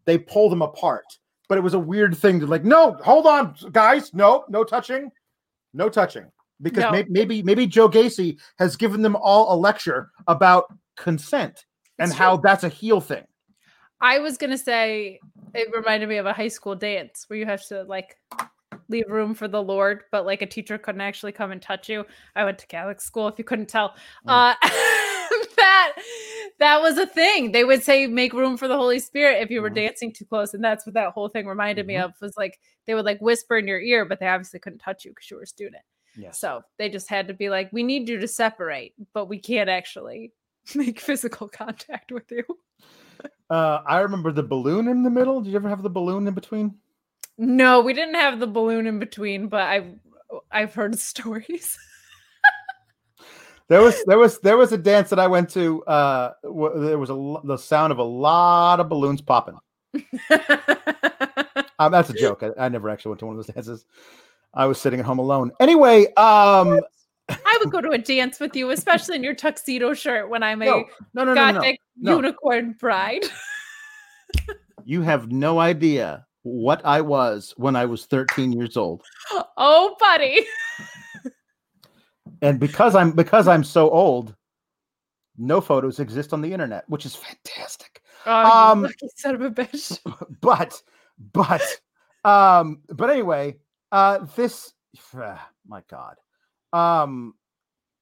[0.05, 1.05] they pull them apart,
[1.49, 5.09] but it was a weird thing to like, no, hold on, guys, no, no touching,
[5.73, 6.25] no touching.
[6.61, 6.91] Because No.
[6.91, 10.65] may- maybe maybe Joe Gacy has given them all a lecture about
[10.95, 11.65] consent
[11.99, 13.25] and It's how that's a heel thing.
[13.99, 15.19] I was gonna say
[15.53, 18.17] it reminded me of a high school dance where you have to like
[18.89, 22.05] leave room for the Lord, but like a teacher couldn't actually come and touch you.
[22.35, 23.95] I went to Catholic school, if you couldn't tell.
[24.27, 24.53] Uh,
[25.57, 25.93] that
[26.59, 27.51] that was a thing.
[27.51, 29.75] They would say make room for the Holy Spirit if you were Mhm.
[29.75, 32.05] dancing too close, and that's what that whole thing reminded me Mhm.
[32.05, 32.13] of.
[32.21, 35.11] Was like they would like whisper in your ear, but they obviously couldn't touch you
[35.11, 35.83] because you were a student.
[36.17, 36.39] Yes.
[36.39, 39.69] So they just had to be like, we need you to separate, but we can't
[39.69, 40.31] actually
[40.75, 42.43] make physical contact with you.
[43.49, 45.41] Uh, I remember the balloon in the middle.
[45.41, 46.75] Did you ever have the balloon in between?
[47.37, 49.93] No, we didn't have the balloon in between, but I've
[50.51, 51.77] I've heard stories.
[53.69, 55.83] There was there was there was a dance that I went to.
[55.83, 59.57] Uh, there was a the sound of a lot of balloons popping.
[61.77, 62.41] Um, that's a joke.
[62.41, 63.85] I, I never actually went to one of those dances.
[64.53, 65.51] I was sitting at home alone.
[65.59, 66.79] Anyway, um,
[67.29, 70.61] I would go to a dance with you, especially in your tuxedo shirt when I'm
[70.61, 72.15] a no, no, no, no, gothic no.
[72.15, 73.25] unicorn bride.
[74.87, 79.01] You have no idea what I was when I was 13 years old.
[79.57, 80.45] oh, buddy.
[82.41, 84.35] And because I'm because I'm so old,
[85.37, 88.01] no photos exist on the internet, which is fantastic.
[88.25, 89.99] Oh, Um, lucky son of a bitch.
[90.41, 90.81] But
[91.33, 91.61] but
[92.23, 93.57] um but anyway,
[93.91, 94.73] uh this
[95.67, 96.15] my god.
[96.73, 97.35] Um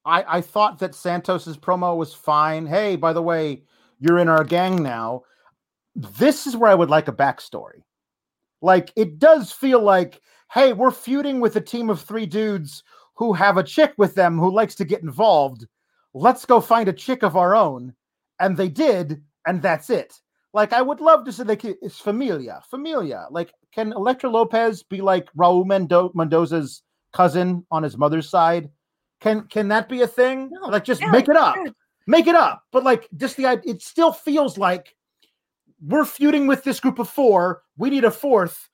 [0.05, 2.65] I I thought that Santos's promo was fine.
[2.65, 3.63] Hey, by the way,
[3.99, 5.23] you're in our gang now.
[5.95, 7.83] This is where I would like a backstory.
[8.61, 12.83] Like it does feel like, hey, we're feuding with a team of three dudes
[13.15, 15.65] who have a chick with them who likes to get involved.
[16.13, 17.93] Let's go find a chick of our own.
[18.39, 20.13] And they did, and that's it.
[20.53, 23.27] Like I would love to say like it's familia, familia.
[23.31, 28.69] Like can Elektra Lopez be like Raul Mendo- Mendoza's cousin on his mother's side?
[29.19, 30.49] Can can that be a thing?
[30.51, 31.55] No, like just make it up,
[32.05, 32.63] make it up.
[32.71, 34.95] But like just the it still feels like
[35.81, 37.63] we're feuding with this group of four.
[37.77, 38.69] We need a fourth.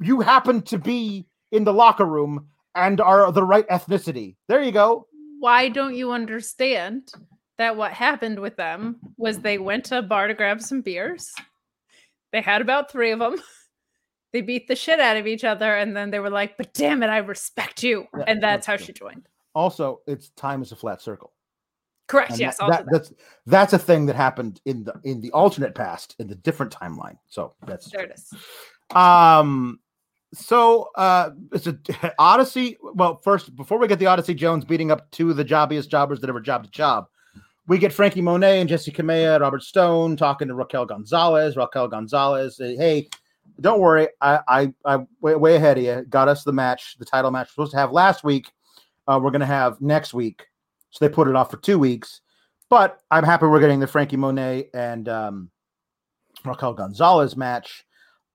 [0.00, 4.36] You happen to be in the locker room and are the right ethnicity.
[4.48, 5.06] There you go.
[5.40, 7.12] Why don't you understand
[7.58, 11.32] that what happened with them was they went to a bar to grab some beers?
[12.32, 13.36] They had about three of them.
[14.32, 17.04] They beat the shit out of each other, and then they were like, "But damn
[17.04, 19.28] it, I respect you," Yeah, and that's how that's she joined.
[19.54, 21.34] Also, it's time is a flat circle.
[22.08, 22.32] Correct.
[22.32, 22.58] And yes.
[22.58, 22.86] that- that.
[22.90, 23.12] that's
[23.46, 27.16] that's a thing that happened in the in the alternate past in the different timeline.
[27.28, 28.34] So that's There it is.
[28.96, 29.78] um
[30.34, 31.78] so uh it's a
[32.18, 32.76] Odyssey.
[32.82, 36.20] Well, first before we get the Odyssey Jones beating up two of the jobbiest jobbers
[36.20, 37.06] that ever jobbed a job,
[37.66, 41.56] we get Frankie Monet and Jessi Kamea, Robert Stone talking to Raquel Gonzalez.
[41.56, 43.08] Raquel Gonzalez, say, hey,
[43.60, 46.04] don't worry, I I I way, way ahead of you.
[46.08, 48.50] Got us the match, the title match we're supposed to have last week.
[49.06, 50.46] Uh, we're gonna have next week.
[50.90, 52.20] So they put it off for two weeks.
[52.70, 55.50] But I'm happy we're getting the Frankie Monet and um,
[56.44, 57.84] Raquel Gonzalez match.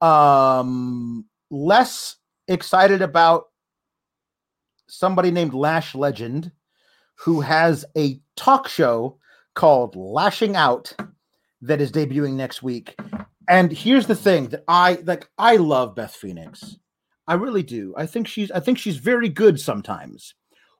[0.00, 2.16] Um, less
[2.48, 3.44] excited about
[4.88, 6.52] somebody named Lash Legend
[7.16, 9.18] who has a talk show
[9.54, 10.94] called Lashing Out
[11.62, 12.98] that is debuting next week.
[13.48, 16.76] And here's the thing that I like I love Beth Phoenix.
[17.26, 17.94] I really do.
[17.96, 20.34] I think she's I think she's very good sometimes.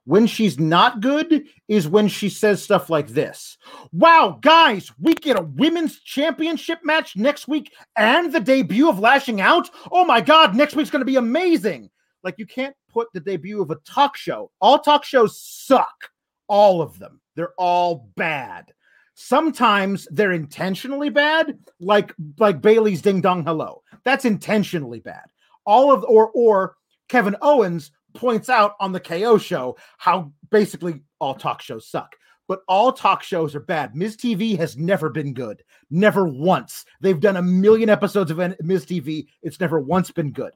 [0.05, 3.57] When she's not good is when she says stuff like this.
[3.91, 9.41] Wow, guys, we get a women's championship match next week and the debut of Lashing
[9.41, 9.69] Out.
[9.91, 11.89] Oh my god, next week's going to be amazing.
[12.23, 14.51] Like you can't put the debut of a talk show.
[14.59, 16.09] All talk shows suck.
[16.47, 17.21] All of them.
[17.35, 18.73] They're all bad.
[19.13, 23.83] Sometimes they're intentionally bad, like like Bayley's Ding Dong Hello.
[24.03, 25.25] That's intentionally bad.
[25.65, 26.75] All of or or
[27.07, 32.15] Kevin Owens points out on the KO show how basically all talk shows suck.
[32.47, 33.95] But all talk shows are bad.
[33.95, 35.63] Miz TV has never been good.
[35.89, 36.83] Never once.
[36.99, 39.27] They've done a million episodes of Miz TV.
[39.41, 40.51] It's never once been good.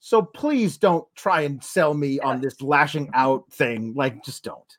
[0.00, 3.94] So please don't try and sell me on this lashing out thing.
[3.96, 4.78] Like, just don't.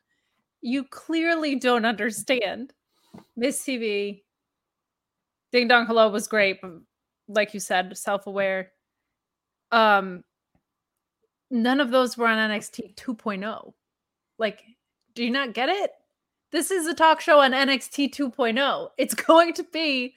[0.62, 2.72] You clearly don't understand.
[3.36, 4.22] Miz TV,
[5.52, 6.72] Ding Dong Hello was great, but
[7.28, 8.72] like you said, self-aware.
[9.72, 10.24] Um,
[11.50, 13.72] none of those were on NXT 2.0.
[14.38, 14.62] Like,
[15.14, 15.90] do you not get it?
[16.52, 18.88] This is a talk show on NXT 2.0.
[18.96, 20.14] It's going to be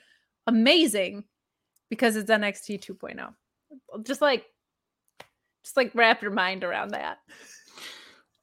[0.47, 1.23] amazing
[1.89, 3.33] because it's NXT 2.0.
[4.03, 4.45] Just like,
[5.63, 7.19] just like wrap your mind around that.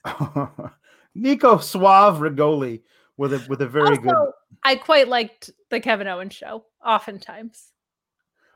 [1.15, 2.83] Nico Suave Rigoli
[3.17, 4.15] with a with a very good
[4.63, 6.65] I quite liked the Kevin Owens show.
[6.85, 7.73] Oftentimes,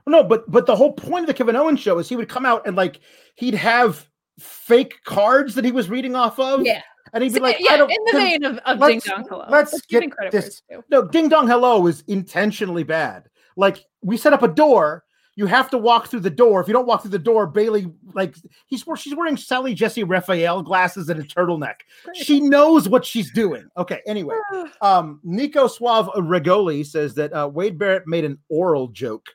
[0.07, 2.47] No, but but the whole point of the Kevin Owens show is he would come
[2.47, 3.01] out and like
[3.35, 4.09] he'd have
[4.39, 6.63] fake cards that he was reading off of.
[6.65, 6.83] yeah,
[7.13, 9.47] And he'd be like, yeah, I don't in the vein of, of Ding Dong Hello.
[9.49, 13.29] let's him get this- No, Ding Dong Hello is intentionally bad.
[13.57, 15.05] Like we set up a door,
[15.37, 16.61] you have to walk through the door.
[16.61, 18.37] If you don't walk through the door, Bayley like
[18.67, 21.75] he's she's wearing Sally Jessy Raphael glasses and a turtleneck.
[22.15, 23.69] She knows what she's doing.
[23.77, 24.37] Okay, anyway.
[24.81, 29.27] Um, Nico Suave Regoli says that uh, Wade Barrett made an oral joke.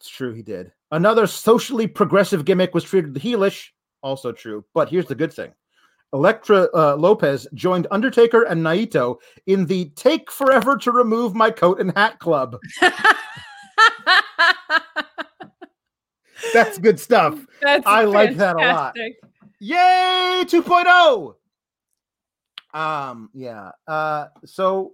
[0.00, 0.72] It's true, he did.
[0.90, 3.68] Another socially progressive gimmick was treated heelish.
[4.02, 4.64] Also true.
[4.74, 5.52] But here's the good thing
[6.12, 11.80] Elektra uh, Lopez joined Undertaker and Naito in the Take Forever to Remove My Coat
[11.80, 12.58] and Hat Club.
[16.54, 17.44] That's good stuff.
[17.60, 18.96] That's I like that a lot.
[19.58, 21.34] Yay, 2.0.
[22.72, 23.70] Um, yeah.
[23.88, 24.92] Uh, so,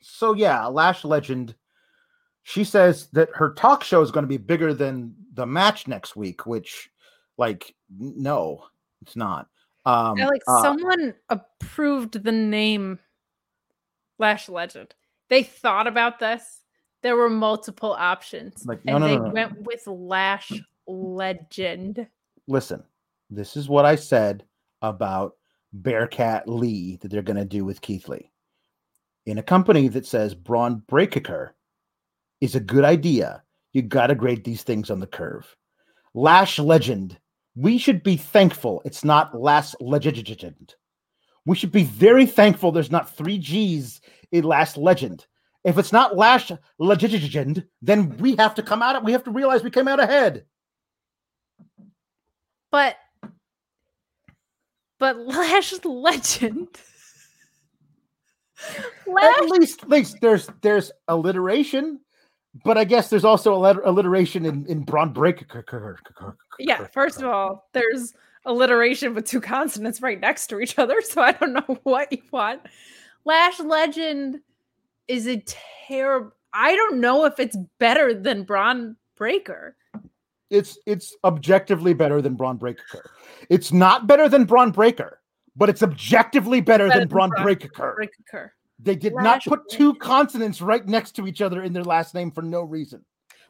[0.00, 1.54] so yeah, Lash Legend.
[2.44, 6.14] She says that her talk show is going to be bigger than the match next
[6.14, 6.90] week, which,
[7.38, 8.64] like, no,
[9.02, 9.48] it's not.
[9.86, 12.98] Um, Yeah, like uh, someone approved the name
[14.18, 14.94] Lash Legend.
[15.30, 16.60] They thought about this.
[17.02, 20.52] There were multiple options, Like, no, and no, they no, went with Lash
[20.86, 22.06] Legend.
[22.46, 22.82] listen,
[23.30, 24.44] this is what I said
[24.82, 25.36] about
[25.72, 28.30] Bearcat Lee that they're going to do with Keith Lee.
[29.26, 31.54] In a company that says Bron Breakker
[32.44, 33.42] is a good idea,
[33.72, 35.56] you got to grade these things on the curve.
[36.12, 37.18] Lash Legend,
[37.56, 40.74] we should be thankful it's not Last Legend.
[41.46, 44.00] We should be very thankful there's not three G's
[44.30, 45.26] in Last Legend.
[45.64, 49.02] If it's not Lash Legend, then we have to come out.
[49.02, 50.44] We have to realize we came out ahead.
[52.70, 52.96] But
[54.98, 56.68] but Lash Legend.
[59.06, 62.00] Lash at least, at least there's there's alliteration,
[62.62, 65.64] but I guess there's also a letter, alliteration in in Bron Breakker.
[66.58, 68.14] Yeah, first of all, there's
[68.44, 72.22] alliteration with two consonants right next to each other, so I don't know what you
[72.30, 72.62] want.
[73.24, 74.40] Lash Legend
[75.08, 75.42] is a
[75.86, 76.32] terrible.
[76.52, 79.76] I don't know if it's better than Bron Breakker.
[80.50, 83.10] it's it's objectively better than Bron Breakker.
[83.50, 85.20] It's not better than Bron Breakker,
[85.56, 87.94] but it's objectively better, Better than than Braun Braun Breaker.
[87.96, 88.54] Breaker.
[88.78, 92.30] They did not put two consonants right next to each other in their last name
[92.30, 93.04] for no reason.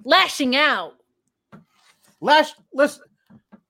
[0.04, 0.94] Lashing out.
[2.20, 3.02] Lash, listen,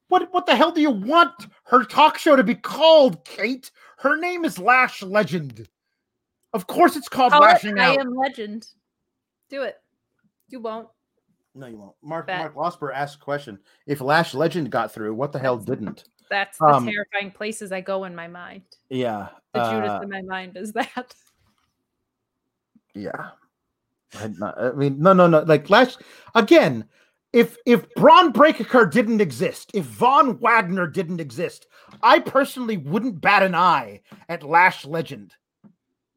[0.08, 1.32] what what the hell do you want
[1.64, 3.70] her talk show to be called, Kate?
[3.98, 5.68] Her name is Lash Legend.
[6.52, 8.68] Of course, it's called Call it Lashing I am legend.
[9.50, 9.76] Do it.
[10.48, 10.88] You won't.
[11.54, 11.94] No, you won't.
[12.02, 12.38] Mark Bet.
[12.38, 13.58] Mark Losper asked a question.
[13.86, 16.04] If Lash Legend got through, what the hell didn't?
[16.30, 18.62] That's the Um, terrifying places I go in my mind.
[18.88, 19.28] Yeah.
[19.52, 21.14] The uh, Judas in my mind is that.
[22.94, 23.30] Yeah.
[24.18, 25.40] I, not- I mean, no, no, no.
[25.40, 25.96] Like Lash
[26.34, 26.86] again.
[27.32, 31.66] If if Bron Breakker didn't exist, if Von Wagner didn't exist,
[32.00, 35.34] I personally wouldn't bat an eye at Lash Legend.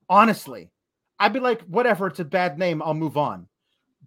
[0.09, 0.69] Honestly,
[1.17, 2.05] I'd be like, whatever.
[2.05, 2.83] It's a bad name.
[2.83, 3.47] I'll move on.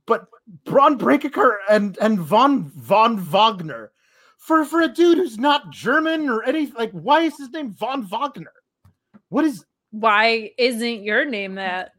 [0.06, 0.26] But
[0.64, 3.90] Bron Breakker and and Von Von Wagner,
[4.38, 8.06] for for a dude who's not German or anything, like why is his name Von
[8.06, 8.52] Wagner?
[9.30, 11.90] What is Why isn't your name that?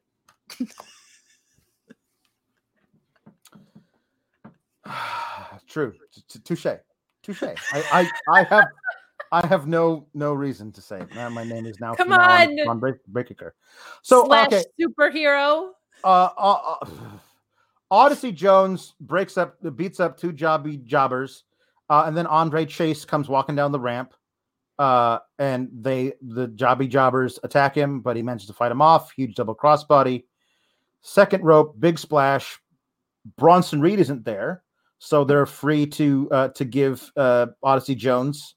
[5.68, 5.94] True.
[6.44, 6.68] Touche.
[7.24, 7.44] Touche.
[7.44, 8.66] I, I I have
[9.32, 11.02] I have no no reason to say.
[11.16, 12.60] Now my name is now Come on.
[12.68, 13.56] on Break Breaker.
[14.02, 15.70] So Slash okay, superhero.
[16.04, 16.86] uh, uh, uh,
[17.90, 21.44] Odyssey Jones breaks up, beats up two jobby jobbers,
[21.90, 24.14] uh, and then Andre Chase comes walking down the ramp,
[24.80, 29.12] uh, and they the jobby jobbers attack him, but he manages to fight him off.
[29.12, 30.24] Huge double crossbody,
[31.02, 32.60] second rope, big splash.
[33.38, 34.64] Bronson Reed isn't there,
[35.00, 38.56] so they're free to uh, to give uh, Odyssey Jones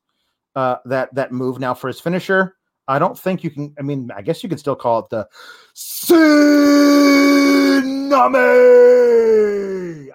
[0.56, 2.56] uh, that that move now for his finisher.
[2.86, 3.74] I don't think you can.
[3.78, 5.28] I mean, I guess you could still call it the
[5.74, 6.44] Tsunami.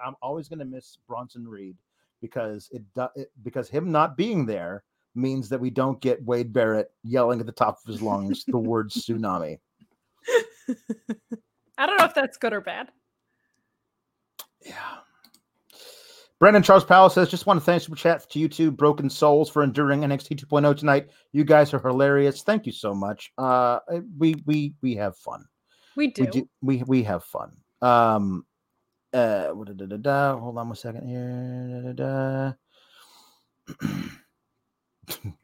[0.04, 1.76] I'm always going to miss Bronson Reed
[2.20, 2.82] because it,
[3.16, 4.84] it because him not being there
[5.14, 8.58] means that we don't get Wade Barrett yelling at the top of his lungs the
[8.58, 9.58] word tsunami.
[11.80, 12.88] I don't know if that's good or bad.
[14.60, 14.74] Yeah.
[16.38, 19.48] Brendan Charles Powell says, just want to thank Super Chat to you two broken souls
[19.48, 21.08] for enduring NXT 2.0 tonight.
[21.32, 22.42] You guys are hilarious.
[22.42, 23.32] Thank you so much.
[23.38, 23.78] Uh,
[24.18, 25.46] we we we have fun.
[25.96, 26.22] We do.
[26.22, 27.52] We do we we have fun.
[27.80, 28.44] Um
[29.14, 32.56] uh da, da, da, hold on one second here.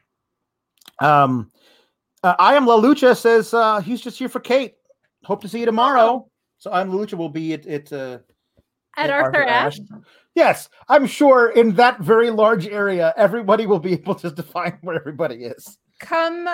[0.99, 1.51] Um
[2.23, 4.76] uh, I am La Lucha says uh he's just here for Kate.
[5.27, 6.29] Hope to see you tomorrow.
[6.59, 8.19] So I am La Lucha will be at at uh
[8.97, 9.81] At at Arthur Ashe.
[10.37, 14.95] Yes, I'm sure in that very large area, everybody will be able to define where
[14.97, 15.79] everybody is.
[15.99, 16.49] Come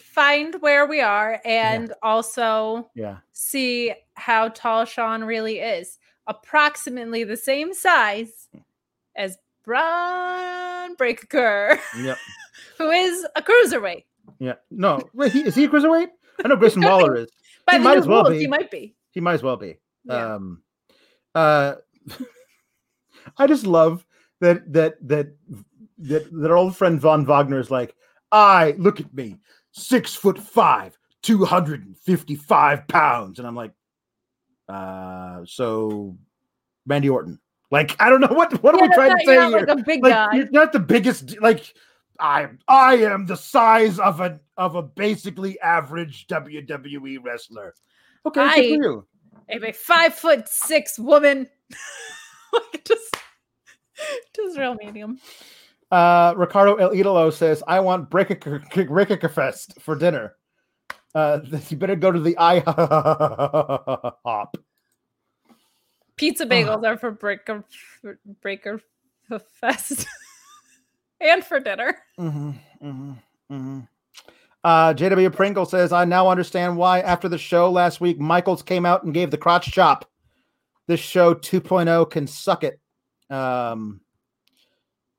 [0.00, 3.18] find where we are and also Yeah.
[3.32, 5.98] see how tall Sean really is.
[6.26, 8.48] Approximately the same size
[9.16, 12.16] as Bron Breakker, Yep.
[12.78, 14.04] who is a cruiserweight.
[14.38, 14.54] Yeah.
[14.70, 15.00] No.
[15.12, 16.08] Wait, he, is he a cruiserweight?
[16.44, 17.28] I know Grayson Waller is.
[17.66, 18.40] By He the might as well rules, be.
[18.40, 18.94] he might be.
[19.12, 19.78] He might as well be.
[20.04, 20.34] Yeah.
[20.34, 20.62] Um
[21.34, 21.74] uh
[23.38, 24.04] I just love
[24.40, 25.28] that that that
[25.98, 27.94] that our old friend Von Wagner is like,
[28.32, 29.38] I look at me,
[29.72, 33.38] six foot five, 255 pounds.
[33.38, 33.72] And I'm like,
[34.68, 36.16] uh so
[36.86, 37.38] Randy Orton.
[37.70, 39.66] Like, I don't know what what are we trying to say you're not here?
[39.66, 40.34] like a big like guy.
[40.36, 41.74] you're not the biggest like
[42.20, 47.74] I I am the size of a of a basically average WWE wrestler.
[48.26, 49.06] Okay, good I- for you.
[49.52, 51.48] I'm a five foot six woman.
[52.52, 53.16] like just,
[54.34, 55.18] just real medium.
[55.90, 60.36] Uh, Ricardo El Idolo says, "I want Breakfast for dinner."
[61.14, 62.64] Uh, you better go to the IHOP.
[66.16, 67.64] Pizza bagels are for breaker
[68.40, 68.80] breaker
[69.60, 70.06] fest
[71.20, 71.96] and for dinner.
[72.18, 72.50] Mm-hmm,
[72.82, 73.12] mm-hmm,
[73.50, 73.80] mm-hmm.
[74.62, 78.86] Uh, JW Pringle says, I now understand why after the show last week, Michaels came
[78.86, 80.10] out and gave the crotch chop.
[80.86, 82.80] This show 2.0 can suck it.
[83.28, 84.00] Um,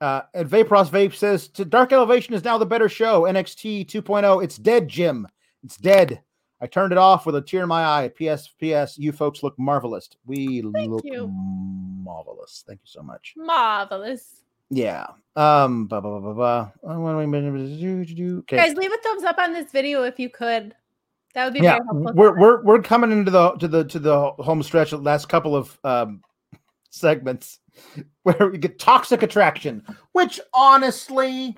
[0.02, 3.24] uh, and Vaporos Vape says, to Dark Elevation is now the better show.
[3.24, 5.28] NXT 2.0, it's dead, Jim.
[5.64, 6.22] It's dead.
[6.62, 8.12] I turned it off with a tear in my eye.
[8.16, 8.50] P.S.
[8.60, 8.98] P.S.
[8.98, 10.10] You folks look marvelous.
[10.26, 11.28] We look you.
[11.28, 12.64] marvelous.
[12.66, 13.34] Thank you so much.
[13.36, 14.45] Marvelous.
[14.70, 15.08] Yeah.
[15.36, 15.88] Um.
[15.88, 16.72] Blah, blah, blah, blah, blah.
[18.40, 18.58] Okay.
[18.58, 20.74] Guys, leave a thumbs up on this video if you could.
[21.34, 22.14] That would be yeah, very helpful.
[22.16, 24.92] we're we're we're coming into the to the to the home stretch.
[24.92, 26.22] The last couple of um
[26.90, 27.60] segments
[28.24, 29.84] where we get toxic attraction,
[30.14, 31.58] which honestly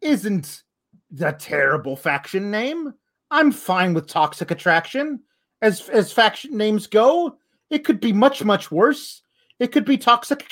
[0.00, 0.64] isn't
[1.12, 2.92] the terrible faction name.
[3.30, 5.20] I'm fine with toxic attraction
[5.62, 7.38] as as faction names go.
[7.70, 9.22] It could be much much worse.
[9.60, 10.48] It could be toxic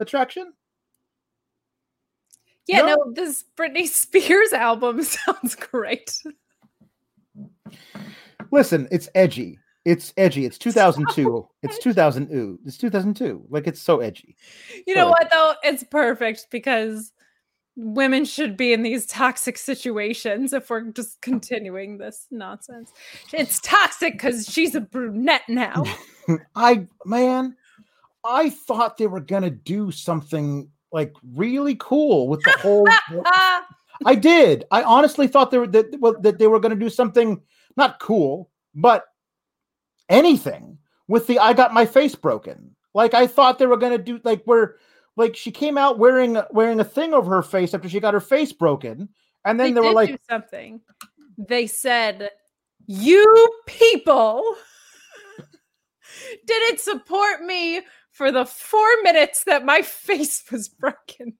[0.00, 0.52] attraction.
[2.66, 2.86] yeah, no.
[2.96, 6.18] no, this Britney Spears album sounds great.
[8.50, 9.58] Listen, it's edgy.
[9.84, 10.46] It's edgy.
[10.46, 11.46] It's 2002.
[11.62, 12.30] It's 2000.
[12.32, 13.44] Ooh, it's 2002.
[13.50, 14.36] Like it's so edgy.
[14.86, 15.10] You know Right.
[15.10, 15.54] what though?
[15.62, 17.12] It's perfect because
[17.76, 22.92] women should be in these toxic situations if we're just continuing this nonsense.
[23.32, 25.84] It's toxic because she's a brunette now.
[26.54, 27.56] I man,
[28.24, 32.88] I thought they were gonna do something like really cool with the whole.
[34.06, 34.64] I did.
[34.70, 37.40] I honestly thought they were that well, that they were gonna do something
[37.76, 39.04] not cool, but
[40.08, 40.78] anything
[41.08, 42.74] with the I got my face broken.
[42.94, 44.76] Like I thought they were gonna do like where
[45.16, 48.20] like she came out wearing wearing a thing over her face after she got her
[48.20, 49.08] face broken,
[49.44, 50.80] and then they they, were like, do something.
[51.36, 52.30] They said,
[52.86, 54.56] "You people
[56.46, 57.82] didn't support me
[58.14, 61.34] for the four minutes that my face was broken."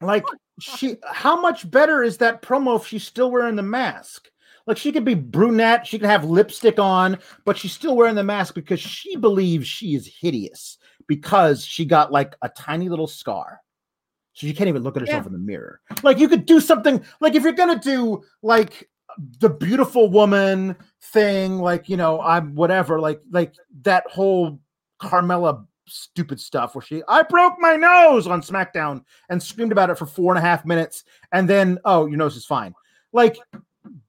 [0.00, 0.24] like
[0.60, 4.28] she how much better is that promo if she's still wearing the mask
[4.66, 8.24] like she could be brunette she could have lipstick on but she's still wearing the
[8.24, 13.60] mask because she believes she is hideous because she got like a tiny little scar
[14.34, 15.26] so she can't even look at herself Yeah.
[15.28, 18.90] in the mirror like you could do something like if you're gonna do like
[19.38, 24.60] the beautiful woman thing like you know i'm whatever like like that whole
[25.00, 29.98] carmella stupid stuff where she i broke my nose on smackdown and screamed about it
[29.98, 32.74] for four and a half minutes and then oh your nose is fine.
[33.12, 33.38] Like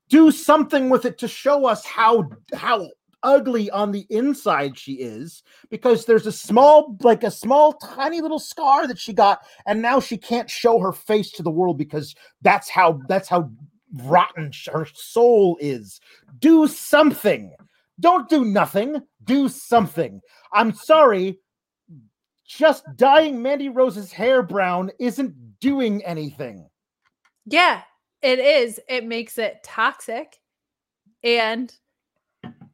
[0.10, 2.90] do something with it to show us how how
[3.24, 8.40] ugly on the inside she is because there's a small like a small tiny little
[8.40, 12.16] scar that she got and now she can't show her face to the world because
[12.42, 13.50] that's how that's how
[14.04, 16.00] rotten her soul is.
[16.40, 17.56] Do something.
[18.00, 19.02] Don't do nothing.
[19.24, 20.22] Do something.
[20.54, 21.40] I'm sorry
[22.48, 26.68] just dyeing mandy rose's hair brown isn't doing anything
[27.46, 27.82] Yeah,
[28.22, 28.80] it is.
[28.90, 30.40] It makes it toxic,
[31.24, 31.72] and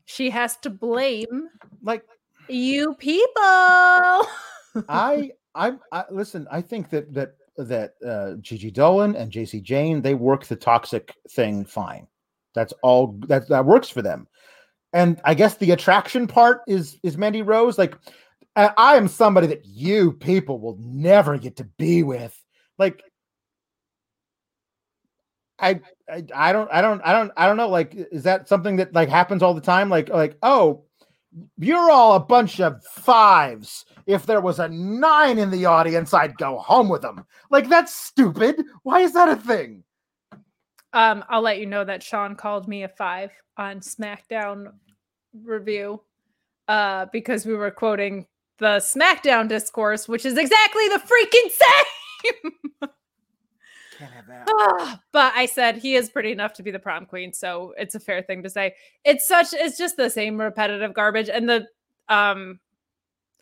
[0.05, 1.49] she has to blame
[1.83, 2.03] like
[2.47, 3.31] you people.
[4.87, 6.47] I, I, I listen.
[6.49, 11.15] I think that that that uh, Gigi Dolin and Jacy Jayne they work the toxic
[11.29, 12.07] thing fine.
[12.55, 14.27] That's all that that works for them.
[14.93, 17.77] And I guess the attraction part is is Mandy Rose.
[17.77, 17.97] Like
[18.55, 22.37] I, I am somebody that you people will never get to be with.
[22.77, 23.03] Like
[25.59, 25.79] I,
[26.09, 27.69] I I don't I don't I don't I don't know.
[27.69, 29.89] Like is that something that like happens all the time?
[29.89, 30.83] Like like oh
[31.57, 33.85] you're all a bunch of fives.
[34.05, 37.25] If there was a nine in the audience, I'd go home with them.
[37.49, 38.63] Like that's stupid.
[38.83, 39.83] Why is that a thing?
[40.93, 44.73] um, I'll let you know that Sean called me a five on SmackDown
[45.33, 46.01] review,
[46.67, 48.25] uh, because we were quoting
[48.59, 52.91] the SmackDown discourse, which is exactly the freaking same.
[53.97, 54.47] Can't have that.
[54.49, 57.93] Ah, but I said he is pretty enough to be the prom queen, so it's
[57.93, 58.73] a fair thing to say.
[59.05, 61.67] It's such it's just the same repetitive garbage and the
[62.09, 62.59] um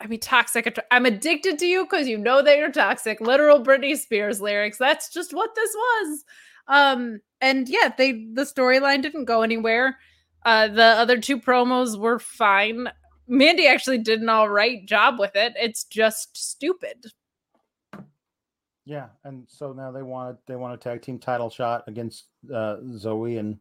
[0.01, 3.21] I mean toxic I'm addicted to you cuz you know that you're toxic.
[3.21, 4.77] Literal Britney Spears lyrics.
[4.77, 6.25] That's just what this was.
[6.67, 9.97] Um and yeah, they the storyline didn't go anywhere.
[10.43, 12.89] Uh the other two promos were fine.
[13.29, 15.53] Mandy actually did an all right job with it.
[15.55, 17.05] It's just stupid.
[18.85, 22.77] Yeah, and so now they want they want a tag team title shot against uh,
[22.97, 23.59] Zoe and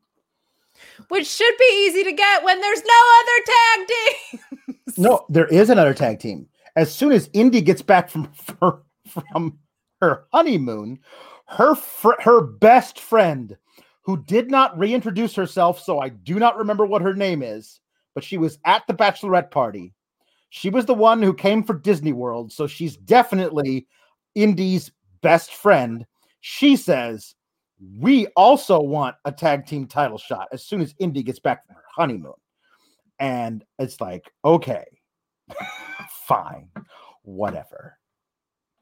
[1.09, 4.99] which should be easy to get when there's no other tag teams.
[4.99, 6.49] No, there is another tag team.
[6.77, 8.31] As soon as Indi gets back from
[8.62, 8.78] her,
[9.24, 9.59] from
[10.01, 10.99] her honeymoon,
[11.47, 13.57] her fr- her best friend,
[14.03, 17.81] who did not reintroduce herself, so I do not remember what her name is,
[18.19, 19.95] but she was at the bachelorette party.
[20.51, 23.86] She was the one who came for Disney World, so she's definitely
[24.35, 24.90] Indi's
[25.23, 26.05] best friend.
[26.40, 27.36] She says,
[27.97, 31.77] "We also want a tag team title shot as soon as Indi gets back from
[31.77, 32.32] her honeymoon."
[33.20, 34.85] And it's like, okay,
[36.27, 36.69] fine,
[37.23, 37.97] whatever.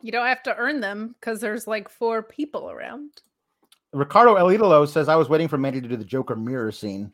[0.01, 3.11] You don't have to earn them because there's like four people around.
[3.93, 7.13] Ricardo El Idolo says, I was waiting for Mandy to do the Joker mirror scene.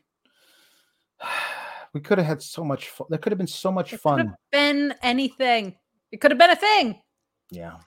[1.93, 3.07] We could have had so much fun.
[3.09, 4.19] That could have been so much It could fun.
[4.19, 5.75] have been anything.
[6.11, 7.01] It could have been a thing.
[7.51, 7.77] Yeah.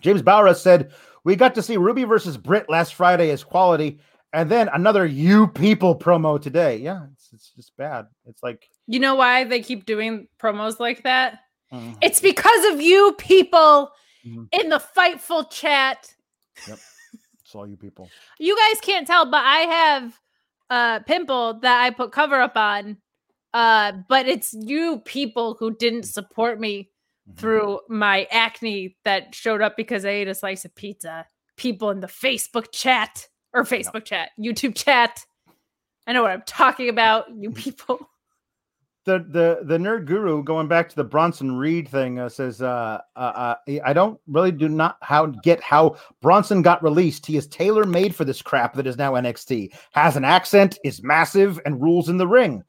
[0.00, 0.92] James Bauer said,
[1.24, 4.00] We got to see Ruby versus Britt last Friday as quality,
[4.32, 6.76] and then another You People promo today.
[6.78, 8.06] Yeah, it's, it's just bad.
[8.26, 11.40] It's like, You know why they keep doing promos like that?
[11.72, 13.90] mm, It's because of you people
[14.26, 14.48] Mhm.
[14.52, 16.14] in the Fightful chat.
[16.68, 16.78] Yep,
[17.44, 18.08] it's all you people.
[18.38, 20.18] You guys can't tell, but I have
[20.70, 22.96] a pimple that I put cover up on.
[23.52, 26.90] Uh, but it's you people who didn't support me
[27.28, 27.36] Mhm.
[27.36, 31.26] through my acne that showed up because I ate a slice of pizza.
[31.56, 35.24] People in the Facebook chat or Facebook chat, YouTube chat.
[36.06, 38.09] I know what I'm talking about, you people.
[39.04, 43.00] The the the nerd guru going back to the Bronson Reed thing uh, says uh,
[43.16, 43.54] uh, uh
[43.84, 47.24] I don't really do not how get how Bronson got released.
[47.24, 49.74] He is tailor made for this crap that is now NXT.
[49.92, 52.62] Has an accent, is massive, and rules in the ring.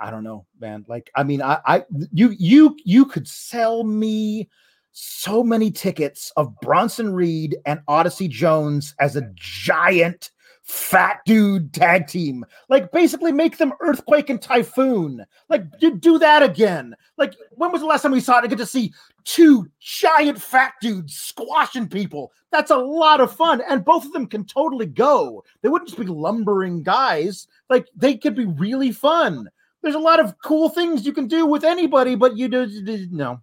[0.00, 0.84] I don't know, man.
[0.88, 4.48] Like I mean, I I you you you could sell me
[4.92, 10.30] so many tickets of Bronson Reed and Odyssey Jones as a giant
[10.68, 12.44] fat dude tag team.
[12.68, 15.24] Like basically make them Earthquake and Typhoon.
[15.48, 16.94] Like do, do that again.
[17.16, 18.44] Like when was the last time we saw it?
[18.44, 18.92] I get to see
[19.24, 22.32] two giant fat dudes squashing people.
[22.52, 23.62] That's a lot of fun.
[23.68, 25.42] And both of them can totally go.
[25.62, 27.48] They wouldn't just be lumbering guys.
[27.70, 29.48] Like they could be really fun.
[29.82, 32.68] There's a lot of cool things you can do with anybody, but you do
[33.10, 33.40] no.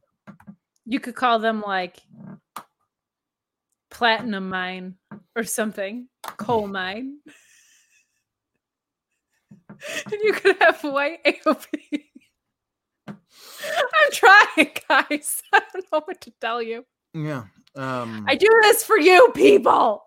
[0.86, 2.02] You could call them like
[3.96, 4.96] platinum mine
[5.38, 7.20] or something, coal mine.
[10.06, 11.66] and you could have white AOP.
[13.08, 15.42] I'm trying, guys.
[15.54, 16.86] I don't know what to tell you.
[17.14, 17.46] Yeah.
[17.76, 20.04] Um I do this for you people.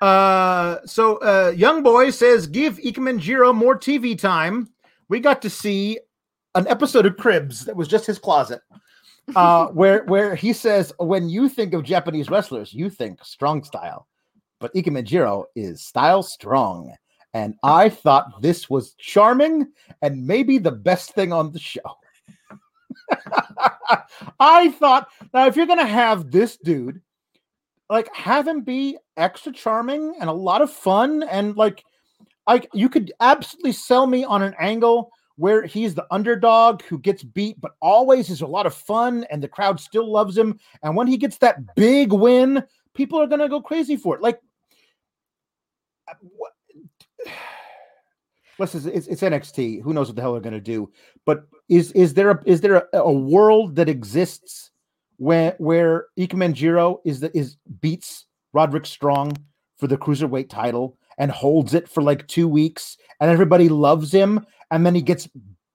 [0.00, 4.68] Uh, so uh, young boy says, "Give Ikemen Jiro more TV time."
[5.08, 6.00] We got to see
[6.54, 8.62] an episode of Cribs that was just his closet,
[9.36, 14.06] uh, where where he says, "When you think of Japanese wrestlers, you think strong style,
[14.60, 16.94] but Ikemen Jiro is style strong."
[17.34, 19.66] And I thought this was charming
[20.02, 21.80] and maybe the best thing on the show.
[24.38, 27.00] I thought now if you're gonna have this dude
[27.88, 31.84] like have him be extra charming and a lot of fun and like
[32.46, 37.22] like you could absolutely sell me on an angle where he's the underdog who gets
[37.22, 40.96] beat but always is a lot of fun and the crowd still loves him and
[40.96, 42.62] when he gets that big win
[42.94, 44.40] people are going to go crazy for it like
[46.08, 46.52] uh, what
[48.58, 49.82] Listen, it's, it's NXT.
[49.82, 50.92] Who knows what the hell they're going to do?
[51.24, 54.70] But is is there a, is there a, a world that exists
[55.16, 59.32] where where Ikemen Jiro is the is beats Roderick Strong
[59.78, 64.44] for the cruiserweight title and holds it for like two weeks, and everybody loves him,
[64.72, 65.28] and then he gets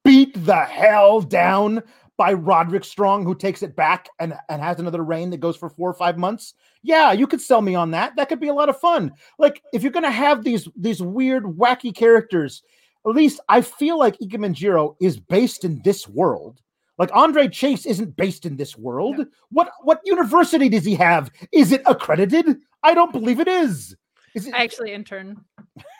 [0.04, 1.82] beat the hell down
[2.18, 5.70] by Roderick Strong, who takes it back and, and has another reign that goes for
[5.70, 6.54] four or five months.
[6.82, 8.16] Yeah, you could sell me on that.
[8.16, 9.12] That could be a lot of fun.
[9.38, 12.62] Like if you're gonna have these these weird, wacky characters,
[13.06, 16.60] at least I feel like Ikemen Jiro is based in this world.
[16.98, 19.24] Like Andre Chase isn't based in this world.
[19.50, 21.30] What what university does he have?
[21.52, 22.58] Is it accredited?
[22.82, 23.96] I don't believe it is.
[24.34, 24.54] Is it?
[24.54, 25.44] I actually intern.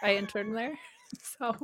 [0.02, 0.76] I interned there.
[1.38, 1.56] So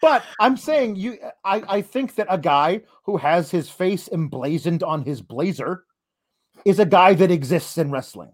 [0.00, 1.18] But I'm saying you.
[1.44, 5.84] I I think that a guy who has his face emblazoned on his blazer
[6.64, 8.32] is a guy that exists in wrestling.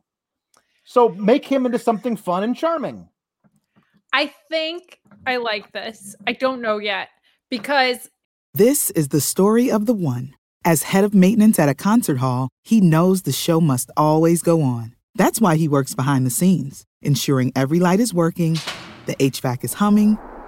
[0.84, 3.08] So make him into something fun and charming.
[4.12, 6.16] I think I like this.
[6.26, 7.08] I don't know yet
[7.50, 8.08] because
[8.54, 10.34] This is the story of the one.
[10.64, 14.62] As head of maintenance at a concert hall, he knows the show must always go
[14.62, 14.94] on.
[15.14, 18.58] That's why he works behind the scenes, ensuring every light is working,
[19.06, 20.18] the HVAC is humming,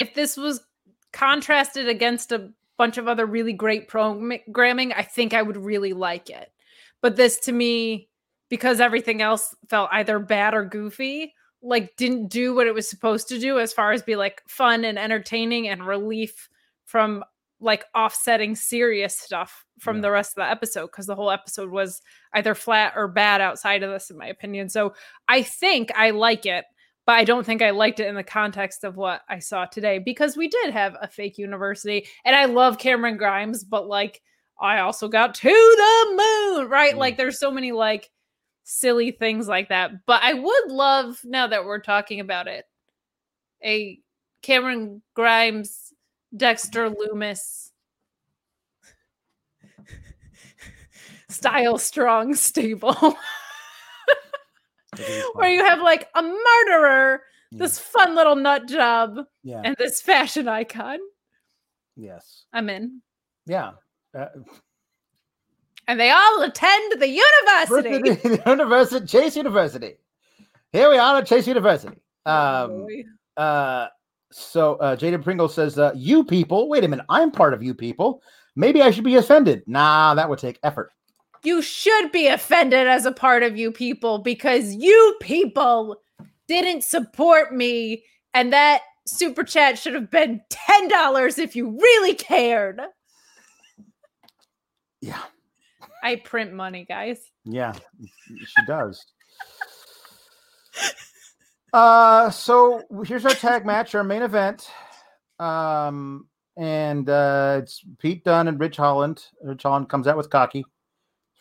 [0.00, 0.60] If this was
[1.12, 6.30] contrasted against a bunch of other really great programming, I think I would really like
[6.30, 6.50] it.
[7.00, 8.08] But this to me,
[8.48, 13.28] because everything else felt either bad or goofy, like didn't do what it was supposed
[13.28, 16.48] to do as far as be like fun and entertaining and relief
[16.84, 17.24] from
[17.60, 20.02] like offsetting serious stuff from Yeah.
[20.02, 22.02] the rest of the episode because the whole episode was
[22.34, 24.68] either flat or bad outside of this in my opinion.
[24.68, 24.94] So
[25.28, 26.66] I think I like it
[27.06, 29.98] but I don't think I liked it in the context of what I saw today
[29.98, 34.22] because we did have a fake university and I love Cameron Grimes, but like
[34.60, 36.94] I also got to the moon, right?
[36.94, 36.98] Mm.
[36.98, 38.10] Like there's so many like
[38.64, 40.06] silly things like that.
[40.06, 42.64] But I would love, now that we're talking about it,
[43.62, 44.00] a
[44.42, 45.92] Cameron Grimes,
[46.36, 47.70] Dexter Lumis
[51.28, 53.16] style strong stable.
[55.34, 57.22] where you have like a murderer,
[57.52, 60.98] this fun little nut job, yeah and this fashion icon.
[61.96, 63.00] yes I'm in.
[63.46, 63.72] yeah
[64.18, 64.26] uh,
[65.86, 67.90] And they all attend the university.
[67.90, 69.94] University, University, Chase University.
[70.72, 71.96] Here we are at Chase University.
[72.26, 72.86] Oh, Um,
[73.36, 73.86] uh,
[74.32, 77.74] so uh, Jaden Pringle says, uh, "You people, wait a minute, I'm part of you
[77.74, 78.22] people.
[78.56, 79.62] Maybe I should be offended.
[79.66, 80.90] Nah, that would take effort.
[81.44, 86.00] You should be offended as a part of you people because you people
[86.48, 92.80] didn't support me and that super chat should have been $10 if you really cared.
[95.00, 95.20] Yeah,
[96.02, 97.20] I print money, guys.
[97.44, 97.74] yeah,
[98.28, 99.04] she does."
[101.74, 104.70] Uh, so here's our tag match, our main event.
[105.40, 109.24] Um, and uh, it's Pete Dunne and Ridge Holland.
[109.42, 110.64] Ridge Holland comes out with cocky.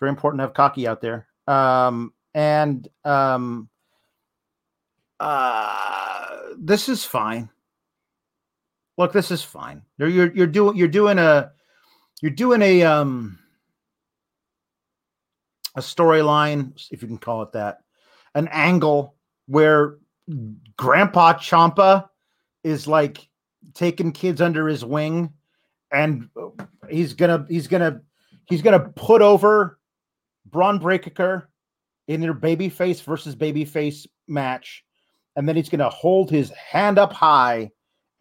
[0.03, 1.29] Very important to have cocky out there.
[1.47, 3.69] Um, and um,
[5.17, 7.49] uh, this is fine.
[8.97, 9.81] Look, this is fine.
[9.97, 11.53] You're you're, you're doing you're doing a
[12.21, 13.39] you're doing a um
[15.77, 17.77] a storyline, if you can call it that,
[18.35, 19.15] an angle
[19.45, 19.99] where
[20.75, 22.09] Grandpa Ciampa
[22.65, 23.25] is like
[23.73, 25.31] taking kids under his wing,
[25.93, 26.27] and
[26.89, 28.01] he's gonna he's gonna
[28.49, 29.79] he's gonna put over
[30.53, 31.49] Bron Breakker
[32.07, 34.85] in their babyface versus babyface match,
[35.35, 37.71] and then he's gonna hold his hand up high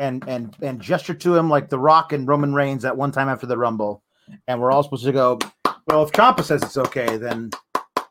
[0.01, 3.29] and and and gesture to him like The Rock and Roman Reigns at one time
[3.29, 4.03] after the Rumble,
[4.49, 5.39] and we're all supposed to go.
[5.87, 7.51] Well, if Ciampa says it's okay, then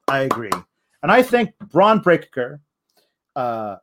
[0.08, 0.52] I agree.
[1.04, 2.62] And I think Bron Breakker
[3.36, 3.78] uh,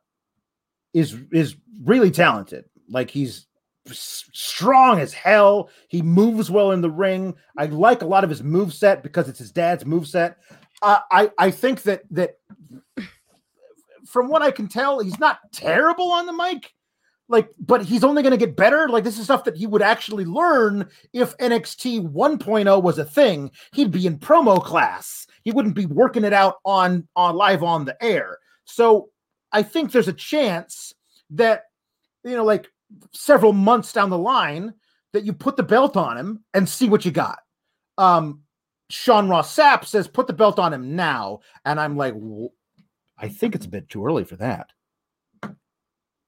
[0.93, 2.65] is is really talented.
[2.89, 3.45] Like he's
[3.93, 5.69] strong as hell.
[5.87, 7.35] He moves well in the ring.
[7.57, 10.37] I like a lot of his move set because it's his dad's move set.
[10.81, 12.37] Uh, I I think that that
[14.05, 16.73] from what I can tell, he's not terrible on the mic.
[17.27, 18.89] Like, but he's only going to get better.
[18.89, 23.51] Like, this is stuff that he would actually learn if NXT 1.0 was a thing.
[23.71, 25.27] He'd be in promo class.
[25.43, 28.39] He wouldn't be working it out on on live on the air.
[28.65, 29.09] So
[29.51, 30.93] I think there's a chance
[31.31, 31.65] that
[32.23, 32.67] you know, like
[33.13, 34.73] several months down the line,
[35.13, 37.39] that you put the belt on him and see what you got.
[37.97, 38.43] Um,
[38.89, 42.15] Sean Ross Sapp says, "Put the belt on him now," and I'm like,
[43.17, 44.71] I think it's a bit too early for that.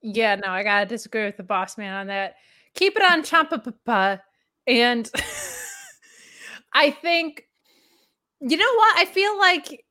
[0.02, 2.36] Yeah, no, I gotta disagree with the boss man on that.
[2.76, 4.22] Keep it on Ciampa Papa.
[4.68, 5.10] And
[6.74, 7.44] I think,
[8.40, 8.98] you know what?
[8.98, 9.86] I feel like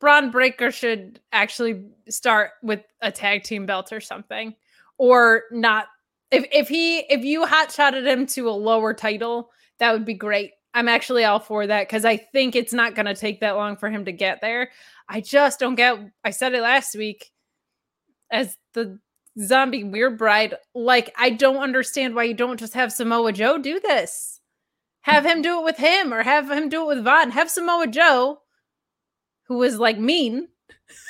[0.00, 4.54] Bron Breakker should actually start with a tag team belt or something,
[4.98, 5.86] or not.
[6.30, 10.14] If if he if you hot shotted him to a lower title, that would be
[10.14, 10.52] great.
[10.74, 13.76] I'm actually all for that because I think it's not going to take that long
[13.76, 14.70] for him to get there.
[15.08, 15.98] I just don't get.
[16.22, 17.30] I said it last week
[18.30, 18.98] as the
[19.40, 20.54] zombie weird bride.
[20.74, 24.40] Like, I don't understand why you don't just have Samoa Joe do this.
[25.02, 27.30] Have him do it with him or have him do it with Von.
[27.30, 28.40] Have Samoa Joe,
[29.44, 30.48] who was like mean,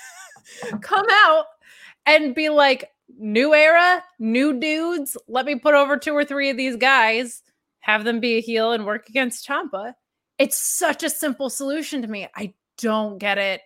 [0.81, 1.47] come out
[2.07, 5.17] and be like, new era, new dudes.
[5.29, 7.43] Let me put over two or three of these guys,
[7.81, 9.95] have them be a heel and work against Ciampa.
[10.39, 12.29] It's such a simple solution to me.
[12.37, 13.63] I don't get it.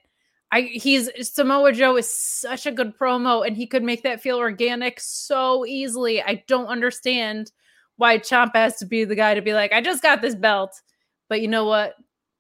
[0.51, 4.37] I he's Samoa Joe is such a good promo and he could make that feel
[4.37, 6.23] organic so easily.
[6.23, 7.53] I don't understand
[7.97, 10.81] why Champa has to be the guy to be like, I just got this belt,
[11.29, 11.95] but you know what?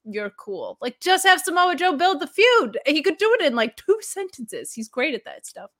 [0.04, 0.76] You're cool.
[0.80, 2.78] Like just have Samoa Joe build the feud.
[2.84, 4.72] He could do it in like two sentences.
[4.72, 5.70] He's great at that stuff.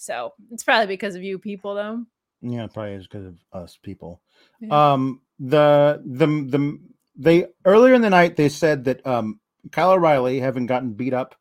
[0.00, 2.04] So it's probably because of you people though.
[2.40, 4.22] Yeah, probably is because of us people.
[4.60, 4.92] Yeah.
[4.92, 6.78] Um the the the
[7.16, 9.40] they earlier in the night they said that um
[9.72, 11.34] Kyle O'Reilly, having gotten beat up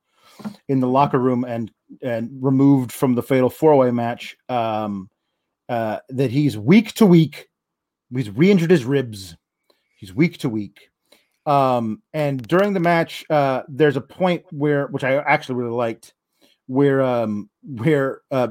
[0.67, 1.71] in the locker room and
[2.01, 5.09] and removed from the fatal four way match, um,
[5.69, 7.47] uh, that he's week to week.
[8.13, 9.37] He's re-injured his ribs.
[9.97, 10.89] He's week to week.
[11.45, 16.13] Um, and during the match, uh, there's a point where, which I actually really liked,
[16.69, 18.49] where um, where uh,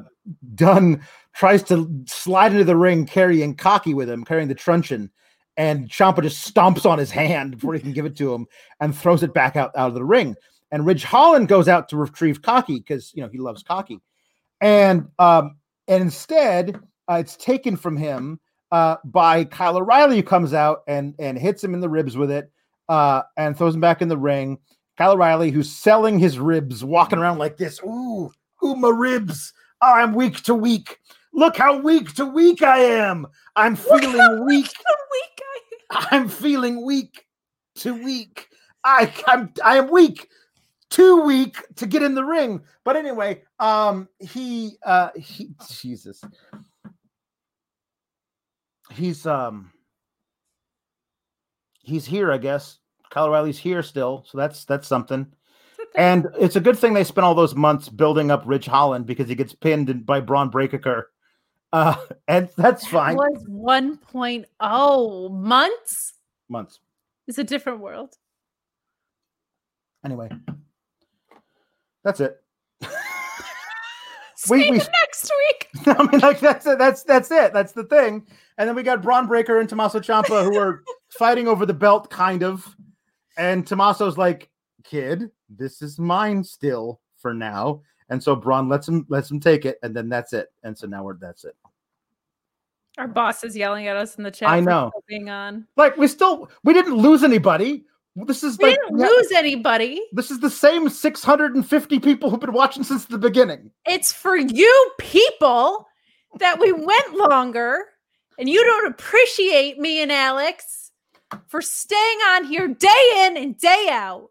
[0.56, 1.02] Dunne
[1.34, 5.10] tries to slide into the ring carrying Cocky with him, carrying the truncheon,
[5.56, 8.46] and Ciampa just stomps on his hand before he can give it to him
[8.80, 10.34] and throws it back out, out of the ring.
[10.72, 14.00] And Ridge Holland goes out to retrieve Cocky because you know he loves Cocky,
[14.60, 18.40] and um, and instead uh, it's taken from him
[18.72, 22.32] uh, by Kyle O'Reilly, who comes out and and hits him in the ribs with
[22.32, 22.50] it,
[22.88, 24.58] uh, and throws him back in the ring.
[24.98, 27.80] Kyle O'Reilly, who's selling his ribs, walking around like this.
[27.84, 28.32] Ooh,
[28.64, 29.52] ooh, my ribs.
[29.80, 30.98] Oh, I'm weak to weak.
[31.32, 33.28] Look how weak to weak I am.
[33.54, 34.66] I'm feeling weak.
[35.12, 35.42] weak
[36.10, 37.24] I'm feeling weak
[37.76, 38.48] to weak.
[38.82, 40.26] I I'm I am weak,
[40.90, 42.62] too weak to get in the ring.
[42.84, 46.24] But anyway, um, he uh he Jesus.
[48.90, 49.70] He's um
[51.82, 52.78] he's here, I guess.
[53.10, 55.26] Kyle O'Reilly's here still, so that's that's something.
[55.94, 59.28] And it's a good thing they spent all those months building up Ridge Holland because
[59.28, 61.10] he gets pinned by Bron Breakker
[61.72, 61.97] uh,
[62.28, 63.16] and that's fine.
[63.16, 66.14] That was 1.0 months.
[66.48, 66.80] Months.
[67.26, 68.14] It's a different world.
[70.05, 70.30] Anyway,
[72.05, 72.40] that's it.
[74.48, 75.68] we, we next week.
[75.86, 76.78] I mean, like that's it.
[76.78, 77.52] That's that's it.
[77.52, 78.26] That's the thing.
[78.56, 80.82] And then we got Bron Breakker and Tommaso Ciampa who are
[81.18, 82.74] fighting over the belt, kind of.
[83.39, 84.51] And Tommaso's like,
[84.85, 89.65] "Kid, this is mine still for now." And so Bron lets him lets him take
[89.65, 90.52] it, and then that's it.
[90.62, 91.56] And so now we're that's it.
[92.98, 94.48] Our boss is yelling at us in the chat.
[94.48, 94.90] I know.
[95.06, 95.66] being on.
[95.77, 97.85] Like we still we didn't lose anybody.
[98.16, 100.02] This is we like, didn't lose anybody.
[100.12, 103.70] This is the same 650 people who've been watching since the beginning.
[103.86, 105.86] It's for you people
[106.40, 107.85] that we went longer,
[108.39, 110.88] and you don't appreciate me and Alex
[111.46, 114.30] for staying on here day in and day out.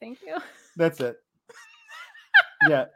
[0.00, 0.36] Thank you.
[0.76, 1.16] That's it
[2.68, 2.86] yeah.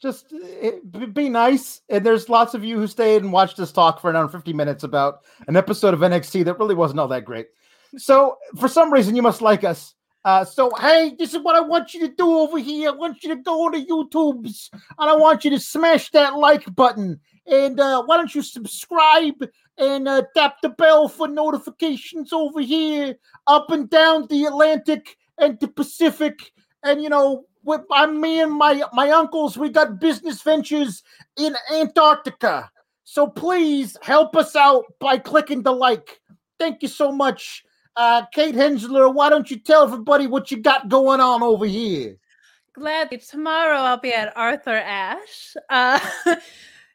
[0.00, 1.80] Just it, be nice.
[1.88, 4.32] And there's lots of you who stayed and watched us talk for an hour and
[4.32, 7.46] 50 minutes about an episode of NXT that really wasn't all that great.
[7.96, 9.94] So for some reason, you must like us.
[10.24, 12.90] Uh, so hey, this is what I want you to do over here.
[12.90, 16.36] I want you to go on the YouTubes and I want you to smash that
[16.36, 17.20] like button.
[17.46, 19.44] And uh, why don't you subscribe
[19.78, 23.16] and uh, tap the bell for notifications over here,
[23.46, 26.52] up and down the Atlantic and the Pacific.
[26.84, 31.02] And you know, with I, me and my my uncles, we got business ventures
[31.36, 32.70] in Antarctica.
[33.04, 36.20] So please help us out by clicking the like.
[36.58, 37.64] Thank you so much.
[37.96, 42.16] Uh, Kate Hensler, why don't you tell everybody what you got going on over here?
[42.74, 43.18] Gladly.
[43.18, 45.56] Tomorrow I'll be at Arthur Ashe.
[45.68, 46.00] Uh,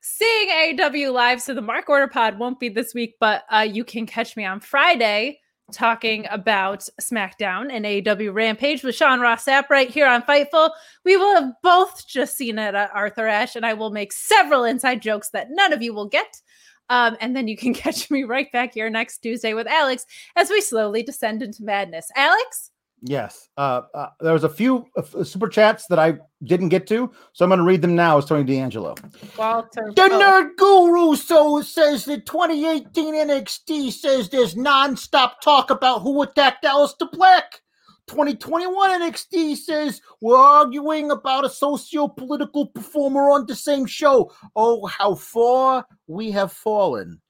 [0.07, 3.83] seeing AEW live, so the Mark Order Pod won't be this week, but uh, you
[3.83, 5.39] can catch me on Friday
[5.73, 10.69] talking about SmackDown and AEW Rampage with Sean Ross Sapp right here on Fightful.
[11.03, 14.63] We will have both just seen it at Arthur Ashe, and I will make several
[14.63, 16.41] inside jokes that none of you will get.
[16.89, 20.05] Um, and then you can catch me right back here next Tuesday with Alex
[20.37, 22.09] as we slowly descend into madness.
[22.15, 22.71] Alex?
[23.01, 23.49] Yes.
[23.57, 27.45] Uh, uh, there was a few uh, super chats that I didn't get to, so
[27.45, 28.17] I'm going to read them now.
[28.17, 28.95] It's Tony D'Angelo.
[29.37, 29.91] Walter.
[29.95, 36.63] The Nerd Guru so says that 2018 NXT says there's non-stop talk about who attacked
[36.63, 37.61] Aleister Black.
[38.07, 44.31] 2021 NXT says we're arguing about a socio-political performer on the same show.
[44.55, 47.21] Oh, how far we have fallen.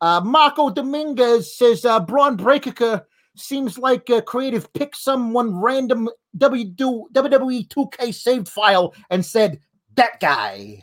[0.00, 6.08] Uh, Marco Dominguez says uh, Bron Breakker seems like a creative picked someone random
[6.38, 9.60] WWE 2K saved file and said
[9.94, 10.82] that guy.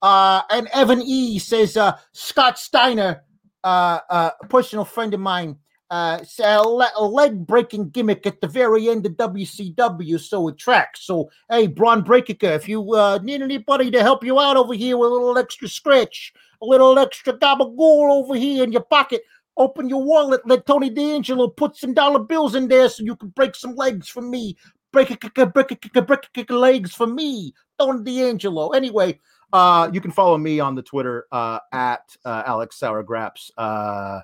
[0.00, 3.22] Uh, and Evan E says uh, Scott Steiner,
[3.64, 5.56] uh, uh, a personal friend of mine,
[5.90, 6.62] uh, a,
[7.02, 11.04] leg breaking gimmick at the very end of WCW, so it tracks.
[11.04, 14.96] So, hey, Bron Breakker, if you uh, need anybody to help you out over here
[14.98, 19.22] with a little extra scratch, a little extra gabagool over here in your pocket,
[19.58, 23.28] open your wallet, let Tony D'Angelo put some dollar bills in there so you can
[23.28, 24.56] break some legs for me.
[24.92, 28.70] Break a break a break a kick legs for me, Tony D'Angelo.
[28.70, 29.18] Anyway,
[29.52, 33.50] uh, you can follow me on the Twitter uh, at uh, Alex Sourgraps.
[33.58, 34.20] Uh,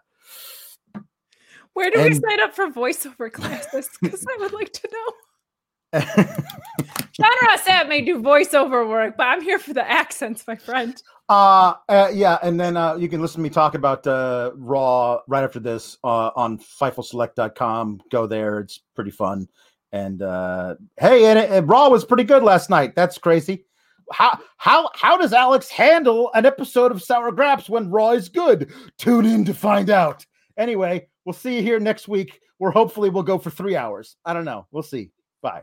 [1.75, 2.15] Where do and...
[2.15, 3.91] we sign up for voiceover classes?
[4.01, 5.13] Because I would like to know.
[7.13, 11.01] John Ross may do voiceover work, but I'm here for the accents, my friend.
[11.29, 15.21] Uh, uh yeah, and then uh, you can listen to me talk about uh, Raw
[15.27, 18.03] right after this uh, on FightfulSelect.com.
[18.11, 19.49] Go there; it's pretty fun.
[19.93, 22.95] And uh, hey, and, and Raw was pretty good last night.
[22.95, 23.65] That's crazy.
[24.13, 28.73] How how how does Alex handle an episode of Sour Grapes when Raw is good?
[28.99, 30.27] Tune in to find out.
[30.59, 34.17] Anyway, we'll see you here next week, where hopefully we'll go for three hours.
[34.25, 34.67] I don't know.
[34.73, 35.11] We'll see.
[35.43, 35.63] Bye.